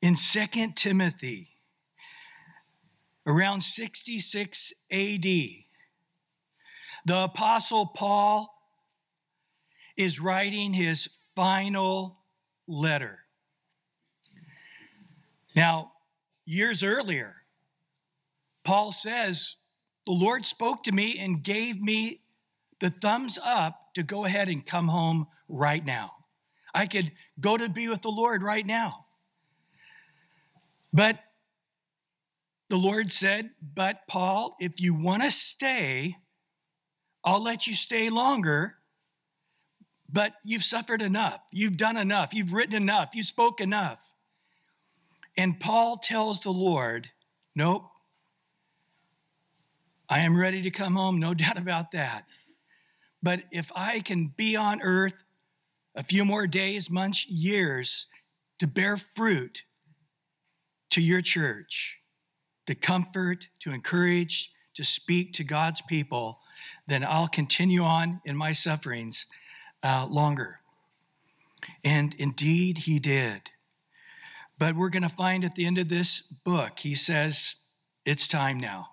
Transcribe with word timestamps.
In 0.00 0.14
2 0.14 0.72
Timothy, 0.76 1.50
around 3.26 3.62
66 3.62 4.72
AD, 4.92 5.22
the 5.22 5.64
Apostle 7.08 7.86
Paul 7.86 8.54
is 9.96 10.20
writing 10.20 10.72
his 10.72 11.08
final 11.34 12.20
letter. 12.68 13.18
Now, 15.56 15.92
years 16.44 16.84
earlier, 16.84 17.34
Paul 18.62 18.92
says, 18.92 19.56
The 20.06 20.12
Lord 20.12 20.46
spoke 20.46 20.84
to 20.84 20.92
me 20.92 21.18
and 21.18 21.42
gave 21.42 21.80
me 21.80 22.20
the 22.78 22.90
thumbs 22.90 23.36
up 23.42 23.94
to 23.94 24.04
go 24.04 24.24
ahead 24.24 24.48
and 24.48 24.64
come 24.64 24.86
home 24.86 25.26
right 25.48 25.84
now. 25.84 26.12
I 26.72 26.86
could 26.86 27.10
go 27.40 27.56
to 27.56 27.68
be 27.68 27.88
with 27.88 28.02
the 28.02 28.10
Lord 28.10 28.44
right 28.44 28.64
now. 28.64 29.06
But 30.92 31.18
the 32.68 32.76
Lord 32.76 33.10
said, 33.12 33.50
But 33.74 34.06
Paul, 34.08 34.56
if 34.60 34.80
you 34.80 34.94
want 34.94 35.22
to 35.22 35.30
stay, 35.30 36.16
I'll 37.24 37.42
let 37.42 37.66
you 37.66 37.74
stay 37.74 38.10
longer. 38.10 38.76
But 40.10 40.34
you've 40.44 40.64
suffered 40.64 41.02
enough. 41.02 41.40
You've 41.52 41.76
done 41.76 41.96
enough. 41.96 42.32
You've 42.32 42.52
written 42.52 42.74
enough. 42.74 43.14
You 43.14 43.22
spoke 43.22 43.60
enough. 43.60 44.12
And 45.36 45.60
Paul 45.60 45.98
tells 45.98 46.42
the 46.42 46.50
Lord, 46.50 47.10
Nope, 47.54 47.84
I 50.08 50.20
am 50.20 50.36
ready 50.36 50.62
to 50.62 50.70
come 50.70 50.94
home, 50.94 51.18
no 51.18 51.34
doubt 51.34 51.58
about 51.58 51.90
that. 51.92 52.24
But 53.22 53.42
if 53.50 53.70
I 53.74 54.00
can 54.00 54.28
be 54.36 54.56
on 54.56 54.80
earth 54.82 55.24
a 55.94 56.04
few 56.04 56.24
more 56.24 56.46
days, 56.46 56.90
months, 56.90 57.26
years 57.28 58.06
to 58.58 58.66
bear 58.66 58.96
fruit 58.96 59.64
to 60.90 61.00
your 61.00 61.20
church, 61.20 61.98
to 62.66 62.74
comfort, 62.74 63.48
to 63.60 63.72
encourage, 63.72 64.52
to 64.74 64.84
speak 64.84 65.32
to 65.34 65.44
God's 65.44 65.82
people, 65.82 66.38
then 66.86 67.04
I'll 67.04 67.28
continue 67.28 67.82
on 67.82 68.20
in 68.24 68.36
my 68.36 68.52
sufferings 68.52 69.26
uh, 69.82 70.06
longer. 70.08 70.60
And 71.84 72.14
indeed, 72.18 72.78
he 72.78 72.98
did. 72.98 73.50
But 74.58 74.76
we're 74.76 74.88
going 74.88 75.02
to 75.02 75.08
find 75.08 75.44
at 75.44 75.54
the 75.54 75.66
end 75.66 75.78
of 75.78 75.88
this 75.88 76.20
book, 76.20 76.78
he 76.80 76.94
says, 76.94 77.56
It's 78.04 78.26
time 78.26 78.58
now. 78.58 78.90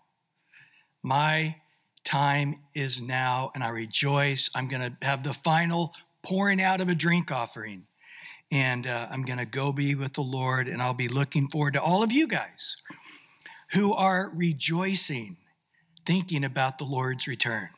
My 1.02 1.58
time 2.04 2.56
is 2.74 3.02
now, 3.02 3.52
and 3.56 3.64
I 3.64 3.70
rejoice. 3.70 4.50
I'm 4.56 4.68
going 4.68 4.82
to 4.82 5.06
have 5.06 5.24
the 5.24 5.34
final 5.34 5.94
pouring 6.24 6.62
out 6.62 6.82
of 6.82 6.90
a 6.90 6.96
drink 6.96 7.32
offering. 7.32 7.86
And 8.52 8.88
uh, 8.88 9.08
I'm 9.10 9.24
going 9.24 9.40
to 9.40 9.46
go 9.46 9.74
be 9.74 9.96
with 9.96 10.14
the 10.14 10.22
Lord, 10.22 10.68
and 10.68 10.82
I'll 10.82 10.94
be 10.94 11.08
looking 11.08 11.48
forward 11.48 11.74
to 11.74 11.82
all 11.82 12.04
of 12.04 12.12
you 12.12 12.28
guys 12.28 12.78
who 13.74 13.94
are 13.94 14.32
rejoicing, 14.34 15.38
thinking 16.06 16.44
about 16.44 16.78
the 16.78 16.86
Lord's 16.86 17.28
return. 17.28 17.70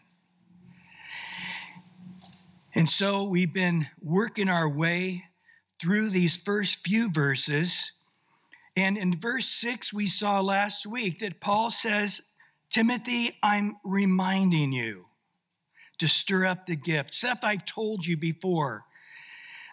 And 2.75 2.89
so 2.89 3.23
we've 3.23 3.53
been 3.53 3.88
working 4.03 4.49
our 4.49 4.69
way 4.69 5.23
through 5.79 6.09
these 6.09 6.38
first 6.38 6.85
few 6.85 7.09
verses. 7.09 7.91
And 8.75 8.97
in 8.97 9.19
verse 9.19 9.47
six, 9.47 9.91
we 9.91 10.07
saw 10.07 10.41
last 10.41 10.85
week 10.85 11.19
that 11.19 11.39
Paul 11.39 11.71
says, 11.71 12.21
Timothy, 12.69 13.38
I'm 13.41 13.77
reminding 13.83 14.73
you 14.73 15.05
to 15.97 16.07
stir 16.07 16.45
up 16.45 16.67
the 16.67 16.75
gift. 16.75 17.15
Seth, 17.15 17.43
I've 17.43 17.65
told 17.65 18.05
you 18.05 18.17
before 18.17 18.83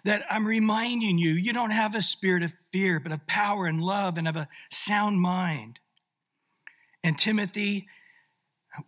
that 0.04 0.24
I'm 0.30 0.46
reminding 0.46 1.18
you, 1.18 1.30
you 1.30 1.52
don't 1.52 1.70
have 1.70 1.94
a 1.94 2.02
spirit 2.02 2.42
of 2.42 2.54
fear, 2.72 3.00
but 3.00 3.12
of 3.12 3.26
power 3.26 3.66
and 3.66 3.82
love 3.82 4.18
and 4.18 4.28
of 4.28 4.36
a 4.36 4.48
sound 4.70 5.20
mind. 5.20 5.80
And 7.02 7.18
Timothy, 7.18 7.88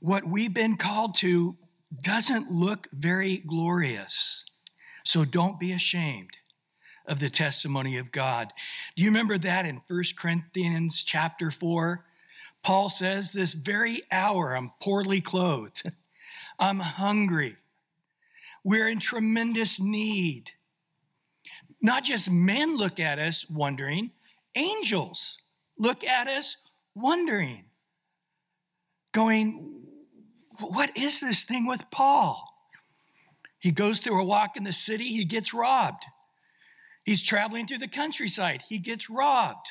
what 0.00 0.26
we've 0.26 0.52
been 0.52 0.76
called 0.76 1.14
to 1.16 1.56
doesn't 2.02 2.50
look 2.50 2.88
very 2.92 3.38
glorious. 3.38 4.44
So 5.04 5.24
don't 5.24 5.58
be 5.60 5.72
ashamed 5.72 6.36
of 7.06 7.20
the 7.20 7.30
testimony 7.30 7.98
of 7.98 8.10
God. 8.10 8.52
Do 8.96 9.02
you 9.02 9.10
remember 9.10 9.38
that 9.38 9.64
in 9.64 9.80
1 9.86 10.02
Corinthians 10.16 11.02
chapter 11.02 11.50
4? 11.50 12.04
Paul 12.62 12.88
says, 12.88 13.30
This 13.30 13.54
very 13.54 14.02
hour 14.10 14.56
I'm 14.56 14.72
poorly 14.80 15.20
clothed, 15.20 15.82
I'm 16.58 16.80
hungry. 16.80 17.56
We're 18.64 18.88
in 18.88 18.98
tremendous 18.98 19.80
need. 19.80 20.50
Not 21.86 22.02
just 22.02 22.28
men 22.28 22.76
look 22.76 22.98
at 22.98 23.20
us 23.20 23.48
wondering, 23.48 24.10
angels 24.56 25.38
look 25.78 26.02
at 26.02 26.26
us 26.26 26.56
wondering, 26.96 27.66
going, 29.12 29.84
What 30.58 30.96
is 30.96 31.20
this 31.20 31.44
thing 31.44 31.64
with 31.64 31.88
Paul? 31.92 32.44
He 33.60 33.70
goes 33.70 34.00
through 34.00 34.20
a 34.20 34.24
walk 34.24 34.56
in 34.56 34.64
the 34.64 34.72
city, 34.72 35.14
he 35.14 35.24
gets 35.24 35.54
robbed. 35.54 36.04
He's 37.04 37.22
traveling 37.22 37.68
through 37.68 37.78
the 37.78 37.86
countryside, 37.86 38.64
he 38.68 38.80
gets 38.80 39.08
robbed. 39.08 39.68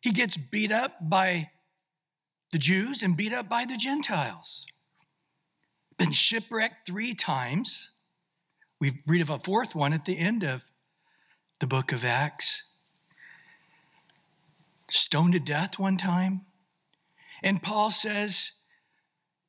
He 0.00 0.12
gets 0.12 0.38
beat 0.38 0.72
up 0.72 0.94
by 1.02 1.50
the 2.50 2.58
Jews 2.58 3.02
and 3.02 3.14
beat 3.14 3.34
up 3.34 3.46
by 3.46 3.66
the 3.66 3.76
Gentiles. 3.76 4.64
Been 5.98 6.12
shipwrecked 6.12 6.86
three 6.86 7.12
times. 7.12 7.90
We 8.80 9.02
read 9.06 9.20
of 9.20 9.28
a 9.28 9.38
fourth 9.38 9.74
one 9.74 9.92
at 9.92 10.06
the 10.06 10.16
end 10.16 10.44
of 10.44 10.64
the 11.60 11.66
book 11.66 11.92
of 11.92 12.04
Acts. 12.04 12.62
Stoned 14.88 15.34
to 15.34 15.40
death 15.40 15.78
one 15.78 15.96
time. 15.96 16.40
And 17.42 17.62
Paul 17.62 17.90
says, 17.90 18.52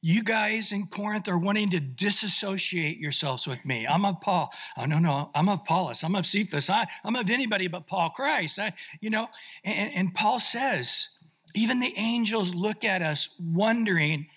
You 0.02 0.22
guys 0.22 0.72
in 0.72 0.88
Corinth 0.88 1.28
are 1.28 1.38
wanting 1.38 1.70
to 1.70 1.80
disassociate 1.80 3.00
yourselves 3.00 3.48
with 3.48 3.66
me. 3.66 3.88
I'm 3.88 4.06
of 4.06 4.22
Paul. 4.22 4.54
Oh, 4.78 4.86
no, 4.86 5.00
no, 5.00 5.32
I'm 5.34 5.50
of 5.50 5.60
Apollos. 5.60 6.04
I'm 6.04 6.16
of 6.16 6.26
Cephas. 6.26 6.70
I, 6.70 6.86
am 7.04 7.16
of 7.16 7.30
anybody 7.30 7.68
but 7.68 7.88
Paul 7.88 8.12
Christ. 8.12 8.60
I, 8.60 8.74
you 9.00 9.10
know, 9.10 9.30
and, 9.64 9.92
and 9.96 10.14
Paul 10.14 10.40
says, 10.40 11.08
even 11.56 11.80
the 11.80 11.94
angels 11.98 12.54
look 12.54 12.84
at 12.86 13.02
us 13.02 13.30
wondering, 13.40 14.28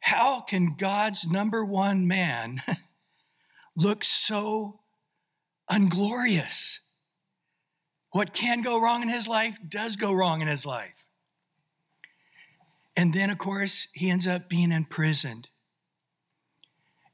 how 0.00 0.40
can 0.40 0.74
God's 0.76 1.26
number 1.26 1.64
one 1.64 2.08
man 2.08 2.60
look 3.76 4.02
so 4.04 4.80
unglorious? 5.68 6.80
What 8.10 8.34
can 8.34 8.60
go 8.60 8.80
wrong 8.80 9.02
in 9.02 9.08
his 9.08 9.26
life 9.26 9.58
does 9.66 9.96
go 9.96 10.12
wrong 10.12 10.42
in 10.42 10.48
his 10.48 10.66
life. 10.66 11.04
And 12.94 13.14
then, 13.14 13.30
of 13.30 13.38
course, 13.38 13.88
he 13.94 14.10
ends 14.10 14.26
up 14.26 14.48
being 14.48 14.70
imprisoned. 14.70 15.48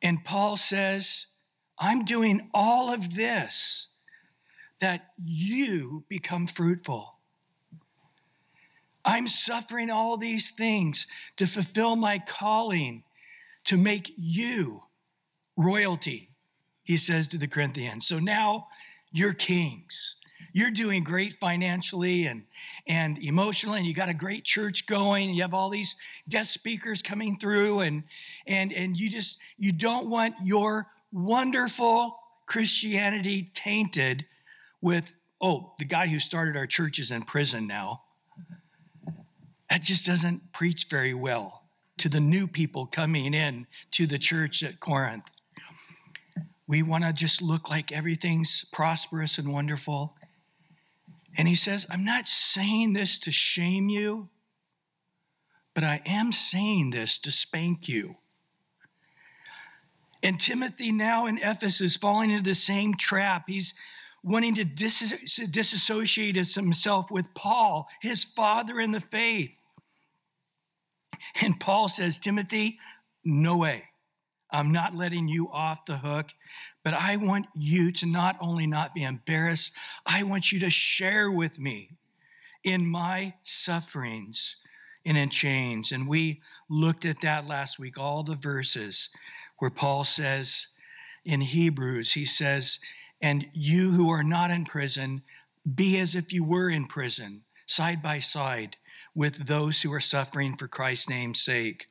And 0.03 0.25
Paul 0.25 0.57
says, 0.57 1.27
I'm 1.79 2.05
doing 2.05 2.51
all 2.53 2.93
of 2.93 3.15
this 3.15 3.89
that 4.81 5.09
you 5.25 6.05
become 6.09 6.47
fruitful. 6.47 7.15
I'm 9.05 9.27
suffering 9.27 9.91
all 9.91 10.17
these 10.17 10.51
things 10.51 11.07
to 11.37 11.47
fulfill 11.47 11.97
my 11.97 12.19
calling, 12.19 13.05
to 13.65 13.77
make 13.77 14.13
you 14.17 14.83
royalty, 15.57 16.31
he 16.89 16.97
says 16.97 17.29
to 17.29 17.37
the 17.37 17.47
Corinthians. 17.47 18.07
So 18.07 18.19
now 18.19 18.69
you're 19.13 19.35
kings. 19.35 20.17
You're 20.55 20.71
doing 20.71 21.05
great 21.05 21.35
financially 21.35 22.27
and, 22.27 22.43
and 22.87 23.19
emotionally, 23.19 23.79
and 23.79 23.87
you 23.87 23.93
got 23.93 24.09
a 24.09 24.15
great 24.15 24.45
church 24.45 24.87
going. 24.87 25.29
You 25.35 25.43
have 25.43 25.53
all 25.53 25.69
these 25.69 25.95
guest 26.31 26.55
speakers 26.55 27.03
coming 27.03 27.39
through, 27.39 27.81
and, 27.81 28.03
and, 28.47 28.73
and 28.73 28.97
you 28.97 29.11
just 29.11 29.37
you 29.59 29.71
don't 29.71 30.09
want 30.09 30.35
your 30.43 30.87
wonderful 31.13 32.19
Christianity 32.47 33.51
tainted 33.53 34.25
with, 34.81 35.15
oh, 35.43 35.75
the 35.79 35.85
guy 35.85 36.07
who 36.07 36.19
started 36.19 36.57
our 36.57 36.67
church 36.67 36.99
is 36.99 37.11
in 37.11 37.21
prison 37.23 37.67
now 37.67 38.01
that 39.69 39.83
just 39.83 40.07
doesn't 40.07 40.55
preach 40.55 40.87
very 40.89 41.13
well 41.13 41.65
to 41.99 42.09
the 42.09 42.21
new 42.21 42.47
people 42.47 42.87
coming 42.87 43.35
in 43.35 43.67
to 43.91 44.07
the 44.07 44.19
church 44.19 44.63
at 44.63 44.81
Corinth. 44.81 45.29
We 46.69 46.83
want 46.83 47.03
to 47.05 47.13
just 47.15 47.41
look 47.41 47.71
like 47.71 47.91
everything's 47.91 48.65
prosperous 48.73 49.39
and 49.39 49.51
wonderful. 49.51 50.15
And 51.37 51.49
he 51.49 51.55
says, 51.55 51.87
I'm 51.91 52.05
not 52.05 52.29
saying 52.29 52.93
this 52.93 53.19
to 53.21 53.31
shame 53.31 53.89
you, 53.89 54.29
but 55.75 55.83
I 55.83 56.03
am 56.05 56.31
saying 56.31 56.91
this 56.91 57.17
to 57.19 57.33
spank 57.33 57.89
you. 57.89 58.17
And 60.23 60.39
Timothy, 60.39 60.93
now 60.93 61.27
in 61.27 61.39
Ephesus, 61.39 61.97
falling 61.97 62.31
into 62.31 62.43
the 62.43 62.55
same 62.55 62.95
trap. 62.95 63.45
He's 63.47 63.73
wanting 64.23 64.55
to 64.57 64.65
dis- 64.65 65.15
disassociate 65.51 66.37
himself 66.37 67.11
with 67.11 67.33
Paul, 67.35 67.89
his 68.03 68.25
father 68.25 68.79
in 68.79 68.91
the 68.91 69.01
faith. 69.01 69.53
And 71.41 71.59
Paul 71.59 71.89
says, 71.89 72.19
Timothy, 72.19 72.79
no 73.25 73.57
way. 73.57 73.85
I'm 74.51 74.73
not 74.73 74.95
letting 74.95 75.29
you 75.29 75.51
off 75.51 75.85
the 75.85 75.99
hook, 75.99 76.33
But 76.85 76.95
I 76.95 77.17
want 77.17 77.47
you 77.55 77.93
to 77.93 78.07
not 78.07 78.37
only 78.41 78.67
not 78.67 78.95
be 78.95 79.05
embarrassed, 79.05 79.73
I 80.07 80.23
want 80.23 80.53
you 80.53 80.61
to 80.61 80.71
share 80.71 81.31
with 81.31 81.59
me 81.59 81.99
in 82.65 82.87
my 82.87 83.35
sufferings 83.43 84.57
and 85.05 85.17
in 85.17 85.31
chains. 85.31 85.93
And 85.93 86.09
we 86.09 86.41
looked 86.69 87.05
at 87.05 87.21
that 87.21 87.47
last 87.47 87.79
week, 87.79 87.99
all 87.99 88.23
the 88.23 88.37
verses 88.37 89.11
where 89.59 89.71
Paul 89.71 90.05
says 90.05 90.69
in 91.25 91.41
Hebrews, 91.41 92.13
he 92.13 92.25
says, 92.25 92.79
And 93.21 93.47
you 93.53 93.91
who 93.93 94.11
are 94.11 94.23
not 94.23 94.51
in 94.51 94.65
prison, 94.65 95.23
be 95.75 95.99
as 95.99 96.15
if 96.15 96.33
you 96.33 96.45
were 96.45 96.71
in 96.71 96.87
prison, 96.87 97.43
side 97.67 98.03
by 98.03 98.19
side 98.19 98.77
with 99.15 99.47
those 99.47 99.83
who 99.83 99.93
are 99.93 100.01
suffering 100.01 100.57
for 100.57 100.69
Christ's 100.69 101.09
name's 101.09 101.43
sake. 101.43 101.87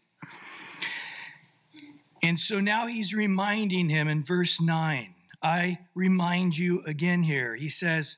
And 2.24 2.40
so 2.40 2.60
now 2.60 2.88
he's 2.88 3.14
reminding 3.14 3.90
him 3.90 4.08
in 4.08 4.24
verse 4.24 4.62
9. 4.62 5.14
I 5.42 5.80
remind 5.96 6.58
you 6.58 6.82
again 6.86 7.24
here. 7.24 7.56
He 7.56 7.70
says, 7.70 8.18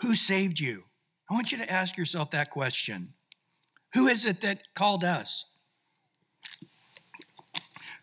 Who 0.00 0.14
saved 0.14 0.58
you? 0.58 0.84
I 1.30 1.34
want 1.34 1.52
you 1.52 1.58
to 1.58 1.70
ask 1.70 1.96
yourself 1.96 2.30
that 2.32 2.50
question. 2.50 3.14
Who 3.94 4.08
is 4.08 4.24
it 4.24 4.40
that 4.42 4.74
called 4.74 5.04
us? 5.04 5.44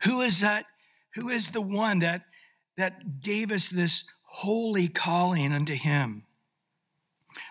Who 0.03 0.21
is 0.21 0.41
that? 0.41 0.65
Who 1.15 1.29
is 1.29 1.49
the 1.49 1.61
one 1.61 1.99
that, 1.99 2.23
that 2.77 3.21
gave 3.21 3.51
us 3.51 3.69
this 3.69 4.03
holy 4.23 4.87
calling 4.87 5.51
unto 5.51 5.73
him? 5.73 6.23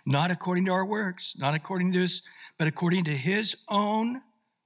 Not 0.07 0.31
according 0.31 0.67
to 0.67 0.73
our 0.73 0.85
works, 0.85 1.35
not 1.39 1.55
according 1.55 1.93
to 1.93 2.01
this, 2.01 2.23
but 2.59 2.69
according 2.69 3.05
to 3.05 3.17
his 3.17 3.57
own, 3.69 4.23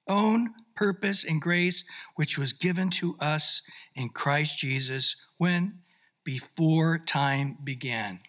own 0.08 0.54
purpose 0.74 1.24
and 1.24 1.40
grace, 1.40 1.84
which 2.16 2.38
was 2.38 2.52
given 2.52 2.90
to 2.90 3.16
us 3.20 3.62
in 3.94 4.08
Christ 4.08 4.58
Jesus 4.58 5.16
when? 5.36 5.78
Before 6.24 6.98
time 6.98 7.58
began. 7.64 8.20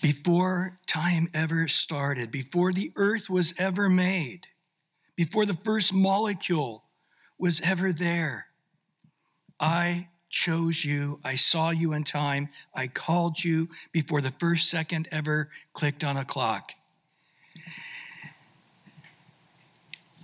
Before 0.00 0.78
time 0.86 1.28
ever 1.32 1.68
started, 1.68 2.30
before 2.30 2.72
the 2.72 2.92
earth 2.96 3.30
was 3.30 3.54
ever 3.58 3.88
made, 3.88 4.48
before 5.16 5.46
the 5.46 5.54
first 5.54 5.92
molecule 5.92 6.84
was 7.38 7.60
ever 7.60 7.92
there, 7.92 8.46
I 9.60 10.08
chose 10.28 10.84
you. 10.84 11.20
I 11.22 11.36
saw 11.36 11.70
you 11.70 11.92
in 11.92 12.02
time. 12.02 12.48
I 12.74 12.88
called 12.88 13.44
you 13.44 13.68
before 13.92 14.20
the 14.20 14.30
first 14.30 14.68
second 14.68 15.06
ever 15.12 15.48
clicked 15.72 16.02
on 16.02 16.16
a 16.16 16.24
clock. 16.24 16.72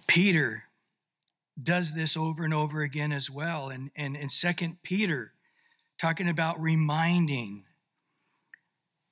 Peter 0.09 0.65
does 1.63 1.93
this 1.93 2.17
over 2.17 2.45
and 2.45 2.55
over 2.55 2.83
again 2.83 3.13
as 3.13 3.31
well. 3.31 3.69
And, 3.69 3.91
and 3.95 4.17
in 4.17 4.29
Second 4.29 4.79
Peter, 4.83 5.33
talking 6.01 6.29
about 6.29 6.61
reminding, 6.61 7.65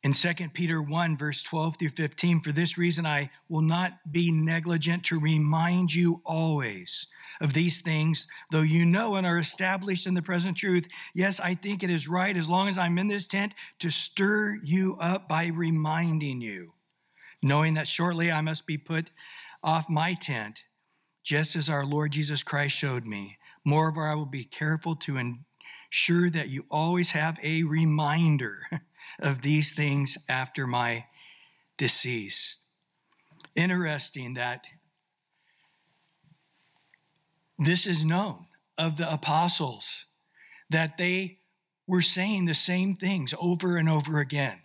in 0.02 0.12
2 0.12 0.34
Peter 0.54 0.80
1, 0.80 1.16
verse 1.16 1.42
12 1.42 1.78
through 1.78 1.88
15, 1.90 2.40
for 2.40 2.52
this 2.52 2.78
reason 2.78 3.04
I 3.04 3.30
will 3.48 3.62
not 3.62 3.92
be 4.10 4.30
negligent 4.30 5.04
to 5.04 5.18
remind 5.18 5.92
you 5.92 6.20
always 6.24 7.08
of 7.40 7.52
these 7.52 7.80
things, 7.80 8.26
though 8.52 8.62
you 8.62 8.86
know 8.86 9.16
and 9.16 9.26
are 9.26 9.38
established 9.38 10.06
in 10.06 10.14
the 10.14 10.22
present 10.22 10.56
truth. 10.56 10.88
Yes, 11.14 11.40
I 11.40 11.54
think 11.54 11.82
it 11.82 11.90
is 11.90 12.08
right, 12.08 12.36
as 12.36 12.48
long 12.48 12.68
as 12.68 12.78
I'm 12.78 12.98
in 12.98 13.08
this 13.08 13.26
tent, 13.26 13.54
to 13.80 13.90
stir 13.90 14.60
you 14.62 14.96
up 15.00 15.28
by 15.28 15.48
reminding 15.48 16.40
you, 16.40 16.72
knowing 17.42 17.74
that 17.74 17.88
shortly 17.88 18.30
I 18.30 18.40
must 18.40 18.66
be 18.66 18.78
put 18.78 19.10
off 19.62 19.90
my 19.90 20.12
tent 20.12 20.62
just 21.26 21.56
as 21.56 21.68
our 21.68 21.84
Lord 21.84 22.12
Jesus 22.12 22.44
Christ 22.44 22.76
showed 22.76 23.04
me. 23.04 23.36
Moreover, 23.64 24.02
I 24.02 24.14
will 24.14 24.26
be 24.26 24.44
careful 24.44 24.94
to 24.94 25.16
ensure 25.16 26.30
that 26.30 26.48
you 26.48 26.64
always 26.70 27.10
have 27.10 27.36
a 27.42 27.64
reminder 27.64 28.60
of 29.18 29.42
these 29.42 29.74
things 29.74 30.16
after 30.28 30.68
my 30.68 31.06
decease. 31.76 32.58
Interesting 33.56 34.34
that 34.34 34.68
this 37.58 37.88
is 37.88 38.04
known 38.04 38.46
of 38.78 38.96
the 38.96 39.12
apostles, 39.12 40.06
that 40.70 40.96
they 40.96 41.40
were 41.88 42.02
saying 42.02 42.44
the 42.44 42.54
same 42.54 42.94
things 42.94 43.34
over 43.40 43.76
and 43.76 43.88
over 43.88 44.20
again. 44.20 44.60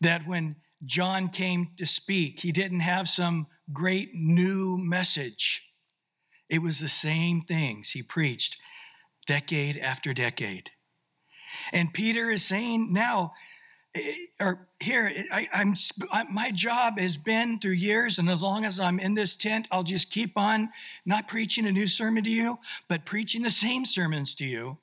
That 0.00 0.26
when 0.26 0.56
John 0.84 1.28
came 1.28 1.68
to 1.76 1.86
speak, 1.86 2.40
he 2.40 2.50
didn't 2.50 2.80
have 2.80 3.08
some 3.08 3.46
great 3.72 4.14
new 4.14 4.76
message. 4.78 5.62
It 6.48 6.62
was 6.62 6.80
the 6.80 6.88
same 6.88 7.42
things 7.42 7.90
he 7.90 8.02
preached 8.02 8.58
decade 9.26 9.76
after 9.76 10.14
decade. 10.14 10.70
And 11.72 11.92
Peter 11.92 12.30
is 12.30 12.44
saying 12.44 12.92
now, 12.92 13.34
eh, 13.94 14.14
or 14.40 14.68
here, 14.80 15.12
I, 15.30 15.48
am 15.52 15.74
my 16.30 16.50
job 16.50 16.98
has 16.98 17.18
been 17.18 17.58
through 17.58 17.72
years, 17.72 18.18
and 18.18 18.30
as 18.30 18.42
long 18.42 18.64
as 18.64 18.80
I'm 18.80 18.98
in 18.98 19.14
this 19.14 19.36
tent, 19.36 19.68
I'll 19.70 19.82
just 19.82 20.10
keep 20.10 20.38
on 20.38 20.70
not 21.04 21.28
preaching 21.28 21.66
a 21.66 21.72
new 21.72 21.86
sermon 21.86 22.24
to 22.24 22.30
you, 22.30 22.58
but 22.88 23.04
preaching 23.04 23.42
the 23.42 23.50
same 23.50 23.84
sermons 23.84 24.34
to 24.36 24.46
you 24.46 24.78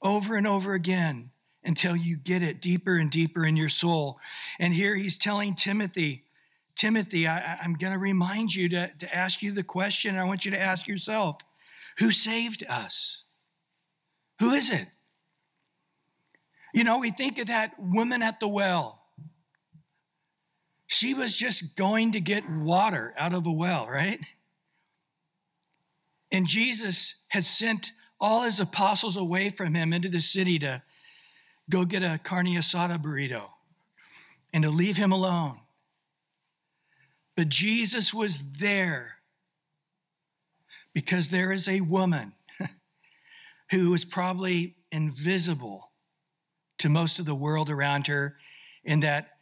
over 0.00 0.36
and 0.36 0.46
over 0.46 0.72
again 0.74 1.30
until 1.64 1.96
you 1.96 2.16
get 2.16 2.42
it 2.42 2.62
deeper 2.62 2.96
and 2.96 3.10
deeper 3.10 3.44
in 3.44 3.56
your 3.56 3.68
soul. 3.68 4.18
And 4.58 4.72
here 4.72 4.94
he's 4.94 5.18
telling 5.18 5.54
Timothy, 5.54 6.24
Timothy, 6.78 7.26
I, 7.26 7.58
am 7.64 7.74
going 7.74 7.92
to 7.92 7.98
remind 7.98 8.54
you 8.54 8.68
to, 8.68 8.90
to 9.00 9.14
ask 9.14 9.42
you 9.42 9.50
the 9.50 9.64
question. 9.64 10.16
I 10.16 10.24
want 10.24 10.44
you 10.44 10.52
to 10.52 10.60
ask 10.60 10.86
yourself 10.86 11.36
who 11.98 12.12
saved 12.12 12.64
us? 12.68 13.24
Who 14.38 14.52
is 14.52 14.70
it? 14.70 14.86
You 16.72 16.84
know, 16.84 16.98
we 16.98 17.10
think 17.10 17.38
of 17.38 17.48
that 17.48 17.72
woman 17.80 18.22
at 18.22 18.38
the 18.38 18.46
well. 18.46 19.02
She 20.86 21.14
was 21.14 21.34
just 21.34 21.74
going 21.74 22.12
to 22.12 22.20
get 22.20 22.48
water 22.48 23.12
out 23.18 23.34
of 23.34 23.46
a 23.46 23.52
well, 23.52 23.88
right? 23.88 24.20
And 26.30 26.46
Jesus 26.46 27.16
had 27.26 27.44
sent 27.44 27.90
all 28.20 28.42
his 28.42 28.60
apostles 28.60 29.16
away 29.16 29.50
from 29.50 29.74
him 29.74 29.92
into 29.92 30.08
the 30.08 30.20
city 30.20 30.60
to 30.60 30.82
go 31.68 31.84
get 31.84 32.04
a 32.04 32.20
carne 32.22 32.46
asada 32.46 33.02
burrito 33.02 33.48
and 34.52 34.62
to 34.62 34.70
leave 34.70 34.96
him 34.96 35.10
alone. 35.10 35.58
But 37.38 37.50
Jesus 37.50 38.12
was 38.12 38.42
there 38.58 39.18
because 40.92 41.28
there 41.28 41.52
is 41.52 41.68
a 41.68 41.80
woman 41.82 42.32
who 43.70 43.90
was 43.90 44.04
probably 44.04 44.74
invisible 44.90 45.92
to 46.78 46.88
most 46.88 47.20
of 47.20 47.26
the 47.26 47.36
world 47.36 47.70
around 47.70 48.08
her 48.08 48.38
in 48.82 48.98
that 49.00 49.38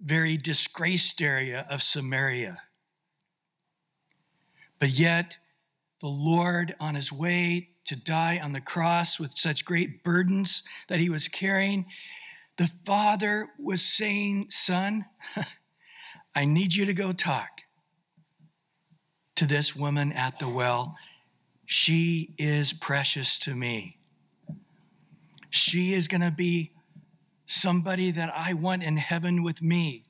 very 0.00 0.36
disgraced 0.36 1.20
area 1.20 1.66
of 1.68 1.82
Samaria. 1.82 2.58
But 4.78 4.90
yet, 4.90 5.36
the 6.00 6.06
Lord, 6.06 6.76
on 6.78 6.94
his 6.94 7.10
way 7.10 7.70
to 7.86 7.96
die 7.96 8.38
on 8.38 8.52
the 8.52 8.60
cross 8.60 9.18
with 9.18 9.36
such 9.36 9.64
great 9.64 10.04
burdens 10.04 10.62
that 10.86 11.00
he 11.00 11.10
was 11.10 11.26
carrying, 11.26 11.86
the 12.56 12.70
Father 12.86 13.48
was 13.58 13.82
saying, 13.82 14.46
Son, 14.50 15.06
I 16.34 16.44
need 16.44 16.74
you 16.74 16.86
to 16.86 16.94
go 16.94 17.12
talk 17.12 17.62
to 19.36 19.46
this 19.46 19.76
woman 19.76 20.12
at 20.12 20.38
the 20.38 20.48
well. 20.48 20.96
She 21.66 22.34
is 22.38 22.72
precious 22.72 23.38
to 23.40 23.54
me. 23.54 23.98
She 25.50 25.92
is 25.94 26.08
going 26.08 26.22
to 26.22 26.30
be 26.30 26.72
somebody 27.44 28.10
that 28.12 28.32
I 28.34 28.54
want 28.54 28.82
in 28.82 28.96
heaven 28.96 29.42
with 29.42 29.62
me. 29.62 30.04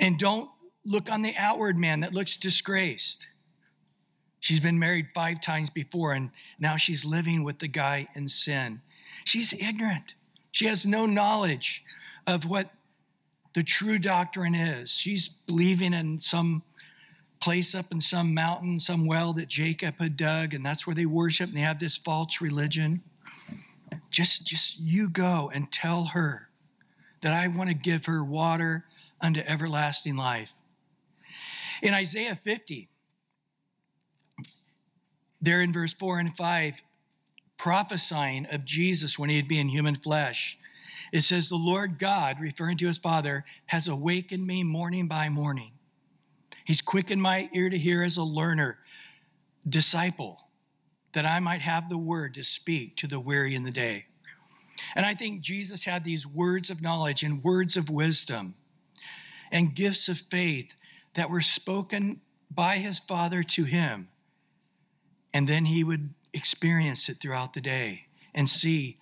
And 0.00 0.18
don't 0.18 0.50
look 0.84 1.10
on 1.10 1.22
the 1.22 1.34
outward 1.36 1.78
man 1.78 2.00
that 2.00 2.12
looks 2.14 2.36
disgraced. 2.36 3.28
She's 4.40 4.60
been 4.60 4.78
married 4.78 5.08
five 5.14 5.40
times 5.40 5.68
before, 5.68 6.14
and 6.14 6.30
now 6.58 6.76
she's 6.76 7.04
living 7.04 7.44
with 7.44 7.58
the 7.58 7.68
guy 7.68 8.08
in 8.14 8.28
sin. 8.28 8.80
She's 9.24 9.52
ignorant. 9.52 10.14
She 10.50 10.66
has 10.66 10.86
no 10.86 11.06
knowledge 11.06 11.84
of 12.26 12.46
what 12.46 12.70
the 13.52 13.62
true 13.62 13.98
doctrine 13.98 14.54
is. 14.54 14.90
She's 14.90 15.28
believing 15.28 15.92
in 15.92 16.20
some 16.20 16.62
place 17.40 17.74
up 17.74 17.90
in 17.90 18.00
some 18.00 18.34
mountain, 18.34 18.78
some 18.78 19.06
well 19.06 19.32
that 19.32 19.48
Jacob 19.48 19.98
had 19.98 20.16
dug, 20.16 20.54
and 20.54 20.64
that's 20.64 20.86
where 20.86 20.94
they 20.94 21.06
worship 21.06 21.48
and 21.48 21.56
they 21.56 21.62
have 21.62 21.78
this 21.78 21.96
false 21.96 22.40
religion. 22.40 23.02
Just, 24.10 24.46
just 24.46 24.78
you 24.78 25.08
go 25.08 25.50
and 25.52 25.70
tell 25.72 26.04
her 26.06 26.48
that 27.22 27.32
I 27.32 27.48
want 27.48 27.68
to 27.70 27.74
give 27.74 28.06
her 28.06 28.22
water 28.22 28.84
unto 29.20 29.40
everlasting 29.40 30.16
life. 30.16 30.54
In 31.82 31.94
Isaiah 31.94 32.36
50, 32.36 32.88
there 35.40 35.62
in 35.62 35.72
verse 35.72 35.94
4 35.94 36.18
and 36.18 36.36
5, 36.36 36.82
prophesying 37.56 38.46
of 38.46 38.64
Jesus 38.64 39.18
when 39.18 39.30
he 39.30 39.36
would 39.36 39.48
be 39.48 39.58
in 39.58 39.68
human 39.68 39.94
flesh, 39.94 40.58
it 41.12 41.22
says, 41.22 41.48
The 41.48 41.56
Lord 41.56 41.98
God, 41.98 42.40
referring 42.40 42.76
to 42.78 42.86
his 42.86 42.98
Father, 42.98 43.44
has 43.66 43.88
awakened 43.88 44.46
me 44.46 44.64
morning 44.64 45.08
by 45.08 45.28
morning. 45.28 45.72
He's 46.64 46.80
quickened 46.80 47.22
my 47.22 47.48
ear 47.52 47.68
to 47.68 47.78
hear 47.78 48.02
as 48.02 48.16
a 48.16 48.22
learner, 48.22 48.78
disciple. 49.68 50.38
that 51.12 51.26
I 51.26 51.40
might 51.40 51.60
have 51.62 51.88
the 51.88 51.98
word 51.98 52.34
to 52.34 52.44
speak 52.44 52.96
to 52.98 53.08
the 53.08 53.18
weary 53.18 53.56
in 53.56 53.64
the 53.64 53.72
day. 53.72 54.06
And 54.94 55.04
I 55.04 55.14
think 55.14 55.40
Jesus 55.40 55.84
had 55.84 56.04
these 56.04 56.26
words 56.26 56.70
of 56.70 56.80
knowledge 56.82 57.24
and 57.24 57.42
words 57.42 57.76
of 57.76 57.90
wisdom 57.90 58.54
and 59.50 59.74
gifts 59.74 60.08
of 60.08 60.18
faith 60.18 60.74
that 61.14 61.28
were 61.28 61.40
spoken 61.40 62.20
by 62.50 62.76
his 62.76 63.00
Father 63.00 63.42
to 63.42 63.64
him. 63.64 64.08
And 65.34 65.48
then 65.48 65.64
he 65.64 65.82
would 65.82 66.14
experience 66.32 67.08
it 67.08 67.20
throughout 67.20 67.52
the 67.52 67.60
day 67.60 68.06
and 68.34 68.48
see 68.48 68.98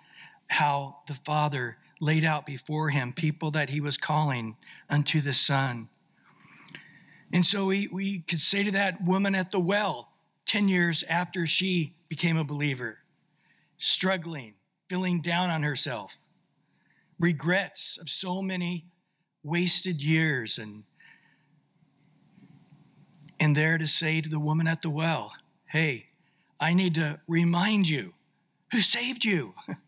how 0.49 1.01
the 1.07 1.15
Father 1.15 1.77
laid 2.01 2.25
out 2.25 2.47
before 2.47 2.91
him 2.91 3.13
people 3.13 3.51
that 3.53 3.71
he 3.71 3.81
was 3.81 3.97
calling 3.97 4.57
unto 4.89 5.21
the 5.21 5.35
Son. 5.35 5.89
And 7.33 7.45
so 7.45 7.67
we, 7.67 7.89
we 7.89 8.21
could 8.21 8.41
say 8.41 8.63
to 8.65 8.71
that 8.73 9.05
woman 9.05 9.35
at 9.35 9.51
the 9.51 9.61
well, 9.61 10.09
10 10.47 10.69
years 10.69 11.05
after 11.09 11.47
she 11.47 11.95
became 12.09 12.37
a 12.37 12.45
believer, 12.45 12.99
struggling, 13.77 14.55
feeling 14.89 15.21
down 15.21 15.51
on 15.51 15.63
herself, 15.63 16.21
regrets 17.21 17.99
of 18.01 18.09
so 18.09 18.41
many 18.41 18.87
wasted 19.43 20.03
years, 20.03 20.59
and, 20.59 20.85
and 23.39 23.55
there 23.55 23.77
to 23.77 23.87
say 23.87 24.21
to 24.21 24.29
the 24.29 24.41
woman 24.41 24.67
at 24.67 24.81
the 24.81 24.91
well, 24.91 25.33
Hey, 25.67 26.07
I 26.59 26.73
need 26.73 26.95
to 26.95 27.21
remind 27.29 27.89
you 27.89 28.15
who 28.73 28.81
saved 28.81 29.25
you. 29.25 29.55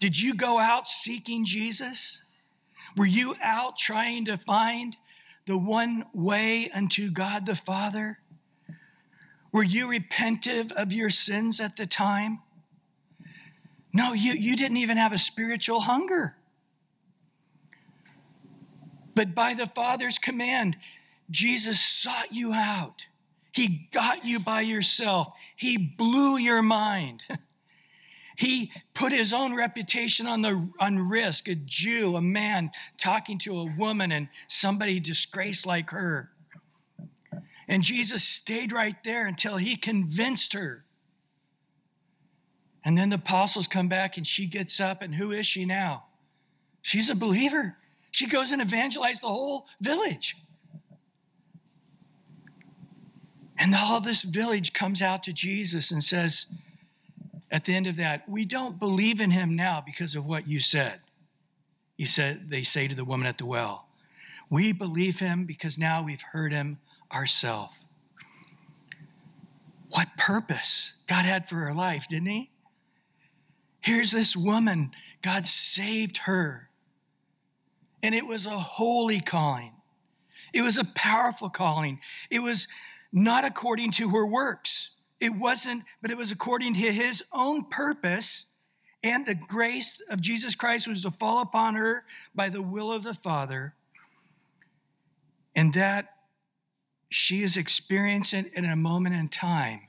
Did 0.00 0.18
you 0.18 0.34
go 0.34 0.58
out 0.58 0.88
seeking 0.88 1.44
Jesus? 1.44 2.22
Were 2.96 3.06
you 3.06 3.36
out 3.42 3.76
trying 3.76 4.26
to 4.26 4.36
find 4.36 4.96
the 5.46 5.56
one 5.56 6.04
way 6.12 6.70
unto 6.70 7.10
God 7.10 7.46
the 7.46 7.56
Father? 7.56 8.18
Were 9.52 9.62
you 9.62 9.88
repentive 9.88 10.72
of 10.72 10.92
your 10.92 11.10
sins 11.10 11.60
at 11.60 11.76
the 11.76 11.86
time? 11.86 12.40
No, 13.92 14.12
you, 14.12 14.32
you 14.32 14.56
didn't 14.56 14.78
even 14.78 14.96
have 14.96 15.12
a 15.12 15.18
spiritual 15.18 15.80
hunger. 15.80 16.34
But 19.14 19.34
by 19.34 19.54
the 19.54 19.66
Father's 19.66 20.18
command, 20.18 20.76
Jesus 21.30 21.80
sought 21.80 22.32
you 22.32 22.52
out. 22.52 23.06
He 23.52 23.88
got 23.92 24.24
you 24.24 24.40
by 24.40 24.62
yourself. 24.62 25.28
He 25.54 25.78
blew 25.78 26.36
your 26.36 26.62
mind. 26.62 27.22
He 28.36 28.72
put 28.94 29.12
his 29.12 29.32
own 29.32 29.54
reputation 29.54 30.26
on 30.26 30.42
the 30.42 30.68
on 30.80 30.98
risk, 31.08 31.48
a 31.48 31.54
Jew, 31.54 32.16
a 32.16 32.22
man 32.22 32.70
talking 32.98 33.38
to 33.40 33.58
a 33.58 33.72
woman 33.76 34.10
and 34.10 34.28
somebody 34.48 34.98
disgraced 35.00 35.66
like 35.66 35.90
her. 35.90 36.30
And 37.68 37.82
Jesus 37.82 38.24
stayed 38.24 38.72
right 38.72 38.96
there 39.04 39.26
until 39.26 39.56
he 39.56 39.76
convinced 39.76 40.52
her. 40.52 40.84
And 42.84 42.98
then 42.98 43.08
the 43.08 43.16
apostles 43.16 43.66
come 43.66 43.88
back 43.88 44.18
and 44.18 44.26
she 44.26 44.46
gets 44.46 44.78
up, 44.78 45.00
and 45.00 45.14
who 45.14 45.32
is 45.32 45.46
she 45.46 45.64
now? 45.64 46.04
She's 46.82 47.08
a 47.08 47.14
believer. 47.14 47.78
She 48.10 48.26
goes 48.26 48.52
and 48.52 48.60
evangelizes 48.60 49.22
the 49.22 49.28
whole 49.28 49.66
village. 49.80 50.36
And 53.56 53.74
all 53.74 54.00
this 54.00 54.22
village 54.22 54.74
comes 54.74 55.00
out 55.00 55.22
to 55.22 55.32
Jesus 55.32 55.90
and 55.90 56.04
says, 56.04 56.46
at 57.50 57.64
the 57.64 57.74
end 57.74 57.86
of 57.86 57.96
that, 57.96 58.28
we 58.28 58.44
don't 58.44 58.78
believe 58.78 59.20
in 59.20 59.30
him 59.30 59.54
now 59.54 59.82
because 59.84 60.14
of 60.14 60.24
what 60.24 60.48
you 60.48 60.60
said. 60.60 61.00
He 61.96 62.04
said, 62.04 62.50
they 62.50 62.62
say 62.62 62.88
to 62.88 62.94
the 62.94 63.04
woman 63.04 63.26
at 63.26 63.38
the 63.38 63.46
well, 63.46 63.88
we 64.50 64.72
believe 64.72 65.20
him 65.20 65.44
because 65.44 65.78
now 65.78 66.02
we've 66.02 66.22
heard 66.32 66.52
him 66.52 66.78
ourselves. 67.12 67.84
What 69.90 70.08
purpose 70.16 70.94
God 71.06 71.24
had 71.24 71.48
for 71.48 71.56
her 71.56 71.72
life, 71.72 72.06
didn't 72.08 72.26
he? 72.26 72.50
Here's 73.80 74.10
this 74.10 74.36
woman, 74.36 74.90
God 75.22 75.46
saved 75.46 76.18
her. 76.18 76.68
And 78.02 78.14
it 78.14 78.26
was 78.26 78.46
a 78.46 78.58
holy 78.58 79.20
calling. 79.20 79.72
It 80.52 80.62
was 80.62 80.78
a 80.78 80.84
powerful 80.94 81.48
calling. 81.48 82.00
It 82.30 82.40
was 82.40 82.66
not 83.12 83.44
according 83.44 83.92
to 83.92 84.08
her 84.10 84.26
works. 84.26 84.90
It 85.24 85.34
wasn't, 85.34 85.84
but 86.02 86.10
it 86.10 86.18
was 86.18 86.32
according 86.32 86.74
to 86.74 86.92
his 86.92 87.24
own 87.32 87.64
purpose 87.64 88.44
and 89.02 89.24
the 89.24 89.34
grace 89.34 90.02
of 90.10 90.20
Jesus 90.20 90.54
Christ 90.54 90.86
was 90.86 91.00
to 91.00 91.10
fall 91.10 91.40
upon 91.40 91.76
her 91.76 92.04
by 92.34 92.50
the 92.50 92.60
will 92.60 92.92
of 92.92 93.04
the 93.04 93.14
Father. 93.14 93.74
And 95.56 95.72
that 95.72 96.10
she 97.08 97.42
is 97.42 97.56
experiencing 97.56 98.44
it 98.44 98.52
in 98.54 98.66
a 98.66 98.76
moment 98.76 99.14
in 99.14 99.28
time. 99.28 99.80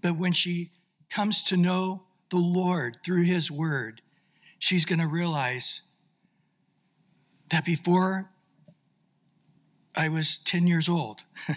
But 0.00 0.16
when 0.16 0.30
she 0.30 0.70
comes 1.10 1.42
to 1.44 1.56
know 1.56 2.04
the 2.30 2.36
Lord 2.36 2.98
through 3.04 3.24
his 3.24 3.50
word, 3.50 4.02
she's 4.60 4.84
going 4.84 5.00
to 5.00 5.08
realize 5.08 5.82
that 7.50 7.64
before 7.64 8.30
I 9.96 10.10
was 10.10 10.38
10 10.38 10.68
years 10.68 10.88
old, 10.88 11.24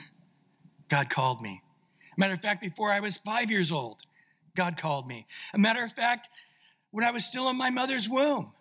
God 0.89 1.11
called 1.11 1.41
me. 1.41 1.61
Matter 2.17 2.33
of 2.33 2.41
fact, 2.41 2.61
before 2.61 2.91
I 2.91 2.99
was 2.99 3.15
five 3.15 3.51
years 3.51 3.71
old, 3.71 4.01
God 4.55 4.75
called 4.75 5.07
me. 5.07 5.27
A 5.53 5.57
matter 5.59 5.83
of 5.83 5.91
fact, 5.91 6.29
when 6.89 7.05
I 7.05 7.11
was 7.11 7.23
still 7.23 7.47
in 7.49 7.57
my 7.57 7.69
mother's 7.69 8.09
womb, 8.09 8.51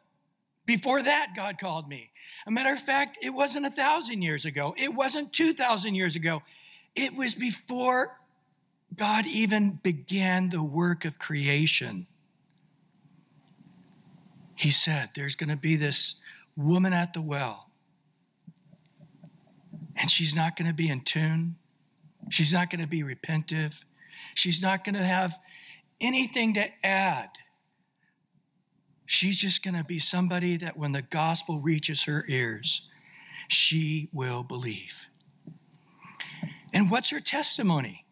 before 0.66 1.02
that, 1.02 1.28
God 1.34 1.58
called 1.58 1.88
me. 1.88 2.10
A 2.46 2.50
matter 2.50 2.72
of 2.72 2.80
fact, 2.80 3.18
it 3.22 3.30
wasn't 3.30 3.64
a 3.64 3.70
thousand 3.70 4.20
years 4.22 4.44
ago, 4.44 4.74
it 4.76 4.92
wasn't 4.92 5.32
2,000 5.32 5.94
years 5.94 6.16
ago. 6.16 6.42
It 6.94 7.14
was 7.14 7.34
before 7.34 8.18
God 8.94 9.26
even 9.26 9.78
began 9.82 10.50
the 10.50 10.62
work 10.62 11.04
of 11.04 11.18
creation. 11.18 12.06
He 14.54 14.70
said, 14.70 15.10
There's 15.14 15.34
going 15.34 15.50
to 15.50 15.56
be 15.56 15.76
this 15.76 16.16
woman 16.56 16.92
at 16.92 17.12
the 17.12 17.20
well, 17.20 17.70
and 19.94 20.10
she's 20.10 20.34
not 20.34 20.56
going 20.56 20.68
to 20.68 20.74
be 20.74 20.88
in 20.88 21.00
tune 21.00 21.56
She's 22.30 22.52
not 22.52 22.70
going 22.70 22.80
to 22.80 22.86
be 22.86 23.02
repentive. 23.02 23.84
She's 24.34 24.62
not 24.62 24.84
going 24.84 24.94
to 24.94 25.02
have 25.02 25.38
anything 26.00 26.54
to 26.54 26.68
add. 26.84 27.30
She's 29.06 29.38
just 29.38 29.62
going 29.62 29.76
to 29.76 29.84
be 29.84 29.98
somebody 29.98 30.56
that 30.58 30.76
when 30.76 30.92
the 30.92 31.02
gospel 31.02 31.60
reaches 31.60 32.04
her 32.04 32.24
ears, 32.28 32.88
she 33.48 34.08
will 34.12 34.42
believe. 34.42 35.06
And 36.72 36.90
what's 36.90 37.10
her 37.10 37.20
testimony? 37.20 38.04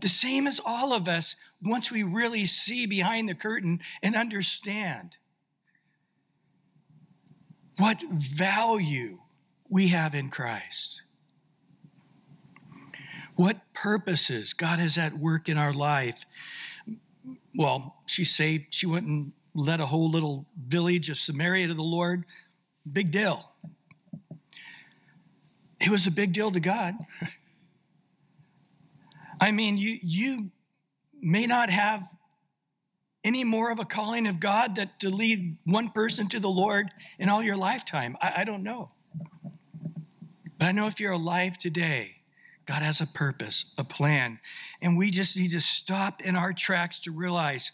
The 0.00 0.08
same 0.08 0.46
as 0.46 0.60
all 0.64 0.92
of 0.92 1.08
us 1.08 1.34
once 1.62 1.90
we 1.90 2.04
really 2.04 2.46
see 2.46 2.86
behind 2.86 3.28
the 3.28 3.34
curtain 3.34 3.80
and 4.02 4.14
understand 4.14 5.16
what 7.78 7.98
value 8.10 9.18
we 9.68 9.88
have 9.88 10.14
in 10.14 10.30
Christ 10.30 11.02
what 13.36 13.58
purposes 13.74 14.52
God 14.52 14.80
is 14.80 14.98
at 14.98 15.16
work 15.16 15.48
in 15.48 15.58
our 15.58 15.72
life. 15.72 16.24
Well, 17.54 17.96
she 18.06 18.24
saved, 18.24 18.74
she 18.74 18.86
went 18.86 19.06
and 19.06 19.32
led 19.54 19.80
a 19.80 19.86
whole 19.86 20.10
little 20.10 20.46
village 20.66 21.10
of 21.10 21.18
Samaria 21.18 21.68
to 21.68 21.74
the 21.74 21.82
Lord. 21.82 22.24
Big 22.90 23.10
deal. 23.10 23.50
It 25.80 25.90
was 25.90 26.06
a 26.06 26.10
big 26.10 26.32
deal 26.32 26.50
to 26.50 26.60
God. 26.60 26.94
I 29.40 29.52
mean, 29.52 29.76
you, 29.76 29.98
you 30.02 30.50
may 31.20 31.46
not 31.46 31.68
have 31.68 32.02
any 33.22 33.44
more 33.44 33.70
of 33.70 33.78
a 33.78 33.84
calling 33.84 34.26
of 34.26 34.40
God 34.40 34.76
that 34.76 35.00
to 35.00 35.10
lead 35.10 35.58
one 35.64 35.90
person 35.90 36.28
to 36.28 36.40
the 36.40 36.48
Lord 36.48 36.90
in 37.18 37.28
all 37.28 37.42
your 37.42 37.56
lifetime. 37.56 38.16
I, 38.22 38.34
I 38.38 38.44
don't 38.44 38.62
know. 38.62 38.92
But 40.58 40.66
I 40.66 40.72
know 40.72 40.86
if 40.86 41.00
you're 41.00 41.12
alive 41.12 41.58
today, 41.58 42.15
God 42.66 42.82
has 42.82 43.00
a 43.00 43.06
purpose, 43.06 43.72
a 43.78 43.84
plan. 43.84 44.40
And 44.82 44.98
we 44.98 45.10
just 45.10 45.36
need 45.36 45.52
to 45.52 45.60
stop 45.60 46.20
in 46.22 46.36
our 46.36 46.52
tracks 46.52 47.00
to 47.00 47.12
realize 47.12 47.72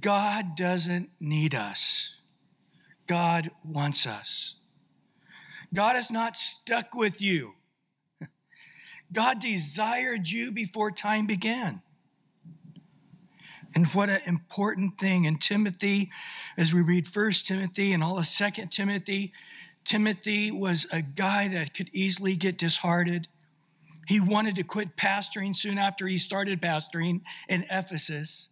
God 0.00 0.56
doesn't 0.56 1.10
need 1.20 1.54
us, 1.54 2.16
God 3.06 3.50
wants 3.64 4.06
us. 4.06 4.56
God 5.74 5.96
is 5.96 6.10
not 6.10 6.36
stuck 6.36 6.94
with 6.94 7.20
you. 7.20 7.54
God 9.12 9.40
desired 9.40 10.28
you 10.28 10.52
before 10.52 10.90
time 10.90 11.26
began. 11.26 11.82
And 13.74 13.86
what 13.88 14.08
an 14.08 14.22
important 14.24 14.98
thing 14.98 15.24
in 15.24 15.38
Timothy, 15.38 16.10
as 16.56 16.72
we 16.72 16.80
read 16.80 17.06
First 17.06 17.46
Timothy 17.46 17.92
and 17.92 18.02
all 18.02 18.16
of 18.16 18.26
Second 18.26 18.70
Timothy, 18.70 19.34
Timothy 19.84 20.50
was 20.50 20.86
a 20.90 21.02
guy 21.02 21.48
that 21.48 21.74
could 21.74 21.90
easily 21.92 22.36
get 22.36 22.56
disheartened. 22.56 23.28
He 24.06 24.20
wanted 24.20 24.54
to 24.56 24.62
quit 24.62 24.96
pastoring 24.96 25.54
soon 25.54 25.78
after 25.78 26.06
he 26.06 26.18
started 26.18 26.62
pastoring 26.62 27.22
in 27.48 27.66
Ephesus. 27.70 28.48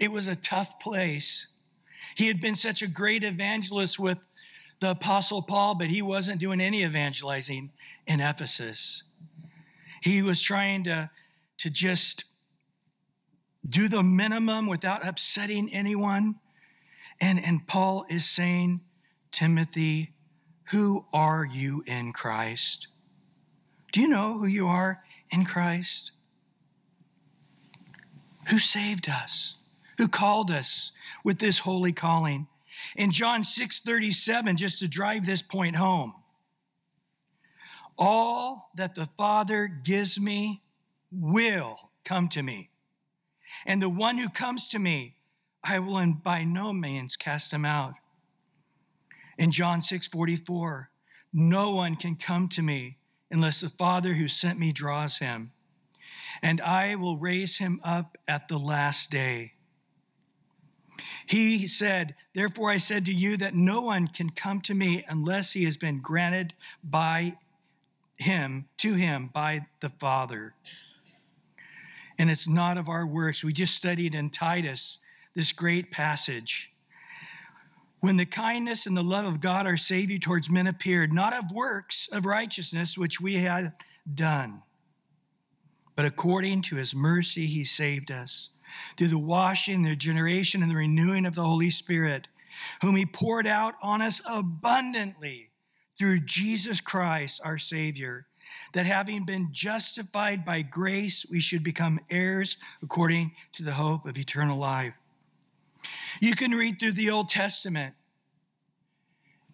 It 0.00 0.10
was 0.10 0.26
a 0.26 0.36
tough 0.36 0.80
place. 0.80 1.46
He 2.16 2.26
had 2.26 2.40
been 2.40 2.56
such 2.56 2.82
a 2.82 2.88
great 2.88 3.24
evangelist 3.24 3.98
with 3.98 4.18
the 4.80 4.90
Apostle 4.90 5.42
Paul, 5.42 5.76
but 5.76 5.86
he 5.86 6.02
wasn't 6.02 6.40
doing 6.40 6.60
any 6.60 6.82
evangelizing 6.82 7.70
in 8.06 8.20
Ephesus. 8.20 9.04
He 10.02 10.22
was 10.22 10.42
trying 10.42 10.84
to, 10.84 11.08
to 11.58 11.70
just 11.70 12.24
do 13.66 13.88
the 13.88 14.02
minimum 14.02 14.66
without 14.66 15.06
upsetting 15.06 15.72
anyone. 15.72 16.34
And, 17.20 17.42
and 17.42 17.66
Paul 17.66 18.04
is 18.10 18.28
saying, 18.28 18.80
Timothy, 19.30 20.12
who 20.70 21.06
are 21.12 21.44
you 21.44 21.84
in 21.86 22.12
Christ? 22.12 22.88
Do 23.94 24.00
you 24.00 24.08
know 24.08 24.38
who 24.38 24.46
you 24.46 24.66
are 24.66 25.04
in 25.30 25.44
Christ? 25.44 26.10
Who 28.48 28.58
saved 28.58 29.08
us? 29.08 29.54
Who 29.98 30.08
called 30.08 30.50
us 30.50 30.90
with 31.22 31.38
this 31.38 31.60
holy 31.60 31.92
calling? 31.92 32.48
In 32.96 33.12
John 33.12 33.44
6 33.44 33.78
37, 33.78 34.56
just 34.56 34.80
to 34.80 34.88
drive 34.88 35.24
this 35.24 35.42
point 35.42 35.76
home, 35.76 36.12
all 37.96 38.72
that 38.74 38.96
the 38.96 39.08
Father 39.16 39.68
gives 39.68 40.18
me 40.18 40.64
will 41.12 41.76
come 42.04 42.26
to 42.30 42.42
me. 42.42 42.70
And 43.64 43.80
the 43.80 43.88
one 43.88 44.18
who 44.18 44.28
comes 44.28 44.66
to 44.70 44.80
me, 44.80 45.14
I 45.62 45.78
will 45.78 46.04
by 46.14 46.42
no 46.42 46.72
means 46.72 47.14
cast 47.14 47.52
him 47.52 47.64
out. 47.64 47.94
In 49.38 49.52
John 49.52 49.82
6 49.82 50.08
44, 50.08 50.90
no 51.32 51.70
one 51.70 51.94
can 51.94 52.16
come 52.16 52.48
to 52.48 52.60
me 52.60 52.98
unless 53.34 53.60
the 53.60 53.68
Father 53.68 54.14
who 54.14 54.28
sent 54.28 54.60
me 54.60 54.70
draws 54.70 55.18
him, 55.18 55.50
and 56.40 56.60
I 56.60 56.94
will 56.94 57.18
raise 57.18 57.58
him 57.58 57.80
up 57.82 58.16
at 58.28 58.46
the 58.46 58.58
last 58.58 59.10
day. 59.10 59.54
He 61.26 61.66
said, 61.66 62.14
Therefore 62.32 62.70
I 62.70 62.76
said 62.76 63.04
to 63.06 63.12
you 63.12 63.36
that 63.38 63.56
no 63.56 63.80
one 63.80 64.06
can 64.06 64.30
come 64.30 64.60
to 64.62 64.74
me 64.74 65.04
unless 65.08 65.50
he 65.50 65.64
has 65.64 65.76
been 65.76 66.00
granted 66.00 66.54
by 66.84 67.36
him, 68.14 68.66
to 68.76 68.94
him, 68.94 69.30
by 69.34 69.66
the 69.80 69.88
Father. 69.88 70.54
And 72.16 72.30
it's 72.30 72.48
not 72.48 72.78
of 72.78 72.88
our 72.88 73.04
works. 73.04 73.42
We 73.42 73.52
just 73.52 73.74
studied 73.74 74.14
in 74.14 74.30
Titus 74.30 74.98
this 75.34 75.50
great 75.50 75.90
passage. 75.90 76.72
When 78.04 78.18
the 78.18 78.26
kindness 78.26 78.84
and 78.84 78.94
the 78.94 79.02
love 79.02 79.24
of 79.24 79.40
God 79.40 79.66
our 79.66 79.78
Savior 79.78 80.18
towards 80.18 80.50
men 80.50 80.66
appeared, 80.66 81.10
not 81.10 81.32
of 81.32 81.50
works 81.50 82.06
of 82.12 82.26
righteousness 82.26 82.98
which 82.98 83.18
we 83.18 83.36
had 83.36 83.72
done, 84.14 84.60
but 85.96 86.04
according 86.04 86.60
to 86.64 86.76
his 86.76 86.94
mercy 86.94 87.46
he 87.46 87.64
saved 87.64 88.10
us 88.10 88.50
through 88.98 89.08
the 89.08 89.16
washing, 89.16 89.80
the 89.80 89.96
generation, 89.96 90.60
and 90.60 90.70
the 90.70 90.76
renewing 90.76 91.24
of 91.24 91.34
the 91.34 91.44
Holy 91.44 91.70
Spirit, 91.70 92.28
whom 92.82 92.94
He 92.94 93.06
poured 93.06 93.46
out 93.46 93.72
on 93.82 94.02
us 94.02 94.20
abundantly 94.30 95.48
through 95.98 96.20
Jesus 96.20 96.82
Christ, 96.82 97.40
our 97.42 97.56
Savior, 97.56 98.26
that 98.74 98.84
having 98.84 99.24
been 99.24 99.48
justified 99.50 100.44
by 100.44 100.60
grace, 100.60 101.24
we 101.30 101.40
should 101.40 101.64
become 101.64 101.98
heirs 102.10 102.58
according 102.82 103.32
to 103.54 103.62
the 103.62 103.72
hope 103.72 104.04
of 104.04 104.18
eternal 104.18 104.58
life. 104.58 104.92
You 106.20 106.34
can 106.34 106.52
read 106.52 106.78
through 106.78 106.92
the 106.92 107.10
Old 107.10 107.28
Testament, 107.30 107.94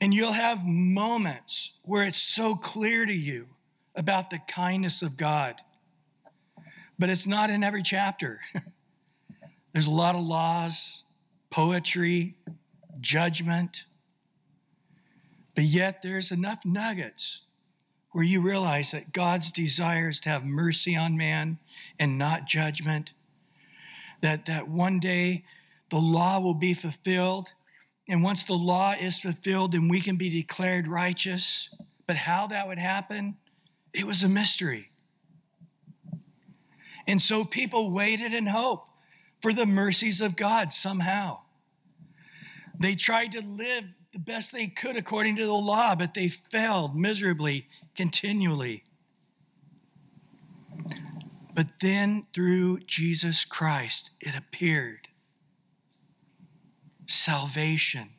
and 0.01 0.15
you'll 0.15 0.33
have 0.33 0.67
moments 0.67 1.73
where 1.83 2.05
it's 2.05 2.19
so 2.19 2.55
clear 2.55 3.07
to 3.07 3.13
you 3.13 3.49
about 3.95 4.31
the 4.31 4.39
kindness 4.49 5.03
of 5.03 5.17
God. 5.17 5.57
But 6.99 7.09
it's 7.11 7.27
not 7.27 7.51
in 7.51 7.65
every 7.65 7.83
chapter. 7.83 8.41
There's 9.73 9.87
a 9.87 9.91
lot 9.91 10.15
of 10.15 10.23
laws, 10.23 11.05
poetry, 11.51 12.37
judgment. 13.01 13.85
But 15.55 15.65
yet 15.65 16.03
there's 16.03 16.33
enough 16.33 16.65
nuggets 16.65 17.43
where 18.13 18.25
you 18.25 18.41
realize 18.41 18.91
that 18.91 19.13
God's 19.13 19.53
desire 19.53 20.09
is 20.09 20.21
to 20.21 20.29
have 20.29 20.45
mercy 20.45 20.97
on 20.97 21.17
man 21.17 21.59
and 21.99 22.19
not 22.19 22.47
judgment. 22.47 23.13
That, 24.21 24.47
that 24.47 24.69
one 24.69 24.99
day 24.99 25.45
the 25.91 25.99
law 25.99 26.41
will 26.41 26.55
be 26.55 26.75
fulfilled. 26.75 27.53
And 28.09 28.23
once 28.23 28.45
the 28.45 28.55
law 28.55 28.95
is 28.99 29.21
fulfilled, 29.21 29.73
then 29.73 29.89
we 29.89 30.01
can 30.01 30.17
be 30.17 30.31
declared 30.31 30.89
righteous. 30.89 31.69
But 32.07 32.17
how 32.17 32.47
that 32.49 32.67
would 32.67 32.79
happen, 32.79 33.37
it 33.93 34.07
was 34.07 34.23
a 34.23 34.29
mystery. 34.29 34.91
And 37.07 37.21
so 37.21 37.45
people 37.45 37.91
waited 37.91 38.33
in 38.33 38.47
hope 38.47 38.89
for 39.43 39.53
the 39.53 39.67
mercies 39.67 40.21
of 40.21 40.37
God 40.37 40.73
somehow. 40.73 41.39
They 42.79 42.95
tried 42.95 43.33
to 43.33 43.43
live 43.43 43.85
the 44.13 44.19
best 44.19 44.53
they 44.53 44.67
could 44.67 44.97
according 44.97 45.37
to 45.37 45.47
the 45.47 45.53
law, 45.53 45.95
but 45.95 46.15
they 46.15 46.29
failed 46.29 46.97
miserably, 46.97 47.69
continually. 47.95 48.85
But 51.55 51.81
then 51.81 52.27
through 52.33 52.81
Jesus 52.81 53.45
Christ, 53.45 54.13
it 54.21 54.35
appeared 54.35 55.10
salvation. 57.11 58.11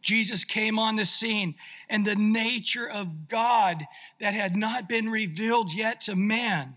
Jesus 0.00 0.44
came 0.44 0.78
on 0.78 0.96
the 0.96 1.04
scene, 1.04 1.54
and 1.88 2.04
the 2.04 2.14
nature 2.14 2.88
of 2.88 3.28
God 3.28 3.84
that 4.20 4.34
had 4.34 4.56
not 4.56 4.88
been 4.88 5.08
revealed 5.08 5.72
yet 5.72 6.02
to 6.02 6.14
man 6.14 6.76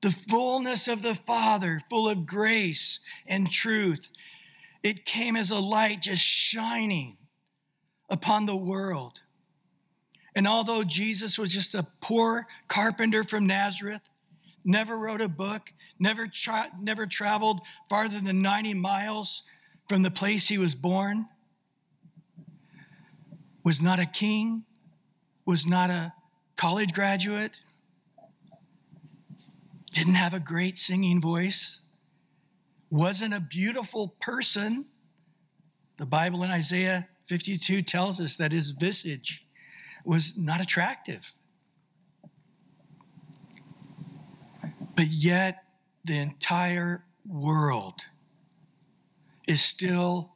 the 0.00 0.10
fullness 0.10 0.88
of 0.88 1.02
the 1.02 1.14
Father, 1.14 1.80
full 1.90 2.08
of 2.08 2.26
grace 2.26 3.00
and 3.26 3.50
truth. 3.50 4.12
It 4.82 5.04
came 5.04 5.36
as 5.36 5.50
a 5.50 5.58
light 5.58 6.02
just 6.02 6.22
shining 6.22 7.16
upon 8.08 8.46
the 8.46 8.56
world. 8.56 9.22
And 10.34 10.46
although 10.46 10.84
Jesus 10.84 11.38
was 11.38 11.52
just 11.52 11.74
a 11.74 11.86
poor 12.00 12.46
carpenter 12.68 13.24
from 13.24 13.46
Nazareth, 13.46 14.08
never 14.64 14.96
wrote 14.96 15.20
a 15.20 15.28
book, 15.28 15.72
never, 15.98 16.28
tra- 16.28 16.70
never 16.80 17.06
traveled 17.06 17.60
farther 17.88 18.20
than 18.20 18.40
90 18.40 18.74
miles 18.74 19.42
from 19.88 20.02
the 20.02 20.10
place 20.10 20.46
he 20.46 20.58
was 20.58 20.74
born, 20.74 21.26
was 23.64 23.80
not 23.80 23.98
a 23.98 24.06
king, 24.06 24.64
was 25.46 25.66
not 25.66 25.88
a 25.88 26.12
college 26.56 26.92
graduate, 26.92 27.56
didn't 29.92 30.14
have 30.14 30.34
a 30.34 30.40
great 30.40 30.76
singing 30.76 31.20
voice, 31.20 31.80
wasn't 32.90 33.32
a 33.32 33.40
beautiful 33.40 34.08
person. 34.20 34.84
The 35.96 36.06
Bible 36.06 36.42
in 36.42 36.50
Isaiah 36.50 37.08
52 37.26 37.82
tells 37.82 38.20
us 38.20 38.36
that 38.36 38.52
his 38.52 38.72
visage 38.72 39.46
was 40.04 40.36
not 40.36 40.60
attractive. 40.60 41.34
But 44.94 45.08
yet, 45.08 45.64
the 46.04 46.18
entire 46.18 47.04
world 47.26 48.00
is 49.48 49.60
still 49.62 50.34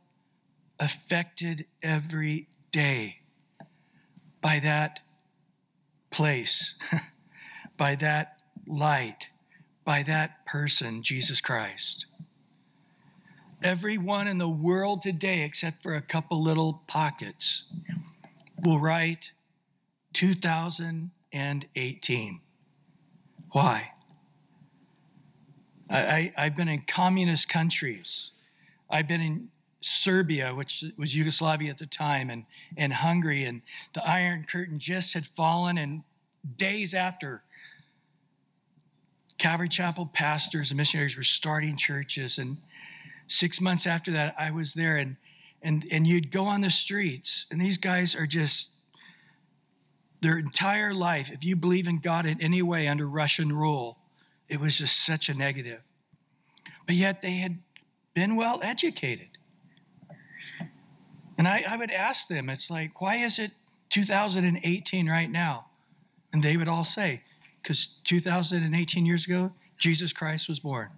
affected 0.80 1.66
every 1.82 2.48
day 2.72 3.18
by 4.40 4.58
that 4.58 5.00
place, 6.10 6.74
by 7.76 7.94
that 7.94 8.38
light, 8.66 9.28
by 9.84 10.02
that 10.02 10.46
person, 10.46 11.02
Jesus 11.02 11.42
Christ. 11.42 12.06
Everyone 13.62 14.26
in 14.26 14.38
the 14.38 14.48
world 14.48 15.02
today, 15.02 15.42
except 15.42 15.82
for 15.82 15.94
a 15.94 16.00
couple 16.00 16.42
little 16.42 16.82
pockets, 16.88 17.64
will 18.64 18.80
write 18.80 19.32
2018. 20.14 22.40
Why? 23.52 23.90
I, 25.88 26.32
have 26.36 26.56
been 26.56 26.68
in 26.68 26.82
communist 26.82 27.48
countries. 27.50 28.32
I've 28.92 29.08
been 29.08 29.22
in 29.22 29.48
Serbia, 29.80 30.54
which 30.54 30.84
was 30.96 31.16
Yugoslavia 31.16 31.70
at 31.70 31.78
the 31.78 31.86
time, 31.86 32.30
and, 32.30 32.44
and 32.76 32.92
Hungary, 32.92 33.44
and 33.44 33.62
the 33.94 34.08
Iron 34.08 34.44
Curtain 34.44 34.78
just 34.78 35.14
had 35.14 35.26
fallen, 35.26 35.78
and 35.78 36.02
days 36.56 36.94
after, 36.94 37.42
Calvary 39.38 39.68
Chapel 39.68 40.06
pastors 40.06 40.70
and 40.70 40.76
missionaries 40.76 41.16
were 41.16 41.24
starting 41.24 41.76
churches. 41.76 42.38
And 42.38 42.58
six 43.26 43.60
months 43.60 43.88
after 43.88 44.12
that, 44.12 44.34
I 44.38 44.52
was 44.52 44.74
there, 44.74 44.98
and 44.98 45.16
and 45.62 45.84
and 45.90 46.06
you'd 46.06 46.30
go 46.30 46.44
on 46.44 46.60
the 46.60 46.70
streets, 46.70 47.46
and 47.50 47.60
these 47.60 47.78
guys 47.78 48.14
are 48.14 48.26
just 48.26 48.70
their 50.20 50.38
entire 50.38 50.94
life. 50.94 51.30
If 51.32 51.44
you 51.44 51.56
believe 51.56 51.88
in 51.88 51.98
God 51.98 52.24
in 52.24 52.40
any 52.40 52.62
way 52.62 52.86
under 52.86 53.08
Russian 53.08 53.52
rule, 53.52 53.98
it 54.48 54.60
was 54.60 54.78
just 54.78 55.04
such 55.04 55.28
a 55.28 55.34
negative. 55.34 55.80
But 56.86 56.94
yet 56.94 57.20
they 57.22 57.32
had 57.32 57.58
been 58.14 58.36
well 58.36 58.60
educated. 58.62 59.28
And 61.38 61.48
I, 61.48 61.64
I 61.68 61.76
would 61.76 61.90
ask 61.90 62.28
them, 62.28 62.48
it's 62.48 62.70
like, 62.70 63.00
why 63.00 63.16
is 63.16 63.38
it 63.38 63.52
2018 63.90 65.08
right 65.08 65.30
now? 65.30 65.66
And 66.32 66.42
they 66.42 66.56
would 66.56 66.68
all 66.68 66.84
say, 66.84 67.22
because 67.62 67.98
2018 68.04 69.06
years 69.06 69.26
ago, 69.26 69.52
Jesus 69.78 70.12
Christ 70.12 70.48
was 70.48 70.60
born. 70.60 70.90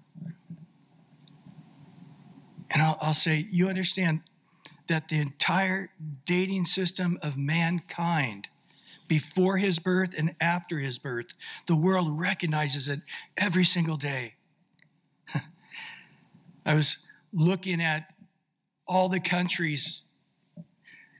And 2.70 2.82
I'll, 2.82 2.98
I'll, 3.00 3.14
say, 3.14 3.46
you 3.50 3.68
understand 3.68 4.20
that 4.88 5.08
the 5.08 5.18
entire 5.18 5.90
dating 6.26 6.64
system 6.66 7.18
of 7.22 7.36
mankind, 7.36 8.48
before 9.06 9.58
his 9.58 9.78
birth 9.78 10.14
and 10.16 10.34
after 10.40 10.78
his 10.78 10.98
birth, 10.98 11.28
the 11.66 11.76
world 11.76 12.20
recognizes 12.20 12.88
it 12.88 13.00
every 13.36 13.64
single 13.64 13.96
day. 13.96 14.34
I 16.66 16.74
was 16.74 17.03
looking 17.34 17.82
at 17.82 18.12
all 18.86 19.08
the 19.08 19.20
countries 19.20 20.02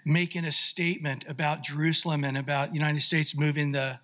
making 0.07 0.45
a 0.45 0.53
statement 0.53 1.25
about 1.29 1.63
Jerusalem 1.63 2.25
and 2.25 2.37
about 2.37 2.75
United 2.75 3.01
States 3.01 3.37
moving 3.37 3.73
the 3.73 3.99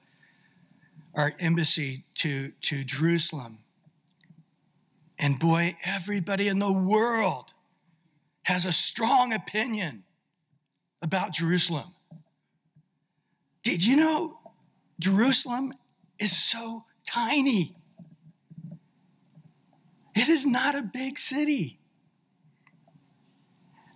our 1.14 1.34
embassy 1.40 2.04
to, 2.14 2.52
to 2.62 2.84
Jerusalem. 2.84 3.58
And 5.18 5.38
boy, 5.38 5.76
everybody 5.84 6.48
in 6.48 6.60
the 6.60 6.72
world 6.72 7.52
has 8.44 8.64
a 8.64 8.72
strong 8.72 9.32
opinion 9.32 10.04
about 11.02 11.32
Jerusalem. 11.32 11.92
Did 13.62 13.84
you 13.84 13.96
know 13.96 14.38
Jerusalem 14.98 15.74
is 16.18 16.34
so 16.34 16.84
tiny? 17.06 17.74
It 20.14 20.28
is 20.28 20.46
not 20.46 20.74
a 20.74 20.82
big 20.82 21.18
city. 21.18 21.79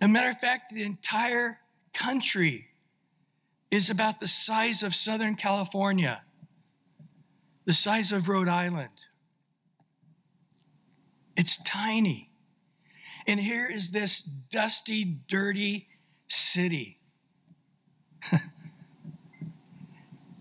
As 0.01 0.05
a 0.05 0.11
matter 0.11 0.29
of 0.29 0.39
fact, 0.39 0.73
the 0.73 0.83
entire 0.83 1.59
country 1.93 2.67
is 3.71 3.89
about 3.89 4.19
the 4.19 4.27
size 4.27 4.83
of 4.83 4.93
Southern 4.93 5.35
California, 5.35 6.21
the 7.65 7.73
size 7.73 8.11
of 8.11 8.29
Rhode 8.29 8.47
Island. 8.47 8.89
It's 11.35 11.57
tiny. 11.63 12.29
And 13.27 13.39
here 13.39 13.67
is 13.67 13.89
this 13.91 14.21
dusty, 14.21 15.03
dirty 15.27 15.87
city. 16.27 16.99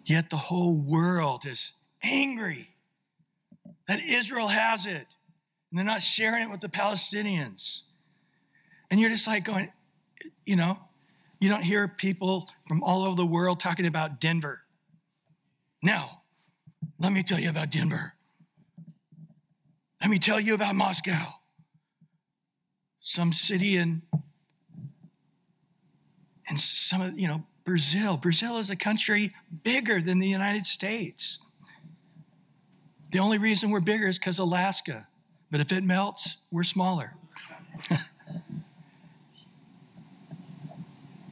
Yet 0.05 0.31
the 0.31 0.37
whole 0.37 0.75
world 0.75 1.47
is 1.47 1.73
angry 2.03 2.69
that 3.89 4.01
Israel 4.01 4.49
has 4.49 4.87
it 4.87 5.07
and 5.71 5.79
they're 5.79 5.85
not 5.85 6.03
sharing 6.03 6.45
it 6.45 6.51
with 6.51 6.61
the 6.61 6.69
Palestinians. 6.69 7.83
And 8.95 9.01
you're 9.01 9.11
just 9.11 9.27
like 9.27 9.43
going, 9.43 9.73
you 10.47 10.55
know, 10.55 10.79
you 11.41 11.49
don't 11.49 11.65
hear 11.65 11.89
people 11.89 12.49
from 12.69 12.81
all 12.85 13.03
over 13.03 13.17
the 13.17 13.27
world 13.27 13.59
talking 13.59 13.87
about 13.87 14.21
Denver. 14.21 14.61
Now, 15.83 16.23
let 17.01 17.11
me 17.11 17.25
tell 17.25 17.41
you 17.41 17.51
about 17.51 17.71
Denver. 17.71 18.15
Let 20.01 20.11
me 20.11 20.21
tell 20.21 20.39
you 20.39 20.55
about 20.55 20.77
Moscow. 20.77 21.27
Some 23.01 23.33
city 23.33 23.79
in 23.79 24.03
and 26.49 26.61
some 26.61 27.03
of, 27.03 27.19
you 27.19 27.27
know, 27.27 27.43
Brazil. 27.65 28.17
Brazil 28.17 28.59
is 28.59 28.71
a 28.71 28.77
country 28.77 29.35
bigger 29.65 30.01
than 30.01 30.21
the 30.21 30.29
United 30.29 30.67
States. 30.67 31.41
The 33.11 33.19
only 33.19 33.39
reason 33.39 33.71
we're 33.71 33.81
bigger 33.81 34.07
is 34.07 34.21
because 34.21 34.39
Alaska. 34.39 35.09
But 35.51 35.61
if 35.61 35.73
it 35.73 35.83
melts, 35.83 36.37
we're 36.53 36.63
smaller. 36.63 37.15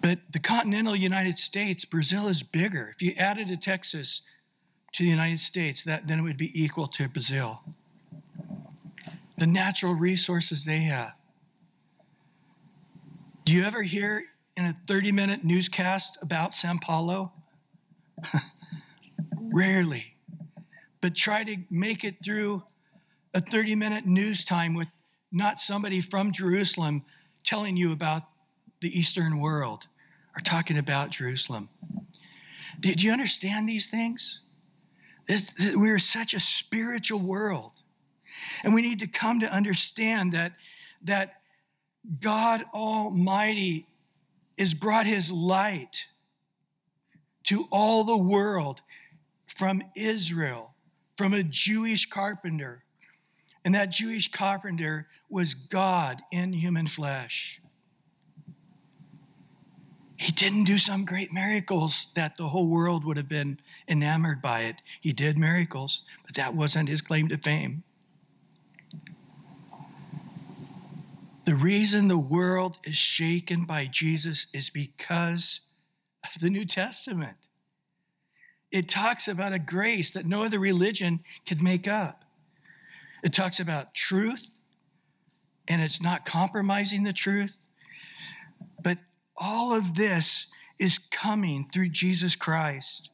but 0.03 0.19
the 0.33 0.41
continental 0.41 0.97
United 0.97 1.39
States, 1.39 1.85
Brazil 1.85 2.27
is 2.27 2.43
bigger. 2.43 2.91
If 2.93 3.01
you 3.01 3.15
added 3.17 3.47
to 3.49 3.57
Texas 3.57 4.23
to 4.93 5.05
the 5.05 5.09
United 5.09 5.39
States, 5.39 5.85
that, 5.85 6.09
then 6.09 6.19
it 6.19 6.23
would 6.23 6.37
be 6.37 6.51
equal 6.61 6.89
to 6.89 7.09
Brazil. 7.09 7.63
The 9.39 9.47
natural 9.47 9.95
resources 9.95 10.65
they 10.65 10.81
have. 10.81 11.13
Do 13.45 13.53
you 13.53 13.65
ever 13.65 13.83
hear 13.83 14.25
in 14.57 14.67
a 14.67 14.73
30 14.87 15.13
minute 15.13 15.45
newscast 15.45 16.19
about 16.21 16.53
Sao 16.53 16.77
Paulo? 16.83 17.33
Rarely. 19.41 20.17
But 21.01 21.15
try 21.15 21.45
to 21.45 21.57
make 21.71 22.05
it 22.05 22.17
through 22.25 22.65
a 23.35 23.41
30 23.41 23.77
minute 23.77 24.07
news 24.07 24.45
time 24.45 24.75
with 24.75 24.89
not 25.31 25.61
somebody 25.61 26.01
from 26.01 26.33
Jerusalem 26.33 27.05
telling 27.45 27.77
you 27.77 27.93
about 27.93 28.23
the 28.81 28.97
Eastern 28.99 29.39
world 29.39 29.87
or 30.37 30.41
talking 30.41 30.79
about 30.79 31.11
Jerusalem. 31.11 31.69
Do, 32.81 32.93
you 32.93 33.13
understand 33.13 33.69
these 33.69 33.87
things? 33.87 34.41
This, 35.27 35.53
we're 35.75 35.99
such 35.99 36.35
a 36.35 36.41
spiritual 36.41 37.21
world. 37.21 37.73
And 38.65 38.75
we 38.75 38.83
need 38.83 38.99
to 39.01 39.07
come 39.07 39.41
to 39.41 39.53
understand 39.53 40.33
that, 40.33 40.53
that 41.05 41.35
God 42.21 42.65
Almighty 42.75 43.87
has 44.59 44.75
brought 44.75 45.07
his 45.07 45.31
light 45.31 46.07
to 47.45 47.69
all 47.71 48.05
the 48.05 48.17
world 48.17 48.83
from 49.47 49.83
Israel, 49.95 50.75
from 51.17 51.35
a 51.35 51.43
Jewish 51.43 52.09
carpenter 52.09 52.83
and 53.65 53.75
that 53.75 53.91
Jewish 53.91 54.31
carpenter 54.31 55.07
was 55.29 55.55
God 55.55 56.23
in 56.31 56.53
human 56.53 56.87
flesh. 56.87 57.61
He 60.23 60.31
didn't 60.31 60.65
do 60.65 60.79
some 60.79 61.05
great 61.05 61.33
miracles 61.33 62.07
that 62.15 62.37
the 62.37 62.51
whole 62.51 62.69
world 62.69 63.05
would 63.05 63.17
have 63.17 63.29
been 63.29 63.59
enamored 63.89 64.41
by 64.41 64.61
it. 64.61 64.81
He 65.01 65.13
did 65.13 65.37
miracles, 65.37 66.03
but 66.25 66.37
that 66.37 66.55
wasn't 66.55 66.89
his 66.89 67.03
claim 67.03 67.27
to 67.31 67.39
fame. 67.39 67.83
The 71.45 71.57
reason 71.57 72.07
the 72.07 72.17
world 72.17 72.79
is 72.85 72.95
shaken 72.95 73.65
by 73.65 73.87
Jesus 73.87 74.47
is 74.53 74.71
because 74.71 75.63
of 76.23 76.41
the 76.41 76.51
New 76.51 76.67
Testament. 76.67 77.49
It 78.71 78.89
talks 78.89 79.27
about 79.27 79.53
a 79.53 79.59
grace 79.59 80.13
that 80.13 80.25
no 80.25 80.45
other 80.45 80.61
religion 80.61 81.25
could 81.47 81.61
make 81.61 81.89
up. 81.89 82.25
It 83.25 83.33
talks 83.33 83.59
about 83.59 83.93
truth, 83.93 84.53
and 85.67 85.83
it's 85.83 86.01
not 86.01 86.25
compromising 86.25 87.03
the 87.03 87.13
truth. 87.13 87.57
All 89.45 89.75
of 89.75 89.97
this 89.97 90.47
is 90.79 90.99
coming 90.99 91.69
through 91.73 91.89
Jesus 91.89 92.37
Christ. 92.37 93.11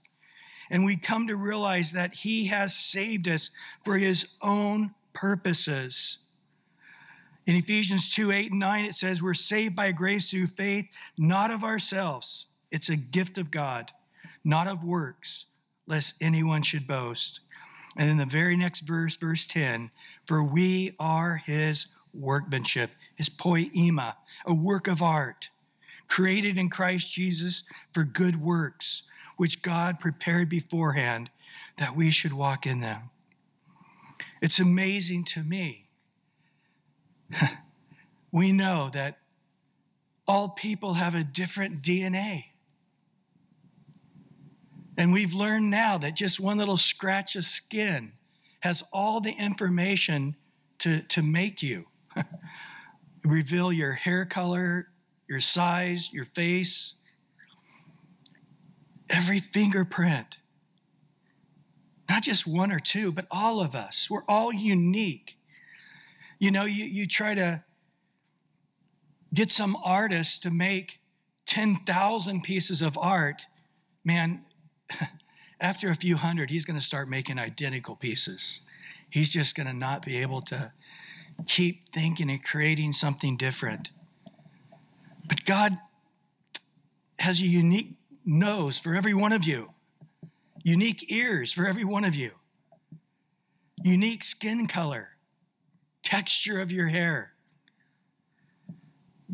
And 0.70 0.84
we 0.84 0.96
come 0.96 1.26
to 1.28 1.36
realize 1.36 1.92
that 1.92 2.12
He 2.12 2.46
has 2.48 2.74
saved 2.74 3.26
us 3.26 3.48
for 3.82 3.96
His 3.96 4.26
own 4.42 4.94
purposes. 5.14 6.18
In 7.46 7.56
Ephesians 7.56 8.14
2 8.14 8.30
8 8.30 8.50
and 8.50 8.60
9, 8.60 8.84
it 8.84 8.94
says, 8.94 9.22
We're 9.22 9.32
saved 9.32 9.74
by 9.74 9.90
grace 9.92 10.30
through 10.30 10.48
faith, 10.48 10.84
not 11.16 11.50
of 11.50 11.64
ourselves. 11.64 12.44
It's 12.70 12.90
a 12.90 12.96
gift 12.96 13.38
of 13.38 13.50
God, 13.50 13.90
not 14.44 14.68
of 14.68 14.84
works, 14.84 15.46
lest 15.86 16.14
anyone 16.20 16.60
should 16.60 16.86
boast. 16.86 17.40
And 17.96 18.10
in 18.10 18.18
the 18.18 18.26
very 18.26 18.54
next 18.54 18.82
verse, 18.82 19.16
verse 19.16 19.46
10, 19.46 19.90
for 20.26 20.44
we 20.44 20.94
are 21.00 21.36
his 21.36 21.86
workmanship, 22.12 22.90
his 23.16 23.30
poema, 23.30 24.18
a 24.44 24.52
work 24.52 24.86
of 24.86 25.00
art, 25.00 25.48
created 26.08 26.58
in 26.58 26.68
Christ 26.68 27.12
Jesus 27.12 27.64
for 27.92 28.04
good 28.04 28.40
works, 28.40 29.04
which 29.36 29.62
God 29.62 29.98
prepared 30.00 30.48
beforehand 30.48 31.30
that 31.76 31.94
we 31.94 32.10
should 32.10 32.32
walk 32.32 32.66
in 32.66 32.80
them. 32.80 33.10
It's 34.40 34.58
amazing 34.58 35.24
to 35.24 35.42
me. 35.42 35.88
we 38.32 38.52
know 38.52 38.90
that 38.92 39.18
all 40.26 40.50
people 40.50 40.94
have 40.94 41.14
a 41.14 41.24
different 41.24 41.82
DNA. 41.82 42.44
And 44.96 45.12
we've 45.12 45.34
learned 45.34 45.70
now 45.70 45.98
that 45.98 46.16
just 46.16 46.40
one 46.40 46.58
little 46.58 46.76
scratch 46.76 47.36
of 47.36 47.44
skin 47.44 48.12
has 48.60 48.82
all 48.92 49.20
the 49.20 49.30
information 49.30 50.36
to, 50.80 51.00
to 51.02 51.22
make 51.22 51.62
you 51.62 51.86
reveal 53.24 53.72
your 53.72 53.92
hair 53.92 54.24
color, 54.24 54.88
your 55.28 55.40
size, 55.40 56.12
your 56.12 56.24
face, 56.24 56.94
every 59.10 59.38
fingerprint. 59.38 60.38
Not 62.08 62.22
just 62.22 62.46
one 62.46 62.72
or 62.72 62.78
two, 62.78 63.12
but 63.12 63.26
all 63.30 63.60
of 63.60 63.74
us. 63.74 64.08
We're 64.08 64.24
all 64.26 64.52
unique. 64.52 65.38
You 66.38 66.50
know, 66.50 66.64
you, 66.64 66.84
you 66.84 67.06
try 67.06 67.34
to 67.34 67.62
get 69.34 69.50
some 69.50 69.76
artist 69.84 70.42
to 70.44 70.50
make 70.50 71.00
10,000 71.46 72.42
pieces 72.42 72.82
of 72.82 72.96
art, 72.98 73.46
man, 74.04 74.42
after 75.60 75.90
a 75.90 75.94
few 75.94 76.16
hundred, 76.16 76.50
he's 76.50 76.64
going 76.64 76.78
to 76.78 76.84
start 76.84 77.08
making 77.08 77.38
identical 77.38 77.96
pieces. 77.96 78.60
He's 79.10 79.30
just 79.30 79.54
going 79.54 79.66
to 79.66 79.72
not 79.72 80.04
be 80.04 80.18
able 80.18 80.42
to 80.42 80.72
keep 81.46 81.88
thinking 81.90 82.30
and 82.30 82.42
creating 82.42 82.92
something 82.92 83.36
different. 83.36 83.90
But 85.28 85.44
God 85.44 85.78
has 87.18 87.40
a 87.40 87.44
unique 87.46 87.94
nose 88.24 88.78
for 88.78 88.94
every 88.94 89.14
one 89.14 89.32
of 89.32 89.44
you, 89.44 89.70
unique 90.64 91.12
ears 91.12 91.52
for 91.52 91.66
every 91.66 91.84
one 91.84 92.04
of 92.04 92.14
you, 92.14 92.30
unique 93.84 94.24
skin 94.24 94.66
color, 94.66 95.10
texture 96.02 96.60
of 96.60 96.72
your 96.72 96.88
hair. 96.88 97.32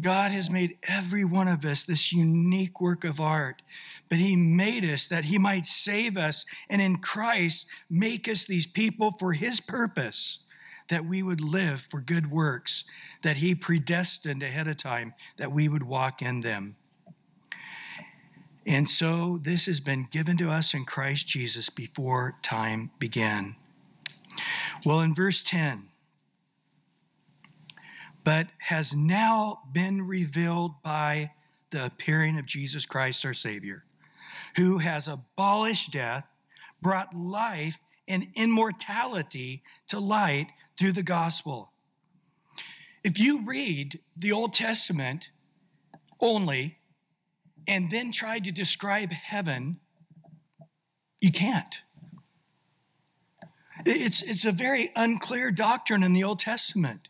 God 0.00 0.32
has 0.32 0.50
made 0.50 0.76
every 0.82 1.24
one 1.24 1.46
of 1.46 1.64
us 1.64 1.84
this 1.84 2.12
unique 2.12 2.80
work 2.80 3.04
of 3.04 3.20
art, 3.20 3.62
but 4.08 4.18
He 4.18 4.34
made 4.34 4.84
us 4.84 5.06
that 5.06 5.26
He 5.26 5.38
might 5.38 5.66
save 5.66 6.16
us 6.16 6.44
and 6.68 6.82
in 6.82 6.96
Christ 6.96 7.66
make 7.88 8.28
us 8.28 8.44
these 8.44 8.66
people 8.66 9.12
for 9.12 9.32
His 9.32 9.60
purpose. 9.60 10.40
That 10.88 11.04
we 11.04 11.22
would 11.22 11.40
live 11.40 11.80
for 11.80 12.00
good 12.00 12.30
works, 12.30 12.84
that 13.22 13.38
He 13.38 13.54
predestined 13.54 14.42
ahead 14.42 14.68
of 14.68 14.76
time 14.76 15.14
that 15.38 15.52
we 15.52 15.68
would 15.68 15.82
walk 15.82 16.22
in 16.22 16.40
them. 16.40 16.76
And 18.66 18.88
so 18.88 19.38
this 19.42 19.66
has 19.66 19.80
been 19.80 20.08
given 20.10 20.36
to 20.38 20.50
us 20.50 20.72
in 20.74 20.84
Christ 20.84 21.26
Jesus 21.26 21.68
before 21.68 22.36
time 22.42 22.90
began. 22.98 23.56
Well, 24.84 25.00
in 25.00 25.14
verse 25.14 25.42
10, 25.42 25.88
but 28.24 28.48
has 28.58 28.94
now 28.96 29.60
been 29.72 30.06
revealed 30.06 30.82
by 30.82 31.32
the 31.70 31.84
appearing 31.86 32.38
of 32.38 32.46
Jesus 32.46 32.86
Christ 32.86 33.24
our 33.26 33.34
Savior, 33.34 33.84
who 34.56 34.78
has 34.78 35.08
abolished 35.08 35.92
death, 35.92 36.26
brought 36.80 37.14
life 37.14 37.78
and 38.08 38.28
immortality 38.34 39.62
to 39.88 39.98
light 39.98 40.48
through 40.78 40.92
the 40.92 41.02
gospel. 41.02 41.72
If 43.02 43.18
you 43.18 43.44
read 43.44 44.00
the 44.16 44.32
Old 44.32 44.54
Testament 44.54 45.30
only 46.20 46.78
and 47.68 47.90
then 47.90 48.12
try 48.12 48.38
to 48.38 48.50
describe 48.50 49.12
heaven, 49.12 49.80
you 51.20 51.32
can't. 51.32 51.82
It's, 53.86 54.22
it's 54.22 54.44
a 54.44 54.52
very 54.52 54.90
unclear 54.96 55.50
doctrine 55.50 56.02
in 56.02 56.12
the 56.12 56.24
Old 56.24 56.38
Testament. 56.38 57.08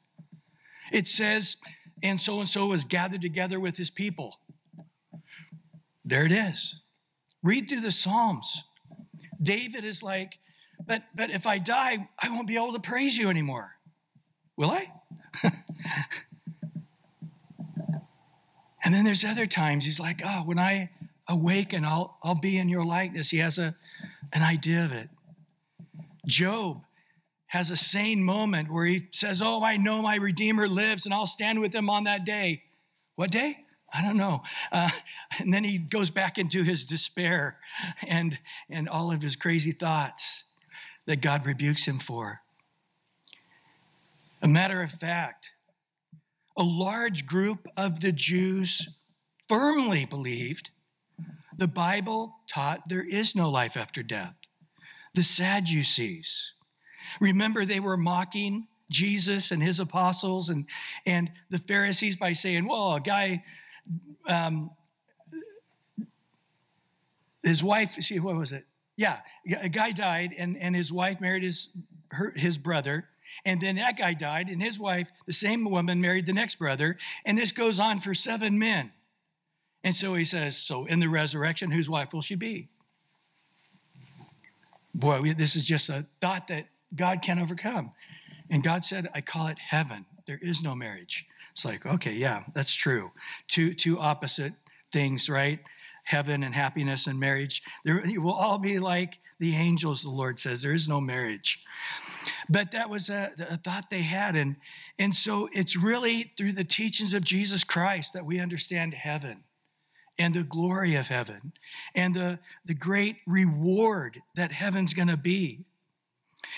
It 0.93 1.07
says, 1.07 1.57
and 2.03 2.21
so 2.21 2.41
and 2.41 2.49
so 2.49 2.67
was 2.67 2.85
gathered 2.85 3.23
together 3.23 3.61
with 3.61 3.77
his 3.77 3.91
people. 3.91 4.39
There 6.05 6.27
it 6.27 6.33
is. 6.33 6.81
Read 7.43 7.69
through 7.69 7.81
the 7.81 7.93
Psalms. 7.93 8.65
David 9.43 9.85
is 9.85 10.03
like, 10.03 10.39
but 10.87 11.03
but 11.15 11.31
if 11.31 11.47
I 11.47 11.59
die, 11.59 12.09
I 12.19 12.29
won't 12.31 12.47
be 12.47 12.57
able 12.57 12.73
to 12.73 12.81
praise 12.81 13.17
you 13.17 13.31
anymore. 13.31 13.73
Will 14.57 14.71
I? 14.71 14.93
and 18.85 18.95
then 18.95 19.05
there's 19.05 19.25
other 19.25 19.47
times 19.47 19.85
he's 19.85 19.99
like, 19.99 20.23
oh, 20.25 20.43
when 20.45 20.59
I 20.59 20.91
awaken, 21.29 21.85
I'll 21.85 22.19
I'll 22.23 22.39
be 22.39 22.59
in 22.59 22.69
your 22.69 22.85
likeness. 22.85 23.31
He 23.31 23.39
has 23.39 23.59
a 23.59 23.75
an 24.33 24.43
idea 24.43 24.85
of 24.85 24.93
it. 24.93 25.09
Job 26.27 26.83
has 27.55 27.71
a 27.71 27.77
sane 27.77 28.23
moment 28.23 28.73
where 28.73 28.85
he 28.85 29.07
says, 29.13 29.41
Oh, 29.41 29.63
I 29.63 29.77
know 29.77 30.03
my 30.03 30.17
Redeemer 30.17 30.69
lives 30.69 31.05
and 31.05 31.15
I'll 31.15 31.27
stand 31.27 31.61
with 31.61 31.73
him 31.73 31.89
on 31.89 32.05
that 32.05 32.25
day. 32.25 32.65
What 33.15 33.31
day? 33.31 33.59
I 33.93 34.03
don't 34.03 34.17
know. 34.17 34.43
Uh, 34.73 34.91
and 35.39 35.55
then 35.55 35.63
he 35.63 35.79
goes 35.79 36.11
back 36.11 36.37
into 36.37 36.65
his 36.65 36.85
despair 36.85 37.59
and, 38.07 38.37
and 38.69 38.89
all 38.89 39.13
of 39.13 39.23
his 39.23 39.37
crazy 39.37 39.71
thoughts 39.71 40.45
that 41.07 41.21
God 41.21 41.47
rebukes 41.47 41.85
him 41.85 41.99
for. 41.99 42.41
A 44.43 44.49
matter 44.49 44.83
of 44.83 44.91
fact, 44.91 45.53
a 46.57 46.63
large 46.63 47.27
group 47.27 47.67
of 47.77 48.01
the 48.01 48.13
Jews 48.13 48.89
firmly 49.49 50.05
believed 50.05 50.71
the 51.57 51.69
Bible 51.69 52.37
taught 52.49 52.89
there 52.89 53.05
is 53.05 53.35
no 53.35 53.51
life 53.51 53.77
after 53.77 54.03
death. 54.03 54.35
The 55.15 55.23
Sadducees. 55.23 56.53
Remember, 57.21 57.65
they 57.65 57.81
were 57.81 57.97
mocking 57.97 58.67
Jesus 58.91 59.51
and 59.51 59.63
his 59.63 59.81
apostles 59.81 60.49
and, 60.49 60.67
and 61.07 61.31
the 61.51 61.59
Pharisees 61.59 62.17
by 62.17 62.33
saying, 62.33 62.67
well, 62.67 62.95
a 62.95 63.01
guy, 63.01 63.45
um, 64.29 64.71
his 67.43 67.63
wife, 67.63 67.93
see, 67.95 68.19
what 68.19 68.37
was 68.37 68.53
it? 68.53 68.67
Yeah, 68.97 69.19
a 69.61 69.69
guy 69.69 69.93
died 69.93 70.35
and, 70.37 70.57
and 70.57 70.75
his 70.75 70.93
wife 70.93 71.21
married 71.21 71.43
his, 71.43 71.69
her, 72.11 72.33
his 72.37 72.59
brother. 72.59 73.09
And 73.45 73.61
then 73.61 73.77
that 73.77 73.99
guy 73.99 74.15
died, 74.15 74.49
and 74.49 74.63
his 74.63 74.79
wife, 74.79 75.11
the 75.27 75.33
same 75.33 75.65
woman, 75.65 76.01
married 76.01 76.25
the 76.27 76.33
next 76.33 76.55
brother. 76.55 76.97
And 77.25 77.37
this 77.37 77.53
goes 77.53 77.79
on 77.79 78.01
for 78.01 78.15
seven 78.15 78.59
men. 78.59 78.93
And 79.83 79.95
so 79.95 80.15
he 80.15 80.25
says, 80.25 80.57
So 80.57 80.87
in 80.87 81.01
the 81.01 81.09
resurrection, 81.09 81.71
whose 81.71 81.91
wife 81.91 82.15
will 82.15 82.23
she 82.23 82.37
be? 82.37 82.69
Boy, 84.95 85.35
this 85.35 85.57
is 85.57 85.67
just 85.67 85.89
a 85.91 86.07
thought 86.21 86.47
that 86.49 86.69
God 86.95 87.21
can 87.21 87.39
overcome. 87.39 87.91
And 88.49 88.63
God 88.63 88.85
said, 88.85 89.09
I 89.15 89.21
call 89.21 89.49
it 89.49 89.59
heaven. 89.59 90.07
There 90.27 90.39
is 90.41 90.63
no 90.63 90.75
marriage. 90.75 91.27
It's 91.53 91.65
like, 91.65 91.85
okay, 91.85 92.13
yeah, 92.13 92.45
that's 92.55 92.75
true. 92.75 93.11
Two, 93.49 93.75
two 93.75 93.99
opposite 93.99 94.55
things, 94.91 95.29
right? 95.29 95.61
Heaven 96.05 96.43
and 96.43 96.55
happiness 96.55 97.07
and 97.07 97.19
marriage. 97.19 97.63
There, 97.85 98.03
will 98.17 98.33
all 98.33 98.59
be 98.59 98.79
like 98.79 99.19
the 99.39 99.57
angels, 99.57 100.03
the 100.03 100.11
Lord 100.11 100.39
says. 100.39 100.63
There 100.63 100.75
is 100.75 100.89
no 100.89 101.01
marriage. 101.01 101.61
But 102.49 102.71
that 102.73 102.89
was 102.89 103.09
a, 103.09 103.33
a 103.51 103.57
thought 103.57 103.91
they 103.91 104.03
had. 104.03 104.37
And, 104.37 104.57
and 104.99 105.15
so 105.15 105.49
it's 105.53 105.77
really 105.77 106.33
through 106.37 106.53
the 106.53 106.65
teachings 106.65 107.15
of 107.15 107.25
Jesus 107.25 107.65
Christ 107.65 108.13
that 108.13 108.25
we 108.25 108.39
understand 108.39 108.95
heaven 108.95 109.45
and 110.19 110.35
the 110.35 110.45
glory 110.45 110.95
of 110.95 111.09
heaven 111.09 111.53
and 111.95 112.15
the, 112.15 112.39
the 112.65 112.75
great 112.75 113.17
reward 113.27 114.23
that 114.37 114.53
heaven's 114.53 114.95
going 114.95 115.09
to 115.09 115.17
be. 115.17 115.65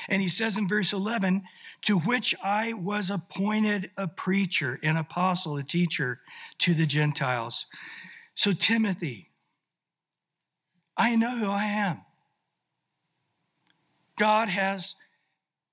And 0.09 0.21
he 0.21 0.29
says 0.29 0.57
in 0.57 0.69
verse 0.69 0.93
11, 0.93 1.43
to 1.83 1.99
which 1.99 2.35
I 2.43 2.73
was 2.73 3.11
appointed 3.11 3.91
a 3.97 4.09
preacher, 4.09 4.79
an 4.83 4.97
apostle, 4.97 5.57
a 5.57 5.63
teacher 5.63 6.21
to 6.59 6.75
the 6.75 6.87
Gentiles. 6.87 7.67
So, 8.35 8.53
Timothy, 8.53 9.31
I 10.97 11.17
know 11.17 11.37
who 11.37 11.51
I 11.51 11.65
am. 11.65 12.01
God 14.19 14.49
has 14.49 14.95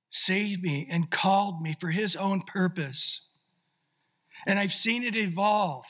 saved 0.10 0.62
me 0.62 0.88
and 0.90 1.10
called 1.10 1.62
me 1.62 1.76
for 1.80 1.90
his 1.90 2.16
own 2.16 2.42
purpose. 2.42 3.22
And 4.46 4.60
I've 4.60 4.74
seen 4.74 5.04
it 5.04 5.16
evolve. 5.16 5.86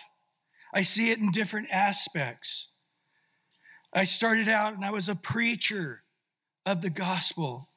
I 0.74 0.84
see 0.84 1.12
it 1.12 1.20
in 1.20 1.32
different 1.32 1.68
aspects. 1.72 2.70
I 3.92 4.06
started 4.06 4.50
out 4.50 4.76
and 4.76 4.86
I 4.86 4.92
was 4.92 5.10
a 5.10 5.16
preacher 5.16 6.04
of 6.66 6.82
the 6.82 6.90
gospel. 6.90 7.70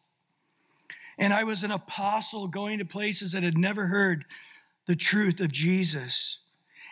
And 1.19 1.33
I 1.33 1.45
was 1.45 1.65
an 1.65 1.71
apostle 1.71 2.47
going 2.47 2.79
to 2.79 2.85
places 2.85 3.33
that 3.33 3.43
had 3.43 3.59
never 3.59 3.87
heard 3.87 4.25
the 4.87 4.97
truth 4.97 5.41
of 5.41 5.51
Jesus. 5.51 6.41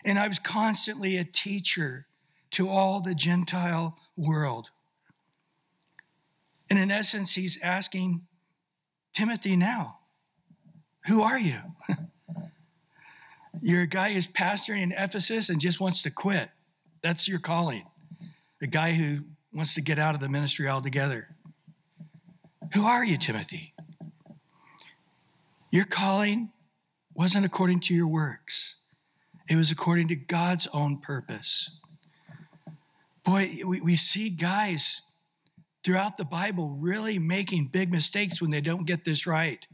And 0.04 0.18
I 0.18 0.28
was 0.28 0.38
constantly 0.38 1.16
a 1.16 1.24
teacher 1.24 2.06
to 2.52 2.68
all 2.68 3.00
the 3.00 3.14
Gentile 3.14 3.98
world. 4.16 4.70
And 6.70 6.78
in 6.78 6.90
essence, 6.90 7.34
he's 7.34 7.58
asking 7.62 8.22
Timothy 9.12 9.56
now, 9.56 9.98
who 11.06 11.22
are 11.22 11.38
you? 11.38 11.60
You're 13.62 13.82
a 13.82 13.86
guy 13.86 14.12
who's 14.12 14.26
pastoring 14.26 14.82
in 14.82 14.92
Ephesus 14.92 15.48
and 15.48 15.60
just 15.60 15.80
wants 15.80 16.02
to 16.02 16.10
quit. 16.10 16.50
That's 17.02 17.28
your 17.28 17.38
calling. 17.38 17.84
A 18.62 18.66
guy 18.66 18.92
who 18.92 19.20
wants 19.52 19.74
to 19.74 19.80
get 19.80 19.98
out 19.98 20.14
of 20.14 20.20
the 20.20 20.28
ministry 20.28 20.68
altogether. 20.68 21.28
Who 22.74 22.86
are 22.86 23.04
you, 23.04 23.16
Timothy? 23.16 23.74
Your 25.70 25.84
calling 25.84 26.50
wasn't 27.14 27.46
according 27.46 27.80
to 27.80 27.94
your 27.94 28.06
works, 28.06 28.76
it 29.48 29.56
was 29.56 29.70
according 29.70 30.08
to 30.08 30.16
God's 30.16 30.66
own 30.72 30.98
purpose. 30.98 31.70
Boy, 33.24 33.58
we, 33.66 33.80
we 33.80 33.96
see 33.96 34.28
guys 34.28 35.02
throughout 35.82 36.16
the 36.16 36.24
Bible 36.24 36.76
really 36.78 37.18
making 37.18 37.68
big 37.68 37.90
mistakes 37.90 38.40
when 38.40 38.50
they 38.50 38.60
don't 38.60 38.86
get 38.86 39.04
this 39.04 39.26
right. 39.26 39.66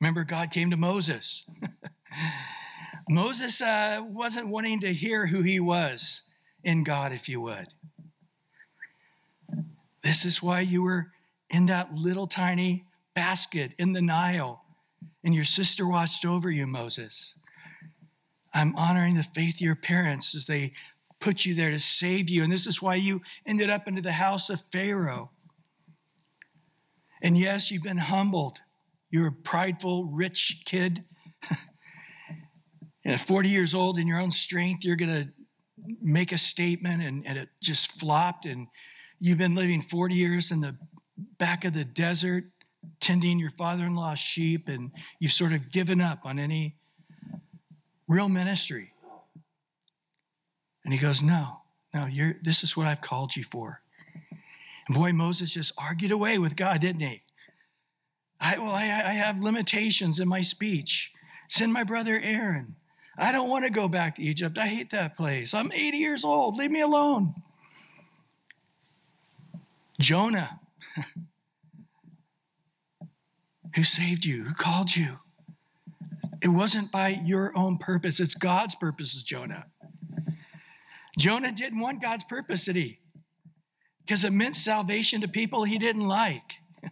Remember, 0.00 0.24
God 0.24 0.50
came 0.50 0.70
to 0.70 0.76
Moses. 0.76 1.44
Moses 3.08 3.62
uh, 3.62 4.00
wasn't 4.04 4.48
wanting 4.48 4.80
to 4.80 4.92
hear 4.92 5.26
who 5.26 5.42
he 5.42 5.60
was 5.60 6.22
in 6.64 6.82
God, 6.82 7.12
if 7.12 7.28
you 7.28 7.40
would. 7.40 7.72
This 10.02 10.24
is 10.24 10.42
why 10.42 10.60
you 10.60 10.82
were 10.82 11.12
in 11.50 11.66
that 11.66 11.94
little 11.94 12.26
tiny 12.26 12.84
basket 13.14 13.74
in 13.78 13.92
the 13.92 14.02
Nile 14.02 14.62
and 15.24 15.34
your 15.34 15.44
sister 15.44 15.88
watched 15.88 16.24
over 16.24 16.50
you, 16.50 16.66
Moses. 16.66 17.34
I'm 18.54 18.74
honoring 18.76 19.14
the 19.14 19.22
faith 19.22 19.56
of 19.56 19.60
your 19.60 19.74
parents 19.76 20.34
as 20.34 20.46
they 20.46 20.72
put 21.20 21.44
you 21.44 21.54
there 21.54 21.70
to 21.70 21.78
save 21.78 22.28
you. 22.28 22.42
And 22.42 22.52
this 22.52 22.66
is 22.66 22.82
why 22.82 22.96
you 22.96 23.22
ended 23.46 23.70
up 23.70 23.88
into 23.88 24.02
the 24.02 24.12
house 24.12 24.50
of 24.50 24.62
Pharaoh. 24.72 25.30
And 27.22 27.36
yes, 27.36 27.70
you've 27.70 27.82
been 27.82 27.96
humbled. 27.96 28.58
You're 29.10 29.28
a 29.28 29.32
prideful, 29.32 30.04
rich 30.04 30.62
kid. 30.64 31.04
and 33.04 33.14
at 33.14 33.20
40 33.20 33.48
years 33.48 33.74
old, 33.74 33.98
in 33.98 34.06
your 34.06 34.20
own 34.20 34.30
strength, 34.30 34.84
you're 34.84 34.96
going 34.96 35.24
to 35.24 35.28
make 36.00 36.32
a 36.32 36.38
statement 36.38 37.02
and, 37.02 37.26
and 37.26 37.38
it 37.38 37.48
just 37.60 37.98
flopped. 37.98 38.46
And 38.46 38.66
you've 39.20 39.38
been 39.38 39.54
living 39.54 39.80
40 39.80 40.14
years 40.14 40.50
in 40.50 40.60
the 40.60 40.76
back 41.38 41.64
of 41.64 41.72
the 41.72 41.84
desert 41.84 42.44
tending 43.00 43.38
your 43.38 43.50
father 43.50 43.84
in 43.84 43.94
law's 43.94 44.18
sheep 44.18 44.68
and 44.68 44.90
you've 45.18 45.32
sort 45.32 45.52
of 45.52 45.70
given 45.70 46.00
up 46.00 46.20
on 46.24 46.38
any 46.38 46.76
real 48.08 48.28
ministry. 48.28 48.92
And 50.86 50.94
he 50.94 51.00
goes, 51.00 51.20
No, 51.20 51.62
no, 51.92 52.06
you're, 52.06 52.36
this 52.42 52.62
is 52.62 52.76
what 52.76 52.86
I've 52.86 53.00
called 53.00 53.34
you 53.34 53.42
for. 53.42 53.82
And 54.86 54.96
boy, 54.96 55.12
Moses 55.12 55.52
just 55.52 55.72
argued 55.76 56.12
away 56.12 56.38
with 56.38 56.54
God, 56.54 56.80
didn't 56.80 57.02
he? 57.02 57.22
I, 58.40 58.58
well, 58.58 58.70
I, 58.70 58.84
I 58.84 59.14
have 59.14 59.42
limitations 59.42 60.20
in 60.20 60.28
my 60.28 60.42
speech. 60.42 61.12
Send 61.48 61.72
my 61.72 61.82
brother 61.82 62.20
Aaron. 62.22 62.76
I 63.18 63.32
don't 63.32 63.50
want 63.50 63.64
to 63.64 63.72
go 63.72 63.88
back 63.88 64.14
to 64.14 64.22
Egypt. 64.22 64.58
I 64.58 64.68
hate 64.68 64.90
that 64.90 65.16
place. 65.16 65.54
I'm 65.54 65.72
80 65.72 65.98
years 65.98 66.24
old. 66.24 66.56
Leave 66.56 66.70
me 66.70 66.82
alone. 66.82 67.34
Jonah, 69.98 70.60
who 73.74 73.82
saved 73.82 74.24
you, 74.24 74.44
who 74.44 74.54
called 74.54 74.94
you. 74.94 75.18
It 76.40 76.48
wasn't 76.48 76.92
by 76.92 77.20
your 77.24 77.50
own 77.56 77.78
purpose, 77.78 78.20
it's 78.20 78.36
God's 78.36 78.76
purposes, 78.76 79.24
Jonah. 79.24 79.66
Jonah 81.18 81.52
didn't 81.52 81.80
want 81.80 82.02
God's 82.02 82.24
purpose, 82.24 82.64
did 82.66 82.76
he? 82.76 83.00
Because 84.04 84.24
it 84.24 84.32
meant 84.32 84.56
salvation 84.56 85.20
to 85.22 85.28
people 85.28 85.64
he 85.64 85.78
didn't 85.78 86.04
like. 86.04 86.60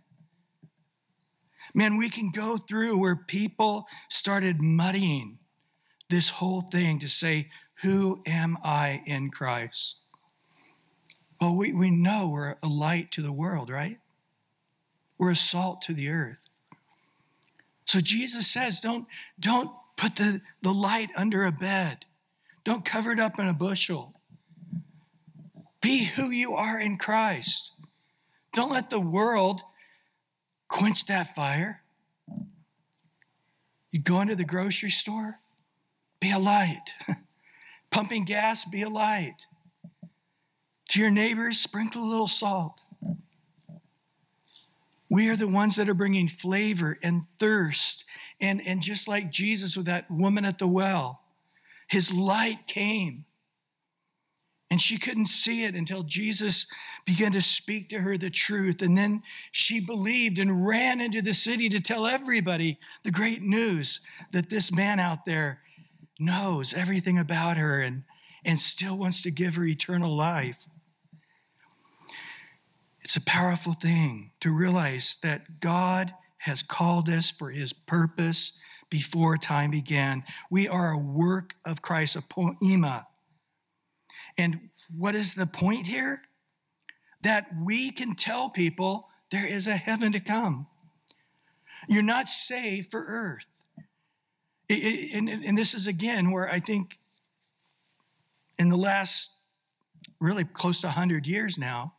Man, 1.74 1.96
we 1.96 2.08
can 2.08 2.30
go 2.30 2.56
through 2.56 2.98
where 2.98 3.16
people 3.16 3.86
started 4.08 4.60
muddying 4.60 5.38
this 6.08 6.28
whole 6.28 6.62
thing 6.62 6.98
to 7.00 7.08
say, 7.08 7.50
Who 7.82 8.22
am 8.26 8.58
I 8.64 9.02
in 9.06 9.30
Christ? 9.30 9.96
Well, 11.40 11.54
we, 11.56 11.72
we 11.72 11.90
know 11.90 12.28
we're 12.28 12.56
a 12.62 12.68
light 12.68 13.12
to 13.12 13.22
the 13.22 13.32
world, 13.32 13.68
right? 13.68 13.98
We're 15.18 15.32
a 15.32 15.36
salt 15.36 15.82
to 15.82 15.92
the 15.92 16.08
earth. 16.08 16.40
So 17.84 18.00
Jesus 18.00 18.46
says, 18.46 18.80
don't, 18.80 19.06
don't 19.38 19.70
put 19.96 20.16
the, 20.16 20.40
the 20.62 20.72
light 20.72 21.10
under 21.16 21.44
a 21.44 21.52
bed. 21.52 22.06
Don't 22.64 22.84
cover 22.84 23.12
it 23.12 23.20
up 23.20 23.38
in 23.38 23.46
a 23.46 23.54
bushel. 23.54 24.13
Be 25.84 26.04
who 26.04 26.30
you 26.30 26.54
are 26.54 26.80
in 26.80 26.96
Christ. 26.96 27.72
Don't 28.54 28.72
let 28.72 28.88
the 28.88 28.98
world 28.98 29.60
quench 30.66 31.04
that 31.08 31.34
fire. 31.34 31.82
You 33.90 34.00
go 34.00 34.22
into 34.22 34.34
the 34.34 34.46
grocery 34.46 34.88
store, 34.88 35.40
be 36.20 36.30
a 36.30 36.38
light. 36.38 36.94
Pumping 37.90 38.24
gas, 38.24 38.64
be 38.64 38.80
a 38.80 38.88
light. 38.88 39.46
To 40.88 41.00
your 41.00 41.10
neighbors, 41.10 41.60
sprinkle 41.60 42.02
a 42.02 42.08
little 42.08 42.28
salt. 42.28 42.80
We 45.10 45.28
are 45.28 45.36
the 45.36 45.46
ones 45.46 45.76
that 45.76 45.90
are 45.90 45.94
bringing 45.94 46.28
flavor 46.28 46.98
and 47.02 47.24
thirst. 47.38 48.06
And, 48.40 48.66
and 48.66 48.80
just 48.80 49.06
like 49.06 49.30
Jesus 49.30 49.76
with 49.76 49.84
that 49.84 50.10
woman 50.10 50.46
at 50.46 50.58
the 50.58 50.66
well, 50.66 51.20
his 51.88 52.10
light 52.10 52.66
came. 52.66 53.26
And 54.74 54.80
she 54.80 54.98
couldn't 54.98 55.26
see 55.26 55.62
it 55.62 55.76
until 55.76 56.02
Jesus 56.02 56.66
began 57.04 57.30
to 57.30 57.40
speak 57.40 57.90
to 57.90 58.00
her 58.00 58.18
the 58.18 58.28
truth. 58.28 58.82
And 58.82 58.98
then 58.98 59.22
she 59.52 59.78
believed 59.78 60.40
and 60.40 60.66
ran 60.66 61.00
into 61.00 61.22
the 61.22 61.32
city 61.32 61.68
to 61.68 61.78
tell 61.78 62.08
everybody 62.08 62.80
the 63.04 63.12
great 63.12 63.40
news 63.40 64.00
that 64.32 64.50
this 64.50 64.72
man 64.72 64.98
out 64.98 65.26
there 65.26 65.60
knows 66.18 66.74
everything 66.74 67.20
about 67.20 67.56
her 67.56 67.82
and, 67.82 68.02
and 68.44 68.58
still 68.58 68.98
wants 68.98 69.22
to 69.22 69.30
give 69.30 69.54
her 69.54 69.64
eternal 69.64 70.10
life. 70.12 70.66
It's 73.02 73.14
a 73.14 73.24
powerful 73.24 73.74
thing 73.74 74.32
to 74.40 74.50
realize 74.50 75.18
that 75.22 75.60
God 75.60 76.12
has 76.38 76.64
called 76.64 77.08
us 77.08 77.30
for 77.30 77.52
his 77.52 77.72
purpose 77.72 78.54
before 78.90 79.36
time 79.38 79.70
began. 79.70 80.24
We 80.50 80.66
are 80.66 80.90
a 80.90 80.98
work 80.98 81.54
of 81.64 81.80
Christ, 81.80 82.16
a 82.16 82.22
poiema. 82.22 83.04
And 84.36 84.70
what 84.96 85.14
is 85.14 85.34
the 85.34 85.46
point 85.46 85.86
here? 85.86 86.22
That 87.22 87.46
we 87.62 87.90
can 87.90 88.14
tell 88.14 88.50
people 88.50 89.08
there 89.30 89.46
is 89.46 89.66
a 89.66 89.76
heaven 89.76 90.12
to 90.12 90.20
come. 90.20 90.66
You're 91.88 92.02
not 92.02 92.28
saved 92.28 92.90
for 92.90 93.04
earth. 93.06 93.46
And 94.70 95.58
this 95.58 95.74
is 95.74 95.86
again 95.86 96.30
where 96.30 96.48
I 96.48 96.60
think 96.60 96.98
in 98.58 98.68
the 98.68 98.76
last 98.76 99.30
really 100.20 100.44
close 100.44 100.80
to 100.80 100.86
100 100.88 101.26
years 101.26 101.58
now, 101.58 101.94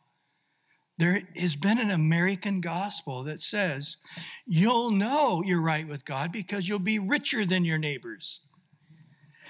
there 0.98 1.22
has 1.36 1.56
been 1.56 1.78
an 1.78 1.90
American 1.90 2.60
gospel 2.60 3.22
that 3.24 3.40
says 3.40 3.98
you'll 4.46 4.90
know 4.90 5.42
you're 5.44 5.60
right 5.60 5.86
with 5.86 6.04
God 6.04 6.32
because 6.32 6.68
you'll 6.68 6.78
be 6.78 6.98
richer 6.98 7.44
than 7.44 7.64
your 7.64 7.78
neighbors. 7.78 8.40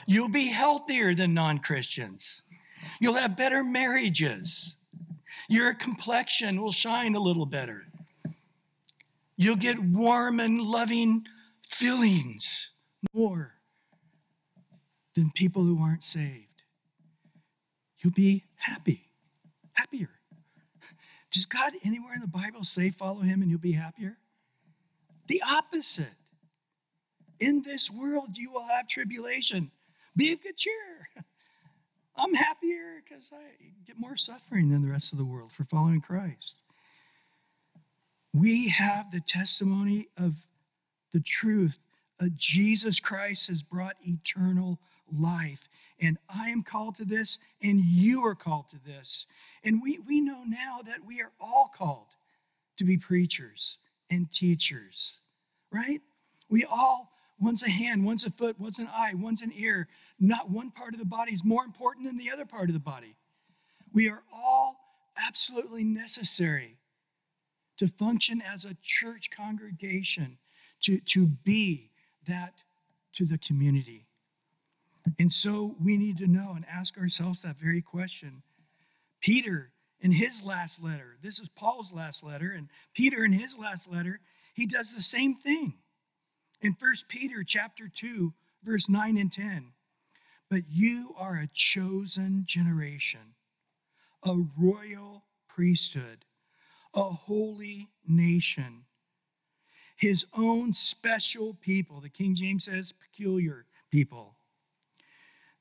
You'll 0.07 0.29
be 0.29 0.47
healthier 0.47 1.15
than 1.15 1.35
non 1.35 1.59
Christians. 1.59 2.43
You'll 3.01 3.15
have 3.15 3.37
better 3.37 3.63
marriages. 3.63 4.77
Your 5.49 5.75
complexion 5.75 6.61
will 6.61 6.73
shine 6.73 7.15
a 7.15 7.21
little 7.21 7.47
better. 7.47 7.85
You'll 9.37 9.57
get 9.57 9.79
warm 9.79 10.41
and 10.41 10.61
loving 10.61 11.27
feelings 11.69 12.71
more 13.13 13.55
than 15.15 15.31
people 15.35 15.63
who 15.63 15.83
aren't 15.83 16.05
saved. 16.05 16.63
You'll 17.99 18.13
be 18.13 18.45
happy, 18.57 19.11
happier. 19.73 20.11
Does 21.31 21.47
God 21.47 21.73
anywhere 21.85 22.15
in 22.15 22.21
the 22.21 22.27
Bible 22.27 22.65
say 22.65 22.91
follow 22.91 23.21
him 23.21 23.43
and 23.43 23.51
you'll 23.51 23.61
be 23.61 23.73
happier? 23.73 24.17
The 25.29 25.43
opposite. 25.47 26.07
In 27.41 27.63
this 27.63 27.91
world, 27.91 28.37
you 28.37 28.51
will 28.53 28.67
have 28.67 28.89
tribulation. 28.89 29.71
Be 30.17 30.33
of 30.33 30.43
good 30.43 30.57
cheer. 30.57 31.09
I'm 32.17 32.35
happier 32.35 33.03
because 33.05 33.31
I 33.33 33.43
get 33.87 33.99
more 33.99 34.17
suffering 34.17 34.71
than 34.71 34.83
the 34.83 34.91
rest 34.91 35.13
of 35.13 35.19
the 35.19 35.25
world 35.25 35.53
for 35.53 35.65
following 35.65 36.01
Christ. 36.01 36.57
We 38.33 38.69
have 38.69 39.11
the 39.11 39.21
testimony 39.21 40.09
of 40.19 40.35
the 41.13 41.21
truth. 41.21 41.79
Uh, 42.21 42.27
Jesus 42.37 43.01
Christ 43.01 43.49
has 43.49 43.63
brought 43.63 43.97
eternal 44.07 44.79
life. 45.13 45.69
And 46.01 46.19
I 46.29 46.51
am 46.51 46.63
called 46.63 46.97
to 46.97 47.05
this, 47.05 47.39
and 47.63 47.81
you 47.81 48.25
are 48.27 48.35
called 48.35 48.69
to 48.71 48.77
this. 48.85 49.27
And 49.65 49.81
we, 49.83 49.99
we 50.01 50.21
know 50.21 50.45
now 50.47 50.81
that 50.85 51.05
we 51.07 51.23
are 51.23 51.33
all 51.41 51.71
called 51.75 52.09
to 52.77 52.85
be 52.85 52.99
preachers 52.99 53.79
and 54.11 54.31
teachers, 54.31 55.21
right? 55.73 56.01
We 56.49 56.65
all, 56.65 57.13
one's 57.41 57.63
a 57.63 57.71
hand, 57.71 58.05
one's 58.05 58.25
a 58.25 58.31
foot, 58.31 58.59
one's 58.59 58.79
an 58.79 58.89
eye, 58.93 59.13
one's 59.15 59.43
an 59.43 59.53
ear. 59.55 59.89
Not 60.19 60.51
one 60.51 60.71
part 60.71 60.95
of 60.95 60.99
the 60.99 61.07
body 61.07 61.33
is 61.33 61.45
more 61.45 61.65
important 61.65 62.07
than 62.07 62.17
the 62.17 62.31
other 62.31 62.47
part 62.47 62.69
of 62.69 62.75
the 62.75 62.81
body. 62.81 63.17
We 63.93 64.09
are 64.09 64.23
all 64.33 64.77
absolutely 65.27 65.85
necessary 65.85 66.77
to 67.79 67.87
function 67.87 68.43
as 68.43 68.65
a 68.65 68.77
church 68.83 69.31
congregation, 69.31 70.39
to, 70.83 70.99
to 71.01 71.27
be 71.27 71.91
that 72.27 72.55
to 73.15 73.25
the 73.25 73.39
community. 73.39 74.07
And 75.19 75.33
so 75.33 75.77
we 75.83 75.97
need 75.97 76.19
to 76.19 76.27
know 76.27 76.53
and 76.57 76.65
ask 76.71 76.99
ourselves 76.99 77.43
that 77.43 77.57
very 77.57 77.83
question. 77.83 78.43
Peter, 79.21 79.71
in 80.01 80.13
his 80.13 80.43
last 80.43 80.83
letter, 80.83 81.17
this 81.23 81.39
is 81.39 81.49
Paul's 81.49 81.93
last 81.93 82.25
letter, 82.25 82.53
and 82.53 82.69
Peter, 82.95 83.25
in 83.25 83.33
his 83.33 83.57
last 83.57 83.91
letter, 83.91 84.21
he 84.55 84.67
does 84.67 84.95
the 84.95 85.03
same 85.03 85.35
thing. 85.35 85.75
In 86.67 86.75
1 86.81 86.93
Peter 87.07 87.45
chapter 87.45 87.87
2, 87.87 88.33
verse 88.65 88.89
9 88.89 89.17
and 89.19 89.31
10. 89.31 89.67
But 90.51 90.63
you 90.69 91.15
are 91.17 91.37
a 91.37 91.49
chosen 91.53 92.43
generation, 92.45 93.37
a 94.25 94.35
royal 94.59 95.23
priesthood, 95.49 96.25
a 96.93 97.05
holy 97.05 97.91
nation, 98.05 98.83
his 99.95 100.27
own 100.37 100.73
special 100.73 101.55
people. 101.55 102.01
The 102.01 102.09
King 102.09 102.35
James 102.35 102.65
says 102.65 102.91
peculiar 102.91 103.67
people 103.93 104.35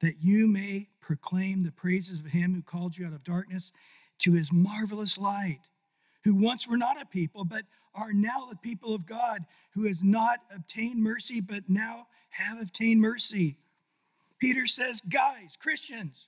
that 0.02 0.24
you 0.24 0.48
may 0.48 0.88
proclaim 1.02 1.62
the 1.62 1.72
praises 1.72 2.20
of 2.20 2.26
him 2.26 2.56
who 2.56 2.64
called 2.64 2.98
you 2.98 3.06
out 3.06 3.14
of 3.14 3.24
darkness 3.24 3.72
to 4.22 4.34
his 4.34 4.52
marvelous 4.52 5.20
light, 5.20 5.62
who 6.26 6.34
once 6.34 6.68
were 6.68 6.76
not 6.76 7.00
a 7.00 7.06
people, 7.06 7.46
but 7.46 7.62
are 7.94 8.12
now 8.12 8.48
the 8.50 8.58
people 8.58 8.94
of 8.94 9.06
God, 9.06 9.46
who 9.74 9.86
has 9.86 10.04
not 10.04 10.40
obtained 10.54 11.02
mercy, 11.02 11.40
but 11.40 11.64
now 11.70 12.08
have 12.30 12.60
obtained 12.60 13.00
mercy. 13.00 13.56
Peter 14.40 14.66
says, 14.66 15.02
guys, 15.02 15.56
Christians, 15.58 16.28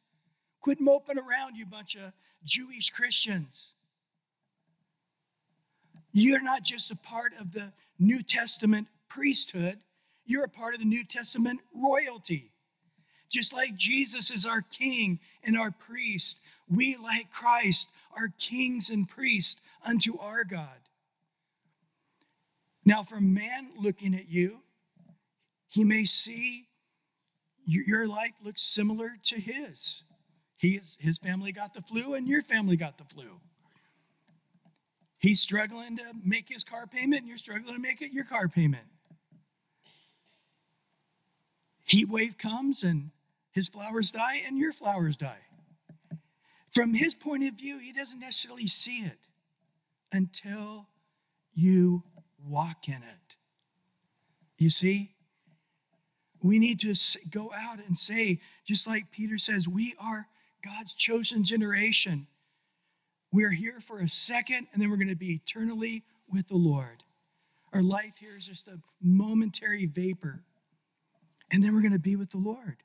quit 0.61 0.79
moping 0.79 1.17
around, 1.17 1.55
you 1.55 1.65
bunch 1.65 1.95
of 1.95 2.13
Jewish 2.45 2.91
Christians. 2.91 3.73
You're 6.13 6.41
not 6.41 6.63
just 6.63 6.91
a 6.91 6.95
part 6.95 7.33
of 7.39 7.51
the 7.51 7.73
New 7.99 8.21
Testament 8.21 8.87
priesthood, 9.09 9.79
you're 10.27 10.45
a 10.45 10.49
part 10.49 10.75
of 10.75 10.79
the 10.79 10.85
New 10.85 11.03
Testament 11.03 11.59
royalty. 11.73 12.51
Just 13.29 13.51
like 13.51 13.75
Jesus 13.75 14.29
is 14.29 14.45
our 14.45 14.61
king 14.61 15.19
and 15.43 15.57
our 15.57 15.71
priest, 15.71 16.39
we, 16.69 16.97
like 16.97 17.31
Christ, 17.31 17.89
are 18.15 18.31
kings 18.37 18.89
and 18.89 19.07
priests 19.07 19.59
unto 19.87 20.17
our 20.19 20.43
God. 20.43 20.67
Now, 22.85 23.03
from 23.03 23.33
man 23.33 23.69
looking 23.79 24.13
at 24.13 24.29
you, 24.29 24.59
he 25.67 25.83
may 25.83 26.05
see 26.05 26.67
your 27.65 28.07
life 28.07 28.33
looks 28.43 28.61
similar 28.61 29.11
to 29.25 29.35
his. 29.35 30.03
He, 30.55 30.79
his 30.99 31.17
family 31.17 31.51
got 31.51 31.73
the 31.73 31.81
flu, 31.81 32.13
and 32.13 32.27
your 32.27 32.41
family 32.41 32.77
got 32.77 32.97
the 32.97 33.03
flu. 33.03 33.41
He's 35.19 35.41
struggling 35.41 35.97
to 35.97 36.03
make 36.23 36.47
his 36.47 36.63
car 36.63 36.87
payment, 36.87 37.21
and 37.21 37.27
you're 37.27 37.37
struggling 37.37 37.75
to 37.75 37.81
make 37.81 38.01
it 38.01 38.13
your 38.13 38.23
car 38.23 38.47
payment. 38.47 38.85
Heat 41.83 42.07
wave 42.07 42.37
comes, 42.37 42.83
and 42.83 43.11
his 43.51 43.67
flowers 43.67 44.11
die, 44.11 44.41
and 44.47 44.57
your 44.57 44.71
flowers 44.71 45.17
die. 45.17 45.39
From 46.71 46.93
his 46.93 47.15
point 47.15 47.43
of 47.43 47.55
view, 47.55 47.79
he 47.79 47.91
doesn't 47.91 48.19
necessarily 48.19 48.67
see 48.67 48.99
it 48.99 49.17
until 50.11 50.87
you 51.53 52.03
walk 52.45 52.87
in 52.87 52.95
it. 52.95 53.35
You 54.57 54.69
see? 54.69 55.11
We 56.41 56.59
need 56.59 56.79
to 56.81 56.93
go 57.31 57.51
out 57.55 57.79
and 57.85 57.97
say, 57.97 58.39
just 58.65 58.87
like 58.87 59.11
Peter 59.11 59.37
says, 59.37 59.67
we 59.67 59.95
are 59.99 60.27
God's 60.63 60.93
chosen 60.93 61.43
generation. 61.43 62.27
We're 63.31 63.51
here 63.51 63.79
for 63.79 63.99
a 63.99 64.09
second, 64.09 64.67
and 64.71 64.81
then 64.81 64.89
we're 64.89 64.97
going 64.97 65.07
to 65.09 65.15
be 65.15 65.33
eternally 65.33 66.03
with 66.31 66.47
the 66.47 66.55
Lord. 66.55 67.03
Our 67.73 67.81
life 67.81 68.17
here 68.19 68.37
is 68.37 68.47
just 68.47 68.67
a 68.67 68.79
momentary 69.01 69.87
vapor, 69.87 70.43
and 71.51 71.63
then 71.63 71.73
we're 71.73 71.81
going 71.81 71.91
to 71.91 71.99
be 71.99 72.15
with 72.15 72.29
the 72.29 72.37
Lord. 72.37 72.77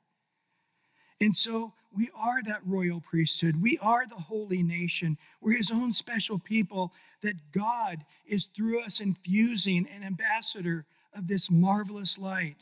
And 1.21 1.35
so 1.35 1.73
we 1.95 2.09
are 2.15 2.41
that 2.43 2.65
royal 2.65 3.01
priesthood. 3.01 3.61
We 3.61 3.77
are 3.79 4.05
the 4.07 4.15
holy 4.15 4.63
nation. 4.63 5.17
We're 5.41 5.57
his 5.57 5.71
own 5.71 5.93
special 5.93 6.39
people 6.39 6.91
that 7.21 7.51
God 7.51 8.03
is 8.25 8.45
through 8.45 8.81
us 8.81 8.99
infusing 8.99 9.87
an 9.87 10.03
ambassador 10.03 10.85
of 11.15 11.27
this 11.27 11.51
marvelous 11.51 12.17
light. 12.17 12.57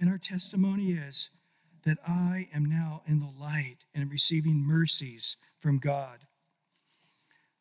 And 0.00 0.10
our 0.10 0.18
testimony 0.18 0.92
is 0.92 1.30
that 1.84 1.98
I 2.06 2.48
am 2.52 2.64
now 2.64 3.02
in 3.06 3.20
the 3.20 3.32
light 3.40 3.78
and 3.94 4.10
receiving 4.10 4.56
mercies 4.56 5.36
from 5.60 5.78
God. 5.78 6.18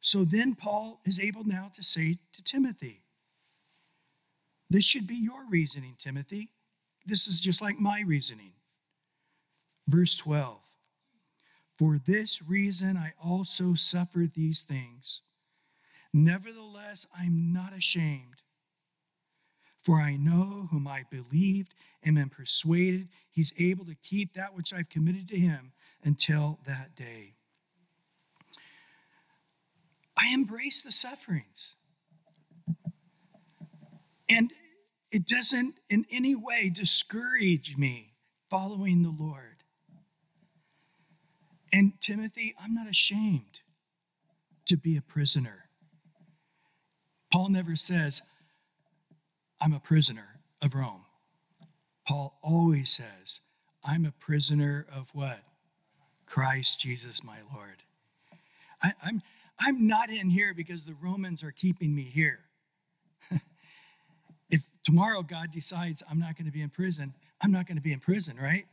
So 0.02 0.24
then 0.24 0.56
Paul 0.56 1.00
is 1.06 1.20
able 1.20 1.44
now 1.44 1.72
to 1.76 1.84
say 1.84 2.18
to 2.34 2.44
Timothy, 2.44 3.04
This 4.70 4.84
should 4.84 5.08
be 5.08 5.16
your 5.16 5.46
reasoning, 5.50 5.96
Timothy. 6.00 6.50
This 7.06 7.28
is 7.28 7.40
just 7.40 7.62
like 7.62 7.80
my 7.80 8.02
reasoning. 8.02 8.52
Verse 9.88 10.18
12 10.18 10.58
For 11.78 12.00
this 12.04 12.42
reason 12.42 12.98
I 12.98 13.14
also 13.24 13.76
suffer 13.76 14.26
these 14.34 14.62
things. 14.62 15.22
Nevertheless, 16.14 17.06
I'm 17.18 17.54
not 17.54 17.74
ashamed 17.74 18.42
for 19.88 20.02
I 20.02 20.18
know 20.18 20.68
whom 20.70 20.86
I 20.86 21.06
believed 21.10 21.74
and 22.04 22.20
am 22.20 22.28
persuaded 22.28 23.08
he's 23.32 23.54
able 23.58 23.86
to 23.86 23.96
keep 23.96 24.34
that 24.34 24.54
which 24.54 24.74
I've 24.74 24.90
committed 24.90 25.30
to 25.30 25.38
him 25.40 25.72
until 26.04 26.60
that 26.68 26.94
day. 26.94 27.36
I 30.18 30.34
embrace 30.34 30.82
the 30.82 30.92
sufferings. 30.92 31.76
And 34.28 34.52
it 35.10 35.26
doesn't 35.26 35.76
in 35.90 36.06
any 36.12 36.36
way 36.36 36.70
discourage 36.70 37.78
me 37.78 38.12
following 38.50 39.04
the 39.04 39.16
Lord. 39.18 39.57
And 41.74 41.94
Timothy, 42.00 42.56
I'm 42.62 42.74
not 42.74 42.88
ashamed 42.88 43.60
to 44.68 44.78
be 44.78 44.98
a 44.98 45.02
prisoner. 45.02 45.66
Paul 47.32 47.50
never 47.50 47.76
says, 47.76 48.22
I'm 49.60 49.74
a 49.74 49.80
prisoner 49.80 50.28
of 50.62 50.76
Rome. 50.76 51.04
Paul 52.08 52.38
always 52.42 52.90
says, 52.92 53.42
I'm 53.84 54.06
a 54.06 54.12
prisoner 54.12 54.86
of 54.94 55.08
what? 55.14 55.40
Christ 56.26 56.80
Jesus, 56.80 57.24
my 57.24 57.38
Lord. 57.54 57.84
I, 58.82 58.88
am 58.88 58.94
I'm, 59.04 59.22
I'm 59.60 59.88
not 59.88 60.10
in 60.10 60.30
here 60.30 60.54
because 60.54 60.86
the 60.86 60.96
Romans 61.02 61.44
are 61.44 61.52
keeping 61.52 61.96
me 61.96 62.04
here. 62.04 62.40
if 64.50 64.62
tomorrow 64.84 65.24
God 65.24 65.52
decides 65.52 66.04
I'm 66.10 66.20
not 66.20 66.38
going 66.38 66.46
to 66.46 66.52
be 66.52 66.62
in 66.62 66.70
prison, 66.70 67.14
I'm 67.42 67.52
not 67.52 67.66
going 67.68 67.78
to 67.78 67.82
be 67.82 67.94
in 67.94 68.00
prison, 68.00 68.38
right? 68.42 68.66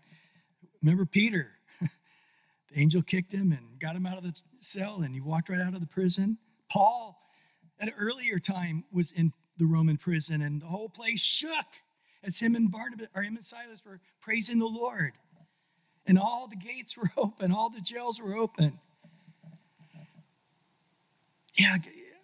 Remember 0.83 1.07
Peter? 1.07 1.49
The 2.75 2.81
angel 2.81 3.03
kicked 3.03 3.33
him 3.33 3.53
and 3.53 3.79
got 3.79 3.95
him 3.95 4.05
out 4.05 4.19
of 4.19 4.25
the 4.25 4.35
cell, 4.61 5.03
and 5.03 5.15
he 5.15 5.21
walked 5.21 5.49
right 5.49 5.61
out 5.61 5.75
of 5.75 5.81
the 5.81 5.87
prison. 5.87 6.37
Paul, 6.69 7.17
at 7.79 7.89
an 7.89 7.95
earlier 7.97 8.39
time, 8.39 8.85
was 8.91 9.13
in 9.13 9.33
the 9.59 9.65
Roman 9.65 9.97
prison, 9.97 10.43
and 10.43 10.61
the 10.61 10.67
whole 10.67 10.89
place 10.89 11.21
shook 11.21 11.67
as 12.25 12.39
him 12.39 12.57
and 12.57 12.71
Barnabas 12.73 13.07
or 13.15 13.23
him 13.23 13.37
and 13.37 13.47
Silas 13.47 13.85
were 13.87 14.01
praising 14.21 14.59
the 14.59 14.67
Lord. 14.67 15.13
And 16.07 16.19
all 16.19 16.49
the 16.49 16.57
gates 16.57 16.97
were 16.99 17.11
open, 17.17 17.53
all 17.53 17.71
the 17.71 17.81
jails 17.81 18.21
were 18.21 18.35
open. 18.37 18.81
Yeah, 21.55 21.77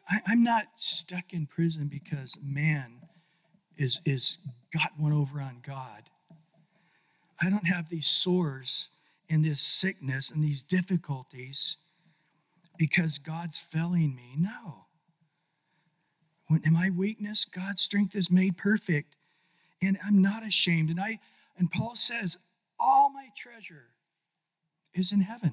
I, 0.09 0.21
I'm 0.27 0.43
not 0.43 0.67
stuck 0.79 1.33
in 1.33 1.47
prison 1.47 1.87
because 1.87 2.37
man 2.43 2.95
is, 3.77 4.01
is 4.05 4.39
got 4.75 4.91
one 4.99 5.13
over 5.13 5.41
on 5.41 5.61
God. 5.65 6.03
I 7.41 7.49
don't 7.49 7.67
have 7.67 7.89
these 7.89 8.09
sores 8.09 8.89
and 9.31 9.45
this 9.45 9.63
sickness 9.63 10.31
and 10.31 10.43
these 10.43 10.63
difficulties 10.63 11.77
because 12.77 13.19
God's 13.19 13.59
failing 13.59 14.15
me. 14.15 14.35
No. 14.37 14.87
When 16.49 16.63
in 16.65 16.73
my 16.73 16.91
weakness, 16.91 17.45
God's 17.45 17.83
strength 17.83 18.17
is 18.17 18.31
made 18.31 18.57
perfect. 18.57 19.15
And 19.81 19.97
I'm 20.05 20.21
not 20.21 20.45
ashamed. 20.45 20.91
And 20.91 21.01
I 21.01 21.21
and 21.57 21.71
Paul 21.71 21.95
says, 21.95 22.39
all 22.79 23.11
my 23.11 23.29
treasure 23.37 23.87
is 24.95 25.13
in 25.13 25.21
heaven. 25.21 25.53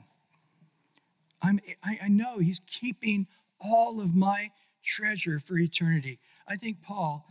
I'm, 1.42 1.60
I, 1.84 2.00
I 2.04 2.08
know 2.08 2.40
he's 2.40 2.62
keeping 2.66 3.28
all 3.60 4.00
of 4.00 4.16
my 4.16 4.52
treasure 4.84 5.40
for 5.40 5.58
eternity. 5.58 6.20
I 6.48 6.56
think 6.56 6.82
Paul, 6.82 7.26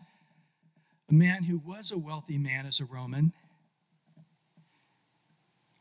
a 1.08 1.14
man 1.14 1.42
who 1.42 1.58
was 1.58 1.90
a 1.90 1.98
wealthy 1.98 2.38
man 2.38 2.66
as 2.66 2.80
a 2.80 2.84
Roman, 2.84 3.32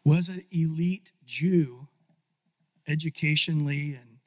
was 0.06 0.30
an 0.30 0.44
elite 0.52 1.12
Jew 1.26 1.88
educationally 2.88 3.96
and 3.96 4.20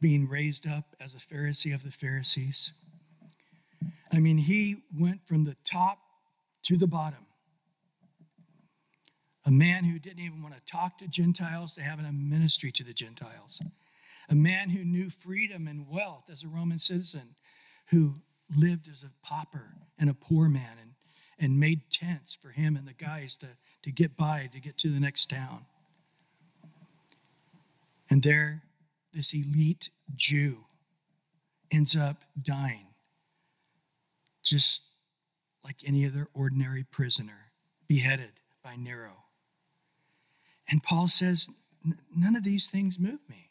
being 0.00 0.26
raised 0.28 0.66
up 0.66 0.96
as 1.00 1.14
a 1.14 1.18
Pharisee 1.18 1.74
of 1.74 1.84
the 1.84 1.90
Pharisees. 1.90 2.72
I 4.12 4.18
mean, 4.18 4.38
he 4.38 4.76
went 4.98 5.20
from 5.26 5.44
the 5.44 5.56
top 5.64 5.98
to 6.64 6.76
the 6.76 6.86
bottom. 6.86 7.26
A 9.44 9.50
man 9.50 9.84
who 9.84 9.98
didn't 9.98 10.24
even 10.24 10.42
want 10.42 10.54
to 10.54 10.72
talk 10.72 10.98
to 10.98 11.08
Gentiles 11.08 11.74
to 11.74 11.82
having 11.82 12.06
a 12.06 12.12
ministry 12.12 12.72
to 12.72 12.84
the 12.84 12.92
Gentiles. 12.92 13.62
A 14.30 14.34
man 14.34 14.70
who 14.70 14.84
knew 14.84 15.10
freedom 15.10 15.68
and 15.68 15.88
wealth 15.88 16.24
as 16.30 16.44
a 16.44 16.48
Roman 16.48 16.78
citizen, 16.78 17.34
who 17.90 18.14
lived 18.56 18.88
as 18.90 19.02
a 19.02 19.10
pauper 19.22 19.70
and 19.98 20.10
a 20.10 20.14
poor 20.14 20.48
man 20.48 20.76
and, 20.80 20.90
and 21.38 21.58
made 21.58 21.80
tents 21.90 22.34
for 22.34 22.50
him 22.50 22.76
and 22.76 22.86
the 22.86 22.92
guys 22.92 23.36
to, 23.36 23.46
to 23.82 23.90
get 23.90 24.16
by, 24.16 24.48
to 24.52 24.60
get 24.60 24.76
to 24.78 24.90
the 24.90 25.00
next 25.00 25.30
town. 25.30 25.64
And 28.10 28.22
there 28.22 28.62
this 29.14 29.34
elite 29.34 29.90
Jew 30.16 30.58
ends 31.70 31.96
up 31.96 32.22
dying 32.40 32.86
just 34.42 34.82
like 35.64 35.76
any 35.84 36.06
other 36.06 36.28
ordinary 36.34 36.84
prisoner, 36.84 37.50
beheaded 37.86 38.40
by 38.64 38.76
Nero. 38.76 39.12
And 40.68 40.82
Paul 40.82 41.08
says, 41.08 41.50
None 42.16 42.36
of 42.36 42.44
these 42.44 42.68
things 42.68 42.98
move 42.98 43.20
me. 43.28 43.50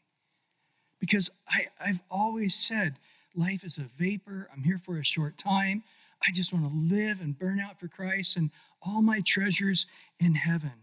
Because 1.00 1.30
I, 1.48 1.68
I've 1.80 2.02
always 2.10 2.56
said, 2.56 2.98
life 3.36 3.64
is 3.64 3.78
a 3.78 3.90
vapor. 3.98 4.50
I'm 4.52 4.64
here 4.64 4.80
for 4.84 4.98
a 4.98 5.04
short 5.04 5.38
time. 5.38 5.84
I 6.26 6.32
just 6.32 6.54
want 6.54 6.66
to 6.66 6.96
live 6.96 7.22
and 7.22 7.38
burn 7.38 7.60
out 7.60 7.80
for 7.80 7.88
Christ 7.88 8.38
and 8.38 8.52
all 8.82 9.02
my 9.02 9.22
treasures 9.22 9.86
in 10.20 10.36
heaven. 10.36 10.74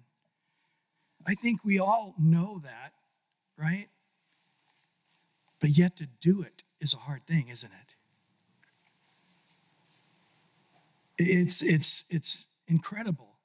I 1.26 1.34
think 1.34 1.64
we 1.64 1.78
all 1.78 2.14
know 2.18 2.60
that, 2.64 2.92
right? 3.58 3.88
But 5.60 5.70
yet 5.70 5.96
to 5.96 6.06
do 6.20 6.42
it 6.42 6.62
is 6.80 6.94
a 6.94 6.98
hard 6.98 7.26
thing, 7.26 7.48
isn't 7.48 7.70
it? 7.72 7.94
It's, 11.16 11.62
it's, 11.62 12.04
it's 12.10 12.46
incredible. 12.68 13.36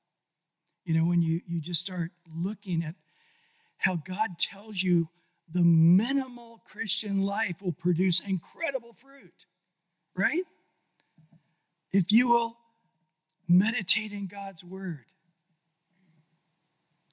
You 0.86 0.96
know, 0.96 1.06
when 1.06 1.22
you, 1.22 1.42
you 1.48 1.62
just 1.62 1.82
start 1.82 2.12
looking 2.36 2.84
at 2.84 2.96
how 3.78 3.96
God 3.96 4.38
tells 4.40 4.82
you 4.82 5.08
the 5.54 5.64
minimal 5.64 6.62
Christian 6.66 7.22
life 7.22 7.62
will 7.62 7.72
produce 7.72 8.20
incredible 8.20 8.94
fruit, 8.94 9.46
right? 10.16 10.44
If 11.92 12.12
you 12.12 12.28
will 12.28 12.58
meditate 13.48 14.12
in 14.12 14.28
God's 14.28 14.64
word 14.64 15.06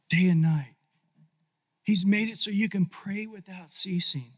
day 0.08 0.28
and 0.28 0.42
night, 0.42 0.76
He's 1.86 2.04
made 2.04 2.28
it 2.28 2.38
so 2.38 2.50
you 2.50 2.68
can 2.68 2.86
pray 2.86 3.26
without 3.26 3.72
ceasing. 3.72 4.32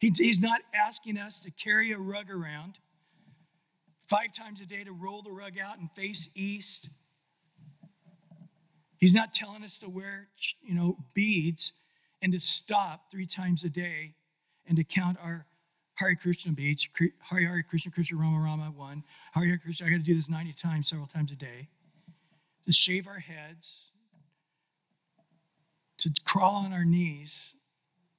He, 0.00 0.12
he's 0.14 0.40
not 0.40 0.60
asking 0.74 1.18
us 1.18 1.38
to 1.40 1.52
carry 1.52 1.92
a 1.92 1.98
rug 1.98 2.30
around 2.30 2.78
five 4.08 4.32
times 4.36 4.60
a 4.60 4.66
day 4.66 4.82
to 4.82 4.90
roll 4.90 5.22
the 5.22 5.30
rug 5.30 5.52
out 5.56 5.78
and 5.78 5.88
face 5.92 6.28
east. 6.34 6.88
He's 8.98 9.14
not 9.14 9.34
telling 9.34 9.62
us 9.62 9.78
to 9.78 9.88
wear, 9.88 10.26
you 10.62 10.74
know, 10.74 10.98
beads 11.14 11.72
and 12.20 12.32
to 12.32 12.40
stop 12.40 13.10
three 13.12 13.26
times 13.26 13.62
a 13.62 13.68
day 13.68 14.14
and 14.66 14.76
to 14.76 14.82
count 14.82 15.16
our 15.22 15.46
Hare 15.94 16.16
Krishna 16.16 16.52
Beach, 16.52 16.90
Hare 17.20 17.40
Hare 17.40 17.62
Krishna 17.62 17.92
Krishna 17.92 18.18
Rama 18.18 18.40
Rama 18.40 18.72
one, 18.76 19.04
Hare 19.32 19.46
Hare 19.46 19.58
Krishna. 19.58 19.86
I 19.86 19.90
got 19.90 19.96
to 19.98 20.02
do 20.02 20.14
this 20.14 20.28
90 20.28 20.52
times, 20.54 20.88
several 20.88 21.06
times 21.06 21.30
a 21.30 21.36
day. 21.36 21.68
To 22.66 22.72
shave 22.72 23.06
our 23.06 23.18
heads, 23.18 23.90
to 25.98 26.10
crawl 26.24 26.64
on 26.64 26.72
our 26.72 26.84
knees 26.84 27.54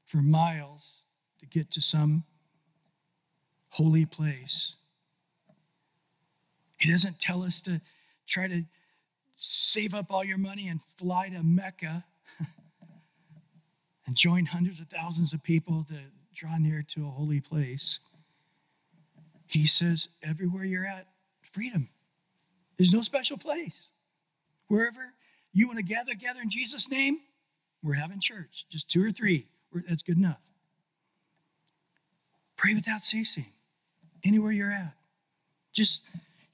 for 0.05 0.17
miles 0.17 1.03
to 1.39 1.45
get 1.45 1.71
to 1.71 1.81
some 1.81 2.23
holy 3.69 4.05
place. 4.05 4.75
He 6.79 6.89
doesn't 6.89 7.19
tell 7.19 7.43
us 7.43 7.61
to 7.61 7.81
try 8.27 8.47
to 8.47 8.63
save 9.37 9.93
up 9.93 10.11
all 10.11 10.23
your 10.23 10.37
money 10.37 10.67
and 10.67 10.79
fly 10.97 11.29
to 11.29 11.43
Mecca 11.43 12.05
and 14.07 14.15
join 14.15 14.45
hundreds 14.45 14.79
of 14.79 14.87
thousands 14.87 15.33
of 15.33 15.43
people 15.43 15.85
to 15.89 15.95
draw 16.35 16.57
near 16.57 16.83
to 16.89 17.07
a 17.07 17.09
holy 17.09 17.39
place. 17.39 17.99
He 19.47 19.67
says, 19.67 20.09
everywhere 20.23 20.65
you're 20.65 20.85
at, 20.85 21.07
freedom. 21.53 21.89
There's 22.77 22.93
no 22.93 23.01
special 23.01 23.37
place. 23.37 23.91
Wherever 24.67 25.13
you 25.53 25.67
want 25.67 25.77
to 25.77 25.83
gather, 25.83 26.13
gather 26.13 26.41
in 26.41 26.49
Jesus' 26.49 26.89
name, 26.89 27.19
we're 27.83 27.93
having 27.93 28.19
church. 28.19 28.65
Just 28.69 28.89
two 28.89 29.03
or 29.05 29.11
three. 29.11 29.47
That's 29.87 30.03
good 30.03 30.17
enough. 30.17 30.39
Pray 32.57 32.73
without 32.73 33.03
ceasing, 33.03 33.45
anywhere 34.23 34.51
you're 34.51 34.71
at. 34.71 34.93
Just 35.73 36.03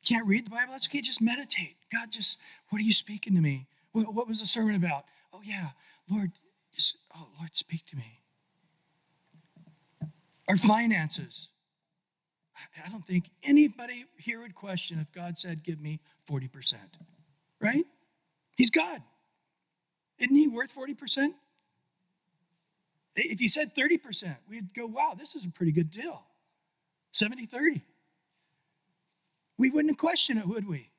can't 0.03 0.25
read 0.25 0.45
the 0.45 0.49
Bible? 0.49 0.71
That's 0.71 0.87
okay. 0.87 1.01
Just 1.01 1.21
meditate. 1.21 1.75
God, 1.91 2.11
just, 2.11 2.39
what 2.69 2.79
are 2.79 2.83
you 2.83 2.93
speaking 2.93 3.35
to 3.35 3.41
me? 3.41 3.67
What, 3.91 4.13
what 4.13 4.27
was 4.27 4.39
the 4.39 4.47
sermon 4.47 4.75
about? 4.75 5.05
Oh, 5.31 5.41
yeah. 5.43 5.69
Lord, 6.09 6.31
just, 6.73 6.97
oh, 7.15 7.27
Lord, 7.39 7.55
speak 7.55 7.85
to 7.87 7.95
me. 7.95 8.20
Our 10.51 10.57
finances. 10.57 11.47
I 12.85 12.89
don't 12.89 13.07
think 13.07 13.29
anybody 13.41 14.03
here 14.17 14.41
would 14.41 14.53
question 14.53 14.99
if 14.99 15.09
God 15.13 15.39
said, 15.39 15.63
Give 15.63 15.79
me 15.79 16.01
40%. 16.29 16.73
Right? 17.61 17.85
He's 18.57 18.69
God. 18.69 19.01
Isn't 20.19 20.35
he 20.35 20.49
worth 20.49 20.75
40%? 20.75 21.29
If 23.15 23.39
he 23.39 23.47
said 23.47 23.73
30%, 23.73 24.35
we'd 24.49 24.73
go, 24.73 24.87
Wow, 24.87 25.15
this 25.17 25.35
is 25.35 25.45
a 25.45 25.49
pretty 25.49 25.71
good 25.71 25.89
deal. 25.89 26.21
70 27.13 27.45
30. 27.45 27.81
We 29.57 29.69
wouldn't 29.69 29.97
question 29.97 30.37
it, 30.37 30.45
would 30.45 30.67
we? 30.67 30.89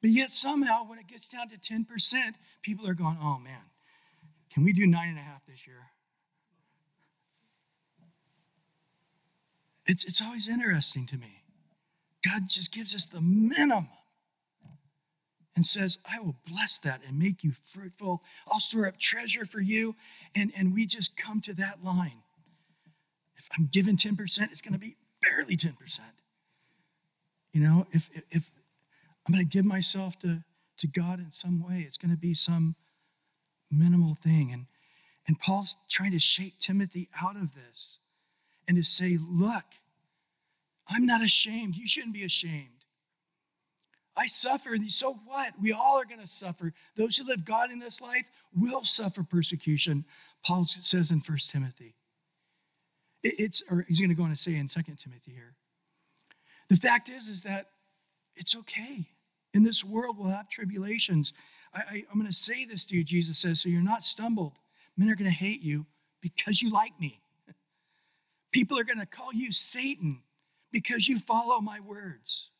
But 0.00 0.10
yet, 0.10 0.30
somehow, 0.30 0.84
when 0.84 0.98
it 0.98 1.06
gets 1.06 1.28
down 1.28 1.48
to 1.50 1.56
10%, 1.56 1.86
people 2.62 2.88
are 2.88 2.94
going, 2.94 3.18
Oh 3.22 3.38
man, 3.38 3.62
can 4.52 4.64
we 4.64 4.72
do 4.72 4.84
nine 4.84 5.10
and 5.10 5.18
a 5.18 5.22
half 5.22 5.46
this 5.46 5.64
year? 5.64 5.86
It's, 9.86 10.04
it's 10.04 10.22
always 10.22 10.48
interesting 10.48 11.06
to 11.08 11.16
me. 11.16 11.42
God 12.24 12.42
just 12.48 12.72
gives 12.72 12.94
us 12.94 13.06
the 13.06 13.20
minimum 13.20 13.88
and 15.56 15.64
says, 15.64 15.98
I 16.10 16.20
will 16.20 16.36
bless 16.46 16.78
that 16.78 17.00
and 17.06 17.18
make 17.18 17.42
you 17.42 17.52
fruitful. 17.72 18.22
I'll 18.50 18.60
store 18.60 18.86
up 18.86 18.98
treasure 18.98 19.44
for 19.44 19.60
you. 19.60 19.96
And, 20.34 20.52
and 20.56 20.72
we 20.72 20.86
just 20.86 21.16
come 21.16 21.40
to 21.42 21.54
that 21.54 21.82
line. 21.82 22.22
If 23.36 23.48
I'm 23.58 23.68
given 23.72 23.96
10%, 23.96 24.18
it's 24.50 24.60
going 24.60 24.74
to 24.74 24.78
be 24.78 24.96
barely 25.22 25.56
10%. 25.56 25.74
You 27.52 27.60
know, 27.60 27.86
if, 27.92 28.10
if 28.30 28.50
I'm 29.26 29.34
going 29.34 29.44
to 29.44 29.50
give 29.50 29.64
myself 29.64 30.18
to, 30.20 30.44
to 30.78 30.86
God 30.86 31.18
in 31.18 31.32
some 31.32 31.66
way, 31.66 31.84
it's 31.86 31.98
going 31.98 32.12
to 32.12 32.16
be 32.16 32.34
some 32.34 32.76
minimal 33.70 34.16
thing. 34.22 34.50
And, 34.52 34.66
and 35.26 35.38
Paul's 35.38 35.76
trying 35.90 36.12
to 36.12 36.18
shake 36.18 36.58
Timothy 36.58 37.08
out 37.20 37.36
of 37.36 37.54
this 37.54 37.98
and 38.70 38.76
to 38.76 38.84
say, 38.84 39.18
look, 39.28 39.64
I'm 40.86 41.04
not 41.04 41.24
ashamed. 41.24 41.74
You 41.74 41.88
shouldn't 41.88 42.12
be 42.12 42.22
ashamed. 42.22 42.68
I 44.16 44.26
suffer, 44.26 44.76
so 44.86 45.18
what? 45.26 45.54
We 45.60 45.72
all 45.72 45.98
are 45.98 46.04
going 46.04 46.20
to 46.20 46.26
suffer. 46.28 46.72
Those 46.94 47.16
who 47.16 47.24
live 47.24 47.44
God 47.44 47.72
in 47.72 47.80
this 47.80 48.00
life 48.00 48.30
will 48.54 48.84
suffer 48.84 49.24
persecution, 49.24 50.04
Paul 50.44 50.66
says 50.66 51.10
in 51.10 51.18
1 51.18 51.38
Timothy. 51.48 51.96
It's, 53.24 53.60
or 53.68 53.84
he's 53.88 53.98
going 53.98 54.10
to 54.10 54.14
go 54.14 54.22
on 54.22 54.30
to 54.30 54.36
say 54.36 54.54
in 54.54 54.68
2 54.68 54.82
Timothy 54.82 55.32
here. 55.32 55.56
The 56.68 56.76
fact 56.76 57.08
is, 57.08 57.28
is 57.28 57.42
that 57.42 57.70
it's 58.36 58.56
okay. 58.56 59.04
In 59.52 59.64
this 59.64 59.84
world, 59.84 60.16
we'll 60.16 60.30
have 60.30 60.48
tribulations. 60.48 61.32
I, 61.74 62.04
I'm 62.08 62.20
going 62.20 62.30
to 62.30 62.32
say 62.32 62.66
this 62.66 62.84
to 62.84 62.96
you, 62.96 63.02
Jesus 63.02 63.40
says, 63.40 63.60
so 63.60 63.68
you're 63.68 63.82
not 63.82 64.04
stumbled. 64.04 64.60
Men 64.96 65.10
are 65.10 65.16
going 65.16 65.28
to 65.28 65.36
hate 65.36 65.60
you 65.60 65.86
because 66.20 66.62
you 66.62 66.70
like 66.70 66.92
me. 67.00 67.20
People 68.52 68.78
are 68.78 68.84
going 68.84 68.98
to 68.98 69.06
call 69.06 69.32
you 69.32 69.52
Satan 69.52 70.20
because 70.72 71.08
you 71.08 71.18
follow 71.18 71.60
my 71.60 71.80
words. 71.80 72.50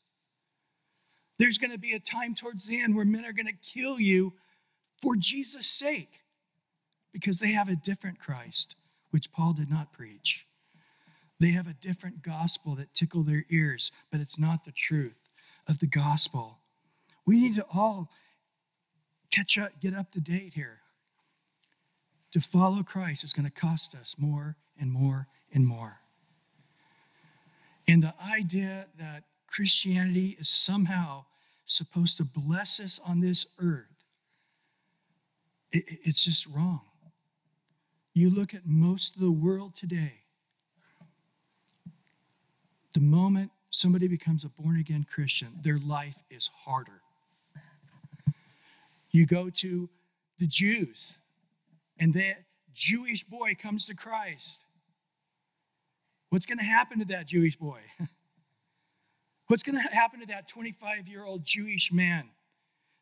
There's 1.38 1.59
going 1.59 1.72
to 1.72 1.78
be 1.78 1.95
a 1.95 2.01
time 2.01 2.34
towards 2.34 2.66
the 2.66 2.80
end 2.80 2.95
where 2.95 3.05
men 3.05 3.24
are 3.24 3.32
going 3.32 3.47
to 3.47 3.53
kill 3.53 3.99
you 3.99 4.34
for 5.03 5.16
Jesus' 5.16 5.66
sake 5.66 6.20
because 7.12 7.41
they 7.41 7.53
have 7.53 7.68
a 7.68 7.76
different 7.76 8.18
Christ, 8.18 8.76
which 9.11 9.32
Paul 9.32 9.55
did 9.55 9.70
not 9.70 9.93
preach. 9.93 10.47
They 11.41 11.51
have 11.53 11.66
a 11.66 11.74
different 11.80 12.22
gospel 12.22 12.74
that 12.76 12.93
tickle 12.95 13.22
their 13.22 13.45
ears, 13.49 13.91
but 14.12 14.20
it's 14.20 14.38
not 14.38 14.64
the 14.64 14.72
truth 14.72 15.30
of 15.66 15.78
the 15.78 15.86
gospel. 15.86 16.59
We 17.26 17.41
need 17.41 17.55
to 17.55 17.66
all 17.72 18.11
catch 19.30 19.59
up, 19.59 19.72
get 19.80 19.95
up 19.95 20.12
to 20.12 20.20
date 20.20 20.53
here. 20.55 20.80
To 22.32 22.41
follow 22.41 22.82
Christ 22.82 23.24
is 23.24 23.32
going 23.32 23.51
to 23.51 23.61
cost 23.61 23.95
us 23.95 24.14
more 24.18 24.57
and 24.78 24.93
more 24.93 25.26
and 25.53 25.66
more. 25.66 25.98
And 27.88 28.03
the 28.03 28.14
idea 28.24 28.86
that 28.98 29.24
Christianity 29.46 30.36
is 30.38 30.48
somehow 30.48 31.24
supposed 31.66 32.16
to 32.18 32.24
bless 32.24 32.80
us 32.80 33.01
on 33.05 33.20
this 33.20 33.46
earth, 33.59 33.86
it, 35.72 35.84
it's 36.05 36.24
just 36.24 36.46
wrong. 36.46 36.80
You 38.14 38.30
look 38.30 38.55
at 38.55 38.66
most 38.66 39.14
of 39.14 39.20
the 39.20 39.30
world 39.30 39.76
today, 39.76 40.14
the 42.92 43.01
moment 43.01 43.51
somebody 43.70 44.09
becomes 44.09 44.44
a 44.44 44.48
born 44.48 44.78
again 44.78 45.07
Christian, 45.12 45.48
their 45.62 45.78
life 45.78 46.16
is 46.28 46.51
harder. 46.55 47.01
You 49.11 49.26
go 49.26 49.51
to 49.51 49.88
the 50.38 50.46
Jews, 50.46 51.16
and 51.98 52.12
the 52.14 52.34
Jewish 52.74 53.24
boy 53.24 53.57
comes 53.61 53.86
to 53.86 53.94
Christ. 53.94 54.62
What's 56.31 56.47
going 56.47 56.59
to 56.59 56.64
happen 56.64 57.01
to 57.01 57.05
that 57.07 57.26
Jewish 57.26 57.57
boy? 57.57 57.81
What's 59.49 59.64
going 59.64 59.74
to 59.74 59.95
happen 59.95 60.20
to 60.20 60.26
that 60.26 60.49
25 60.49 61.09
year 61.09 61.24
old 61.24 61.45
Jewish 61.45 61.93
man 61.93 62.24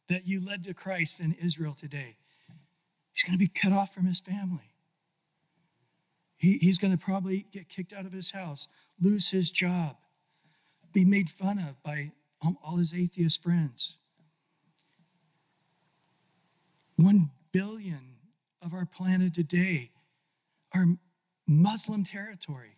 that 0.08 0.26
you 0.26 0.44
led 0.44 0.64
to 0.64 0.74
Christ 0.74 1.20
in 1.20 1.34
Israel 1.34 1.76
today? 1.78 2.16
He's 3.12 3.22
going 3.22 3.34
to 3.34 3.38
be 3.38 3.48
cut 3.48 3.72
off 3.72 3.92
from 3.92 4.06
his 4.06 4.20
family. 4.20 4.72
He, 6.36 6.56
he's 6.58 6.78
going 6.78 6.96
to 6.96 6.98
probably 6.98 7.46
get 7.52 7.68
kicked 7.68 7.92
out 7.92 8.06
of 8.06 8.12
his 8.12 8.30
house, 8.30 8.68
lose 9.00 9.28
his 9.30 9.50
job, 9.50 9.96
be 10.92 11.04
made 11.04 11.28
fun 11.28 11.58
of 11.58 11.82
by 11.82 12.12
um, 12.40 12.56
all 12.64 12.76
his 12.76 12.94
atheist 12.94 13.42
friends. 13.42 13.98
One 16.96 17.30
billion 17.52 18.16
of 18.62 18.72
our 18.72 18.86
planet 18.86 19.34
today 19.34 19.90
are 20.74 20.86
Muslim 21.46 22.04
territory. 22.04 22.77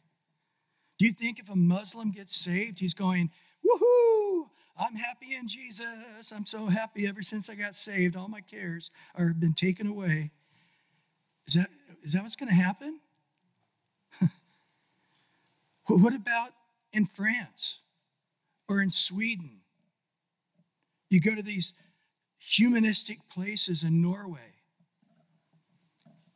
Do 1.01 1.07
you 1.07 1.13
think 1.13 1.39
if 1.39 1.49
a 1.49 1.57
Muslim 1.57 2.11
gets 2.11 2.37
saved, 2.37 2.79
he's 2.79 2.93
going, 2.93 3.31
woohoo, 3.65 4.51
I'm 4.77 4.95
happy 4.95 5.35
in 5.35 5.49
Jesus. 5.49 6.31
I'm 6.31 6.45
so 6.45 6.67
happy 6.67 7.09
ever 7.09 7.23
since 7.23 7.49
I 7.49 7.55
got 7.55 7.75
saved. 7.75 8.17
All 8.17 8.29
my 8.29 8.43
cares 8.43 8.91
are 9.15 9.29
been 9.29 9.55
taken 9.55 9.87
away. 9.87 10.31
Is 11.49 11.55
that, 11.55 11.71
is 12.03 12.13
that 12.13 12.23
what's 12.23 12.37
going 12.37 12.51
to 12.51 12.55
happen? 12.55 13.01
what 15.87 16.15
about 16.15 16.51
in 16.93 17.07
France 17.07 17.79
or 18.69 18.83
in 18.83 18.91
Sweden? 18.91 19.53
You 21.09 21.23
go 21.23 21.35
to 21.35 21.43
these 21.43 21.73
humanistic 22.39 23.27
places 23.31 23.85
in 23.85 24.03
Norway. 24.03 24.53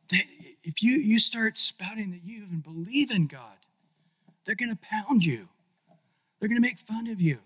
That 0.09 0.23
if 0.63 0.81
you, 0.81 0.95
you 0.97 1.19
start 1.19 1.59
spouting 1.59 2.09
that 2.09 2.23
you 2.23 2.37
even 2.37 2.61
believe 2.61 3.11
in 3.11 3.27
God, 3.27 3.57
they're 4.45 4.55
going 4.55 4.69
to 4.69 4.77
pound 4.81 5.23
you, 5.23 5.47
they're 6.39 6.49
going 6.49 6.61
to 6.61 6.67
make 6.67 6.79
fun 6.79 7.07
of 7.07 7.21
you. 7.21 7.39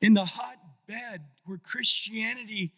In 0.00 0.14
the 0.14 0.24
hotbed 0.24 1.22
where 1.44 1.58
Christianity 1.58 2.72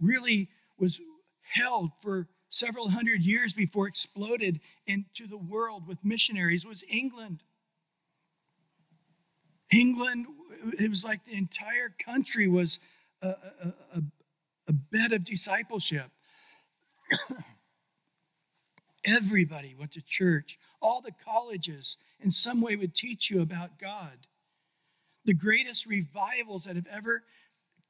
really 0.00 0.48
was 0.78 1.00
held 1.42 1.90
for 2.02 2.26
several 2.48 2.88
hundred 2.88 3.22
years 3.22 3.52
before 3.52 3.88
exploded 3.88 4.60
into 4.86 5.26
the 5.26 5.36
world 5.36 5.86
with 5.86 6.04
missionaries 6.04 6.66
was 6.66 6.84
England. 6.88 7.42
England, 9.72 10.26
it 10.78 10.90
was 10.90 11.04
like 11.04 11.24
the 11.24 11.34
entire 11.34 11.94
country 12.04 12.46
was 12.46 12.78
a, 13.22 13.28
a, 13.28 13.74
a, 13.94 14.02
a 14.68 14.72
bed 14.72 15.12
of 15.12 15.24
discipleship. 15.24 16.10
Everybody 19.04 19.74
went 19.78 19.92
to 19.92 20.02
church. 20.02 20.58
All 20.80 21.00
the 21.00 21.12
colleges, 21.24 21.96
in 22.20 22.30
some 22.30 22.60
way, 22.60 22.76
would 22.76 22.94
teach 22.94 23.30
you 23.30 23.42
about 23.42 23.78
God. 23.78 24.26
The 25.24 25.34
greatest 25.34 25.86
revivals 25.86 26.64
that 26.64 26.76
have 26.76 26.86
ever 26.86 27.22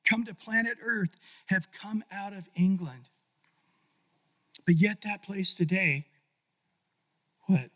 come 0.04 0.24
to 0.24 0.34
planet 0.34 0.78
Earth 0.82 1.14
have 1.46 1.68
come 1.72 2.02
out 2.10 2.32
of 2.32 2.48
England. 2.54 3.08
But 4.66 4.76
yet, 4.76 5.02
that 5.02 5.22
place 5.22 5.54
today, 5.54 6.06
what? 7.46 7.70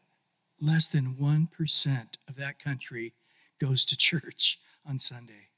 Less 0.61 0.89
than 0.89 1.17
1% 1.21 2.07
of 2.29 2.37
that 2.37 2.59
country 2.59 3.13
goes 3.61 3.85
to 3.87 3.97
church 3.97 4.59
on 4.89 4.99
Sunday. 4.99 5.49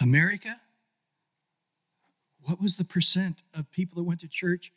America, 0.00 0.60
what 2.44 2.60
was 2.60 2.76
the 2.76 2.84
percent 2.84 3.42
of 3.54 3.70
people 3.70 3.96
that 3.96 4.04
went 4.04 4.20
to 4.20 4.28
church 4.28 4.72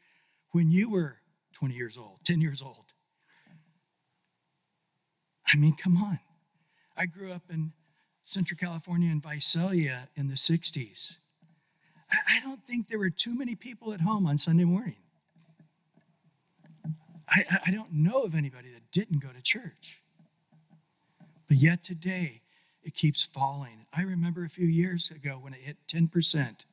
when 0.51 0.72
you 0.72 0.89
were 0.89 1.18
20 1.53 1.74
years 1.74 1.97
old, 1.97 2.20
10 2.24 2.41
years 2.41 2.61
old? 2.61 2.86
I 5.51 5.57
mean, 5.57 5.76
come 5.76 5.97
on. 5.97 6.20
I 6.97 7.05
grew 7.05 7.32
up 7.32 7.43
in 7.49 7.72
Central 8.26 8.57
California 8.57 9.11
in 9.11 9.22
Visalia 9.22 10.07
in 10.16 10.28
the 10.28 10.36
60s. 10.36 11.18
I 12.28 12.39
don't 12.41 12.63
think 12.66 12.88
there 12.88 12.99
were 12.99 13.09
too 13.09 13.36
many 13.36 13.55
people 13.55 13.93
at 13.93 14.01
home 14.01 14.28
on 14.28 14.38
Sunday 14.38 14.63
morning. 14.63 14.95
I, 17.28 17.43
I 17.66 17.72
don't 17.72 17.91
know 17.91 18.24
of 18.24 18.36
anybody 18.36 18.70
that 18.72 18.91
didn't 18.91 19.20
go 19.20 19.30
to 19.30 19.41
church. 19.41 19.99
But 21.47 21.57
yet 21.57 21.84
today, 21.84 22.41
it 22.84 22.93
keeps 22.93 23.24
falling. 23.24 23.86
I 23.93 24.03
remember 24.03 24.45
a 24.45 24.49
few 24.49 24.68
years 24.68 25.09
ago 25.11 25.38
when 25.41 25.53
it 25.53 25.61
hit 25.61 25.78
10% 25.88 26.66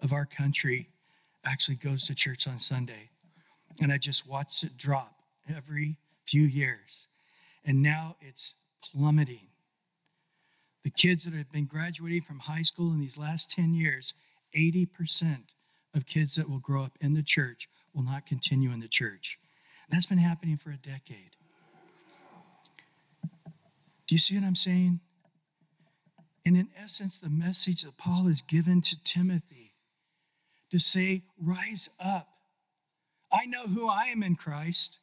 of 0.00 0.12
our 0.12 0.26
country 0.26 0.88
actually 1.44 1.76
goes 1.76 2.04
to 2.04 2.14
church 2.14 2.46
on 2.46 2.58
Sunday. 2.58 3.10
And 3.80 3.92
I 3.92 3.98
just 3.98 4.28
watched 4.28 4.64
it 4.64 4.76
drop 4.76 5.14
every 5.54 5.96
few 6.26 6.42
years. 6.42 7.06
And 7.64 7.82
now 7.82 8.16
it's 8.20 8.54
plummeting. 8.82 9.48
The 10.84 10.90
kids 10.90 11.24
that 11.24 11.34
have 11.34 11.50
been 11.50 11.66
graduating 11.66 12.22
from 12.22 12.38
high 12.38 12.62
school 12.62 12.92
in 12.92 13.00
these 13.00 13.18
last 13.18 13.50
10 13.50 13.74
years, 13.74 14.14
80% 14.56 15.38
of 15.94 16.06
kids 16.06 16.36
that 16.36 16.48
will 16.48 16.60
grow 16.60 16.84
up 16.84 16.92
in 17.00 17.12
the 17.12 17.22
church 17.22 17.68
will 17.94 18.04
not 18.04 18.26
continue 18.26 18.70
in 18.70 18.80
the 18.80 18.88
church. 18.88 19.38
And 19.88 19.96
that's 19.96 20.06
been 20.06 20.18
happening 20.18 20.56
for 20.56 20.70
a 20.70 20.76
decade. 20.76 21.36
Do 24.06 24.14
you 24.14 24.18
see 24.18 24.36
what 24.36 24.44
I'm 24.44 24.54
saying? 24.54 25.00
And 26.44 26.56
in 26.56 26.68
essence, 26.80 27.18
the 27.18 27.28
message 27.28 27.82
that 27.82 27.96
Paul 27.96 28.26
has 28.26 28.40
given 28.40 28.80
to 28.82 28.96
Timothy 29.02 29.65
to 30.70 30.78
say, 30.78 31.22
Rise 31.40 31.88
up. 32.00 32.28
I 33.32 33.46
know 33.46 33.66
who 33.66 33.88
I 33.88 34.06
am 34.06 34.22
in 34.22 34.36
Christ. 34.36 34.98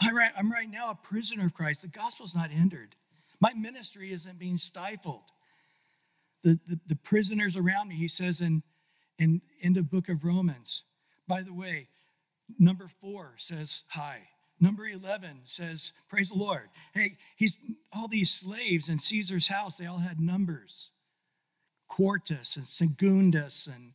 I'm 0.00 0.16
right, 0.16 0.70
now 0.70 0.90
a 0.90 0.94
prisoner 0.94 1.44
of 1.44 1.54
Christ. 1.54 1.82
The 1.82 1.88
gospel's 1.88 2.34
not 2.34 2.50
hindered. 2.50 2.96
My 3.40 3.52
ministry 3.52 4.12
isn't 4.12 4.38
being 4.38 4.56
stifled. 4.56 5.24
The, 6.42 6.58
the, 6.66 6.80
the 6.86 6.96
prisoners 6.96 7.56
around 7.56 7.88
me, 7.88 7.96
he 7.96 8.08
says 8.08 8.40
in, 8.40 8.62
in, 9.18 9.42
in 9.60 9.74
the 9.74 9.82
book 9.82 10.08
of 10.08 10.24
Romans. 10.24 10.84
By 11.28 11.42
the 11.42 11.52
way, 11.52 11.88
number 12.58 12.88
four 12.88 13.34
says 13.36 13.82
hi. 13.88 14.20
Number 14.58 14.86
11 14.86 15.40
says, 15.44 15.92
Praise 16.08 16.30
the 16.30 16.36
Lord. 16.36 16.68
Hey, 16.92 17.16
he's 17.36 17.58
all 17.92 18.08
these 18.08 18.30
slaves 18.30 18.88
in 18.88 18.98
Caesar's 18.98 19.48
house, 19.48 19.76
they 19.76 19.86
all 19.86 19.98
had 19.98 20.20
numbers. 20.20 20.90
Quartus 21.88 22.56
and 22.56 22.68
Secundus 22.68 23.66
and, 23.66 23.92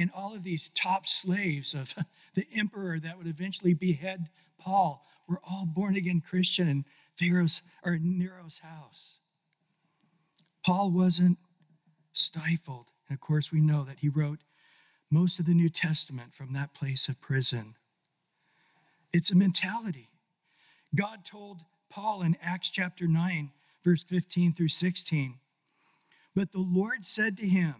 and 0.00 0.10
all 0.14 0.34
of 0.34 0.42
these 0.42 0.70
top 0.70 1.06
slaves 1.06 1.74
of 1.74 1.94
the 2.34 2.46
emperor 2.54 2.98
that 2.98 3.18
would 3.18 3.26
eventually 3.26 3.74
behead 3.74 4.28
Paul 4.58 5.06
were 5.28 5.40
all 5.48 5.66
born 5.66 5.94
again 5.96 6.20
Christian 6.20 6.68
in 6.68 6.84
Pharaoh's 7.18 7.62
or 7.84 7.98
Nero's 7.98 8.58
house. 8.58 9.18
Paul 10.64 10.90
wasn't 10.90 11.38
stifled. 12.12 12.86
And 13.08 13.16
of 13.16 13.20
course, 13.20 13.52
we 13.52 13.60
know 13.60 13.84
that 13.84 14.00
he 14.00 14.08
wrote 14.08 14.40
most 15.10 15.38
of 15.38 15.46
the 15.46 15.54
New 15.54 15.68
Testament 15.68 16.34
from 16.34 16.52
that 16.52 16.74
place 16.74 17.08
of 17.08 17.20
prison. 17.20 17.74
It's 19.12 19.30
a 19.30 19.36
mentality. 19.36 20.08
God 20.94 21.24
told 21.24 21.60
Paul 21.90 22.22
in 22.22 22.36
Acts 22.42 22.70
chapter 22.70 23.06
9, 23.06 23.50
verse 23.84 24.04
15 24.04 24.54
through 24.54 24.68
16, 24.68 25.34
but 26.34 26.52
the 26.52 26.58
Lord 26.58 27.04
said 27.04 27.36
to 27.38 27.48
him, 27.48 27.74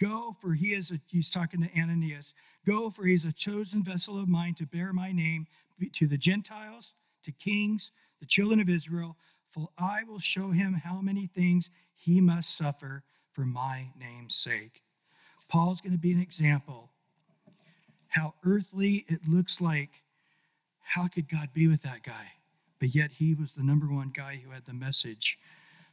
Go, 0.00 0.36
for 0.40 0.54
he 0.54 0.74
is 0.74 0.90
a, 0.90 1.00
he's 1.06 1.30
talking 1.30 1.62
to 1.62 1.80
Ananias, 1.80 2.34
go, 2.66 2.90
for 2.90 3.06
he 3.06 3.14
is 3.14 3.24
a 3.24 3.32
chosen 3.32 3.82
vessel 3.82 4.20
of 4.20 4.28
mine 4.28 4.54
to 4.54 4.66
bear 4.66 4.92
my 4.92 5.12
name 5.12 5.46
to 5.94 6.06
the 6.06 6.18
Gentiles, 6.18 6.92
to 7.24 7.32
kings, 7.32 7.90
the 8.20 8.26
children 8.26 8.60
of 8.60 8.68
Israel, 8.68 9.16
for 9.50 9.68
I 9.78 10.04
will 10.04 10.18
show 10.18 10.50
him 10.50 10.74
how 10.74 11.00
many 11.00 11.26
things 11.26 11.70
he 11.94 12.20
must 12.20 12.56
suffer 12.56 13.02
for 13.32 13.44
my 13.44 13.88
name's 13.98 14.36
sake. 14.36 14.82
Paul's 15.48 15.80
going 15.80 15.92
to 15.92 15.98
be 15.98 16.12
an 16.12 16.20
example 16.20 16.90
how 18.08 18.34
earthly 18.44 19.04
it 19.08 19.20
looks 19.28 19.60
like 19.60 20.02
how 20.80 21.06
could 21.06 21.28
God 21.28 21.50
be 21.52 21.68
with 21.68 21.82
that 21.82 22.02
guy? 22.02 22.32
But 22.80 22.94
yet 22.94 23.10
he 23.12 23.34
was 23.34 23.52
the 23.52 23.62
number 23.62 23.86
one 23.86 24.10
guy 24.14 24.40
who 24.42 24.52
had 24.52 24.64
the 24.64 24.72
message 24.72 25.38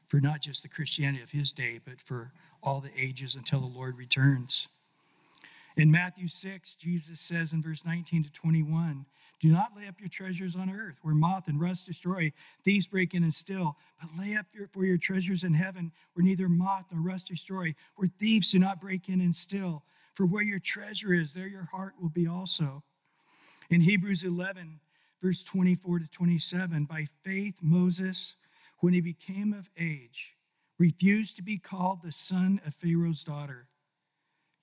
for 0.08 0.22
not 0.22 0.42
just 0.42 0.64
the 0.64 0.70
Christianity 0.70 1.22
of 1.22 1.32
his 1.32 1.52
day, 1.52 1.82
but 1.84 2.00
for 2.00 2.32
all 2.66 2.82
the 2.82 2.92
ages 3.00 3.36
until 3.36 3.60
the 3.60 3.66
Lord 3.66 3.98
returns. 3.98 4.68
In 5.78 5.92
Matthew 5.92 6.28
6, 6.28 6.76
Jesus 6.76 7.20
says 7.20 7.52
in 7.52 7.62
verse 7.62 7.86
19 7.86 8.24
to 8.24 8.32
21, 8.32 9.06
Do 9.42 9.50
not 9.50 9.74
lay 9.78 9.88
up 9.88 10.00
your 10.00 10.10
treasures 10.10 10.56
on 10.56 10.70
earth, 10.70 10.96
where 11.02 11.14
moth 11.14 11.48
and 11.48 11.60
rust 11.60 11.86
destroy, 11.86 12.32
thieves 12.64 12.88
break 12.88 13.14
in 13.14 13.24
and 13.24 13.34
steal, 13.34 13.76
but 14.00 14.10
lay 14.18 14.36
up 14.38 14.46
your, 14.54 14.68
for 14.68 14.86
your 14.86 14.98
treasures 14.98 15.44
in 15.44 15.54
heaven, 15.54 15.92
where 16.14 16.24
neither 16.24 16.48
moth 16.48 16.86
nor 16.92 17.02
rust 17.02 17.28
destroy, 17.28 17.76
where 17.98 18.08
thieves 18.20 18.52
do 18.52 18.60
not 18.60 18.80
break 18.80 19.10
in 19.10 19.20
and 19.20 19.36
steal. 19.36 19.84
For 20.14 20.26
where 20.26 20.44
your 20.44 20.60
treasure 20.60 21.14
is, 21.14 21.34
there 21.34 21.48
your 21.48 21.68
heart 21.72 21.94
will 22.02 22.10
be 22.10 22.26
also. 22.26 22.82
In 23.70 23.82
Hebrews 23.82 24.24
11, 24.24 24.80
verse 25.22 25.44
24 25.44 26.00
to 26.00 26.08
27 26.08 26.86
By 26.86 27.06
faith, 27.24 27.58
Moses, 27.62 28.36
when 28.80 28.94
he 28.94 29.02
became 29.02 29.54
of 29.54 29.70
age, 29.78 30.36
refused 30.78 31.36
to 31.36 31.42
be 31.42 31.58
called 31.58 32.02
the 32.02 32.12
son 32.12 32.60
of 32.66 32.76
Pharaoh's 32.76 33.24
daughter, 33.24 33.68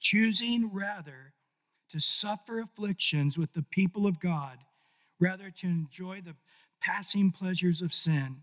choosing 0.00 0.70
rather 0.72 1.32
to 1.90 2.00
suffer 2.00 2.60
afflictions 2.60 3.38
with 3.38 3.52
the 3.52 3.62
people 3.62 4.06
of 4.06 4.20
God, 4.20 4.58
rather 5.20 5.50
to 5.50 5.66
enjoy 5.66 6.20
the 6.20 6.36
passing 6.80 7.30
pleasures 7.30 7.82
of 7.82 7.94
sin, 7.94 8.42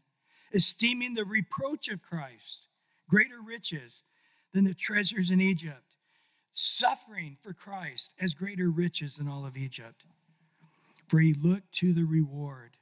esteeming 0.53 1.13
the 1.13 1.26
reproach 1.26 1.89
of 1.89 2.01
Christ 2.01 2.67
greater 3.09 3.41
riches 3.41 4.03
than 4.53 4.63
the 4.63 4.74
treasures 4.74 5.32
in 5.32 5.41
Egypt, 5.41 5.95
suffering 6.53 7.38
for 7.41 7.53
Christ 7.53 8.13
as 8.20 8.34
greater 8.34 8.70
riches 8.70 9.15
than 9.15 9.28
all 9.28 9.45
of 9.45 9.57
Egypt 9.57 10.03
for 11.09 11.20
he 11.20 11.34
looked 11.34 11.74
to 11.74 11.91
the 11.91 12.05
reward. 12.05 12.78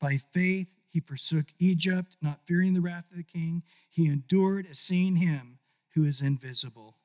By 0.00 0.18
faith, 0.32 0.68
he 0.90 1.00
forsook 1.00 1.46
Egypt, 1.58 2.16
not 2.22 2.40
fearing 2.46 2.74
the 2.74 2.80
wrath 2.80 3.04
of 3.10 3.16
the 3.16 3.22
king. 3.22 3.62
He 3.90 4.06
endured 4.06 4.66
as 4.70 4.78
seeing 4.78 5.16
him 5.16 5.58
who 5.94 6.04
is 6.04 6.22
invisible. 6.22 6.96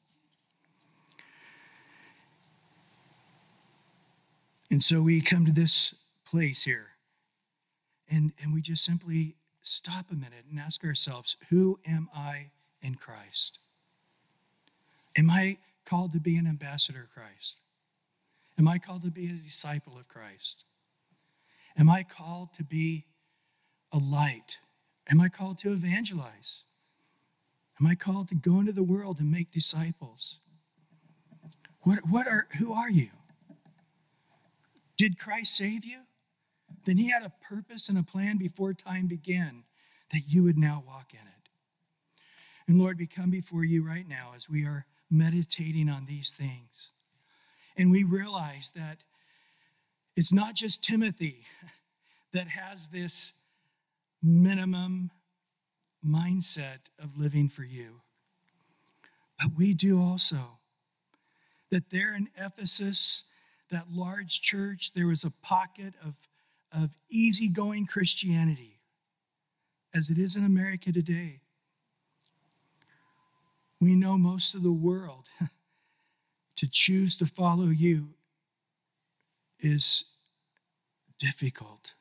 And 4.70 4.82
so 4.82 5.02
we 5.02 5.22
come 5.22 5.46
to 5.46 5.52
this 5.52 5.94
place 6.26 6.64
here, 6.64 6.88
and, 8.10 8.32
and 8.42 8.54
we 8.54 8.62
just 8.62 8.86
simply 8.86 9.36
stop 9.64 10.06
a 10.12 10.16
minute 10.16 10.46
and 10.50 10.60
ask 10.60 10.84
ourselves 10.86 11.36
who 11.50 11.78
am 11.86 12.10
I 12.16 12.52
in 12.82 12.96
Christ? 12.96 13.60
Am 15.18 15.30
I 15.30 15.58
called 15.86 16.14
to 16.14 16.20
be 16.20 16.38
an 16.38 16.48
ambassador 16.48 17.04
of 17.04 17.10
Christ? 17.10 17.60
Am 18.58 18.68
I 18.68 18.80
called 18.80 19.04
to 19.04 19.12
be 19.12 19.26
a 19.26 19.34
disciple 19.34 19.98
of 19.98 20.08
Christ? 20.08 20.64
Am 21.78 21.89
I 21.89 22.03
called 22.03 22.53
to 22.53 22.63
be 22.63 23.05
a 23.91 23.97
light? 23.97 24.57
Am 25.09 25.19
I 25.19 25.30
called 25.30 25.59
to 25.59 25.72
evangelize? 25.72 26.63
Am 27.80 27.88
I 27.88 27.95
called 27.95 28.30
to 28.30 28.36
go 28.36 28.59
into 28.59 28.72
the 28.72 28.84
world 28.84 29.19
and 29.19 29.32
make 29.32 29.51
disciples? 29.51 30.39
What, 31.82 31.99
what 32.07 32.28
are, 32.28 32.47
who 32.57 32.74
are 32.74 32.89
you? 32.89 33.09
Did 34.97 35.17
Christ 35.17 35.55
save 35.55 35.84
you? 35.84 36.01
Then 36.86 36.97
he 36.97 37.09
had 37.09 37.24
a 37.24 37.34
purpose 37.49 37.89
and 37.89 37.97
a 37.97 38.03
plan 38.03 38.38
before 38.38 38.74
time 38.74 39.07
began 39.07 39.63
that 40.11 40.28
you 40.28 40.43
would 40.43 40.57
now 40.57 40.84
walk 40.86 41.13
in 41.13 41.19
it. 41.19 41.49
And 42.67 42.80
Lord, 42.80 42.99
we 42.99 43.07
come 43.07 43.30
before 43.30 43.63
you 43.63 43.86
right 43.86 44.07
now 44.07 44.34
as 44.36 44.49
we 44.49 44.65
are 44.65 44.86
meditating 45.09 45.89
on 45.89 46.05
these 46.05 46.34
things. 46.34 46.91
And 47.76 47.91
we 47.91 48.03
realize 48.03 48.72
that 48.76 48.99
it's 50.16 50.34
not 50.34 50.55
just 50.55 50.84
Timothy 50.84 51.43
that 52.34 52.47
has 52.47 52.88
this 52.88 53.32
minimum 54.22 55.12
mindset 56.05 56.80
of 57.01 57.18
living 57.18 57.49
for 57.49 57.64
you, 57.64 58.01
but 59.39 59.49
we 59.57 59.74
do 59.74 60.01
also. 60.01 60.57
That 61.72 61.89
there 61.89 62.16
in 62.16 62.28
Ephesus, 62.38 63.24
that 63.70 63.86
large 63.89 64.41
church, 64.41 64.91
there 64.93 65.07
was 65.07 65.24
a 65.24 65.32
pocket 65.41 65.93
of, 66.05 66.16
of 66.74 66.89
easygoing 67.09 67.86
Christianity, 67.86 68.80
as 69.95 70.09
it 70.09 70.18
is 70.18 70.36
in 70.36 70.43
America 70.43 70.91
today. 70.91 71.39
We 73.80 73.95
know 73.95 74.18
most 74.18 74.53
of 74.53 74.64
the 74.64 74.72
world 74.72 75.28
to 76.57 76.68
choose 76.70 77.16
to 77.18 77.26
follow 77.26 77.68
you 77.68 78.09
is 79.62 80.03
difficult. 81.20 81.93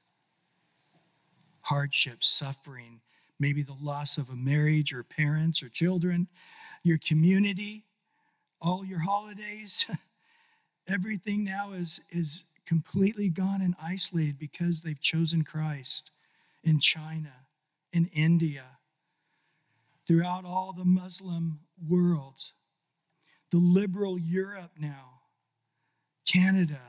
Hardship, 1.61 2.25
suffering, 2.25 3.01
maybe 3.39 3.63
the 3.63 3.77
loss 3.81 4.19
of 4.19 4.29
a 4.31 4.37
marriage 4.37 4.93
or 4.93 5.03
parents 5.03 5.63
or 5.63 5.69
children, 5.69 6.29
your 6.83 6.99
community, 6.99 7.85
all 8.61 8.85
your 8.85 9.01
holidays. 9.01 9.87
Everything 10.89 11.45
now 11.45 11.73
is, 11.73 12.01
is 12.11 12.45
completely 12.67 13.29
gone 13.29 13.63
and 13.63 13.75
isolated 13.83 14.39
because 14.39 14.81
they've 14.81 15.01
chosen 15.01 15.43
Christ 15.43 16.11
in 16.65 16.79
China, 16.79 17.33
in 17.93 18.07
India, 18.15 18.65
throughout 20.07 20.45
all 20.45 20.73
the 20.73 20.85
Muslim 20.85 21.61
world, 21.89 22.41
the 23.51 23.59
liberal 23.59 24.19
Europe 24.19 24.73
now, 24.79 25.21
Canada. 26.27 26.81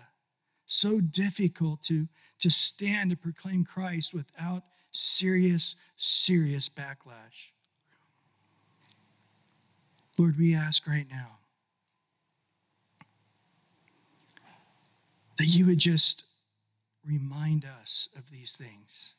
So 0.71 1.01
difficult 1.01 1.83
to, 1.83 2.07
to 2.39 2.49
stand 2.49 3.11
and 3.11 3.21
proclaim 3.21 3.65
Christ 3.65 4.13
without 4.13 4.63
serious, 4.93 5.75
serious 5.97 6.69
backlash. 6.69 7.51
Lord, 10.17 10.39
we 10.39 10.55
ask 10.55 10.87
right 10.87 11.07
now 11.11 11.39
that 15.37 15.47
you 15.47 15.65
would 15.65 15.77
just 15.77 16.23
remind 17.05 17.65
us 17.65 18.07
of 18.15 18.23
these 18.31 18.55
things. 18.55 19.15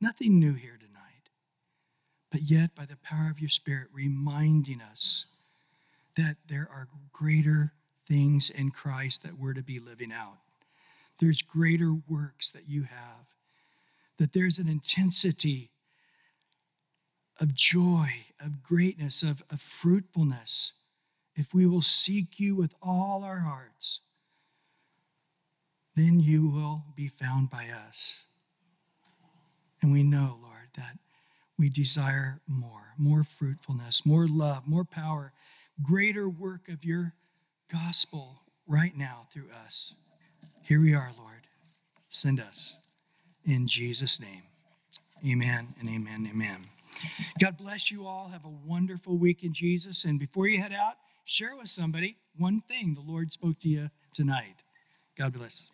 Nothing 0.00 0.38
new 0.38 0.54
here 0.54 0.78
tonight, 0.78 1.28
but 2.30 2.42
yet 2.42 2.76
by 2.76 2.86
the 2.86 2.98
power 3.02 3.28
of 3.28 3.40
your 3.40 3.48
Spirit, 3.48 3.88
reminding 3.92 4.80
us 4.80 5.24
that 6.16 6.36
there 6.48 6.68
are 6.72 6.86
greater 7.12 7.72
things 8.06 8.48
in 8.50 8.70
Christ 8.70 9.24
that 9.24 9.36
we're 9.36 9.54
to 9.54 9.62
be 9.62 9.80
living 9.80 10.12
out. 10.12 10.38
There's 11.18 11.42
greater 11.42 11.94
works 12.08 12.50
that 12.52 12.68
you 12.68 12.82
have, 12.84 13.26
that 14.18 14.32
there's 14.32 14.58
an 14.58 14.68
intensity 14.68 15.70
of 17.40 17.54
joy, 17.54 18.10
of 18.40 18.62
greatness, 18.62 19.22
of, 19.22 19.42
of 19.50 19.60
fruitfulness, 19.60 20.72
if 21.36 21.54
we 21.54 21.66
will 21.66 21.82
seek 21.82 22.40
you 22.40 22.56
with 22.56 22.74
all 22.82 23.22
our 23.24 23.40
hearts 23.40 24.00
then 25.98 26.20
you 26.20 26.46
will 26.46 26.84
be 26.94 27.08
found 27.08 27.50
by 27.50 27.66
us. 27.88 28.22
And 29.82 29.90
we 29.92 30.04
know, 30.04 30.38
Lord, 30.40 30.68
that 30.76 30.96
we 31.58 31.68
desire 31.68 32.40
more, 32.46 32.94
more 32.96 33.24
fruitfulness, 33.24 34.06
more 34.06 34.28
love, 34.28 34.68
more 34.68 34.84
power, 34.84 35.32
greater 35.82 36.28
work 36.28 36.68
of 36.68 36.84
your 36.84 37.14
gospel 37.72 38.42
right 38.68 38.96
now 38.96 39.26
through 39.32 39.48
us. 39.66 39.92
Here 40.68 40.82
we 40.82 40.92
are, 40.92 41.10
Lord. 41.16 41.46
Send 42.10 42.38
us 42.38 42.76
in 43.46 43.66
Jesus' 43.66 44.20
name. 44.20 44.42
Amen 45.26 45.68
and 45.80 45.88
amen, 45.88 46.28
amen. 46.30 46.66
God 47.40 47.56
bless 47.56 47.90
you 47.90 48.06
all. 48.06 48.28
Have 48.28 48.44
a 48.44 48.52
wonderful 48.66 49.16
week 49.16 49.44
in 49.44 49.54
Jesus. 49.54 50.04
And 50.04 50.20
before 50.20 50.46
you 50.46 50.60
head 50.60 50.74
out, 50.74 50.96
share 51.24 51.56
with 51.56 51.70
somebody 51.70 52.18
one 52.36 52.60
thing 52.68 52.92
the 52.92 53.00
Lord 53.00 53.32
spoke 53.32 53.58
to 53.60 53.68
you 53.68 53.88
tonight. 54.12 54.62
God 55.16 55.32
bless. 55.32 55.70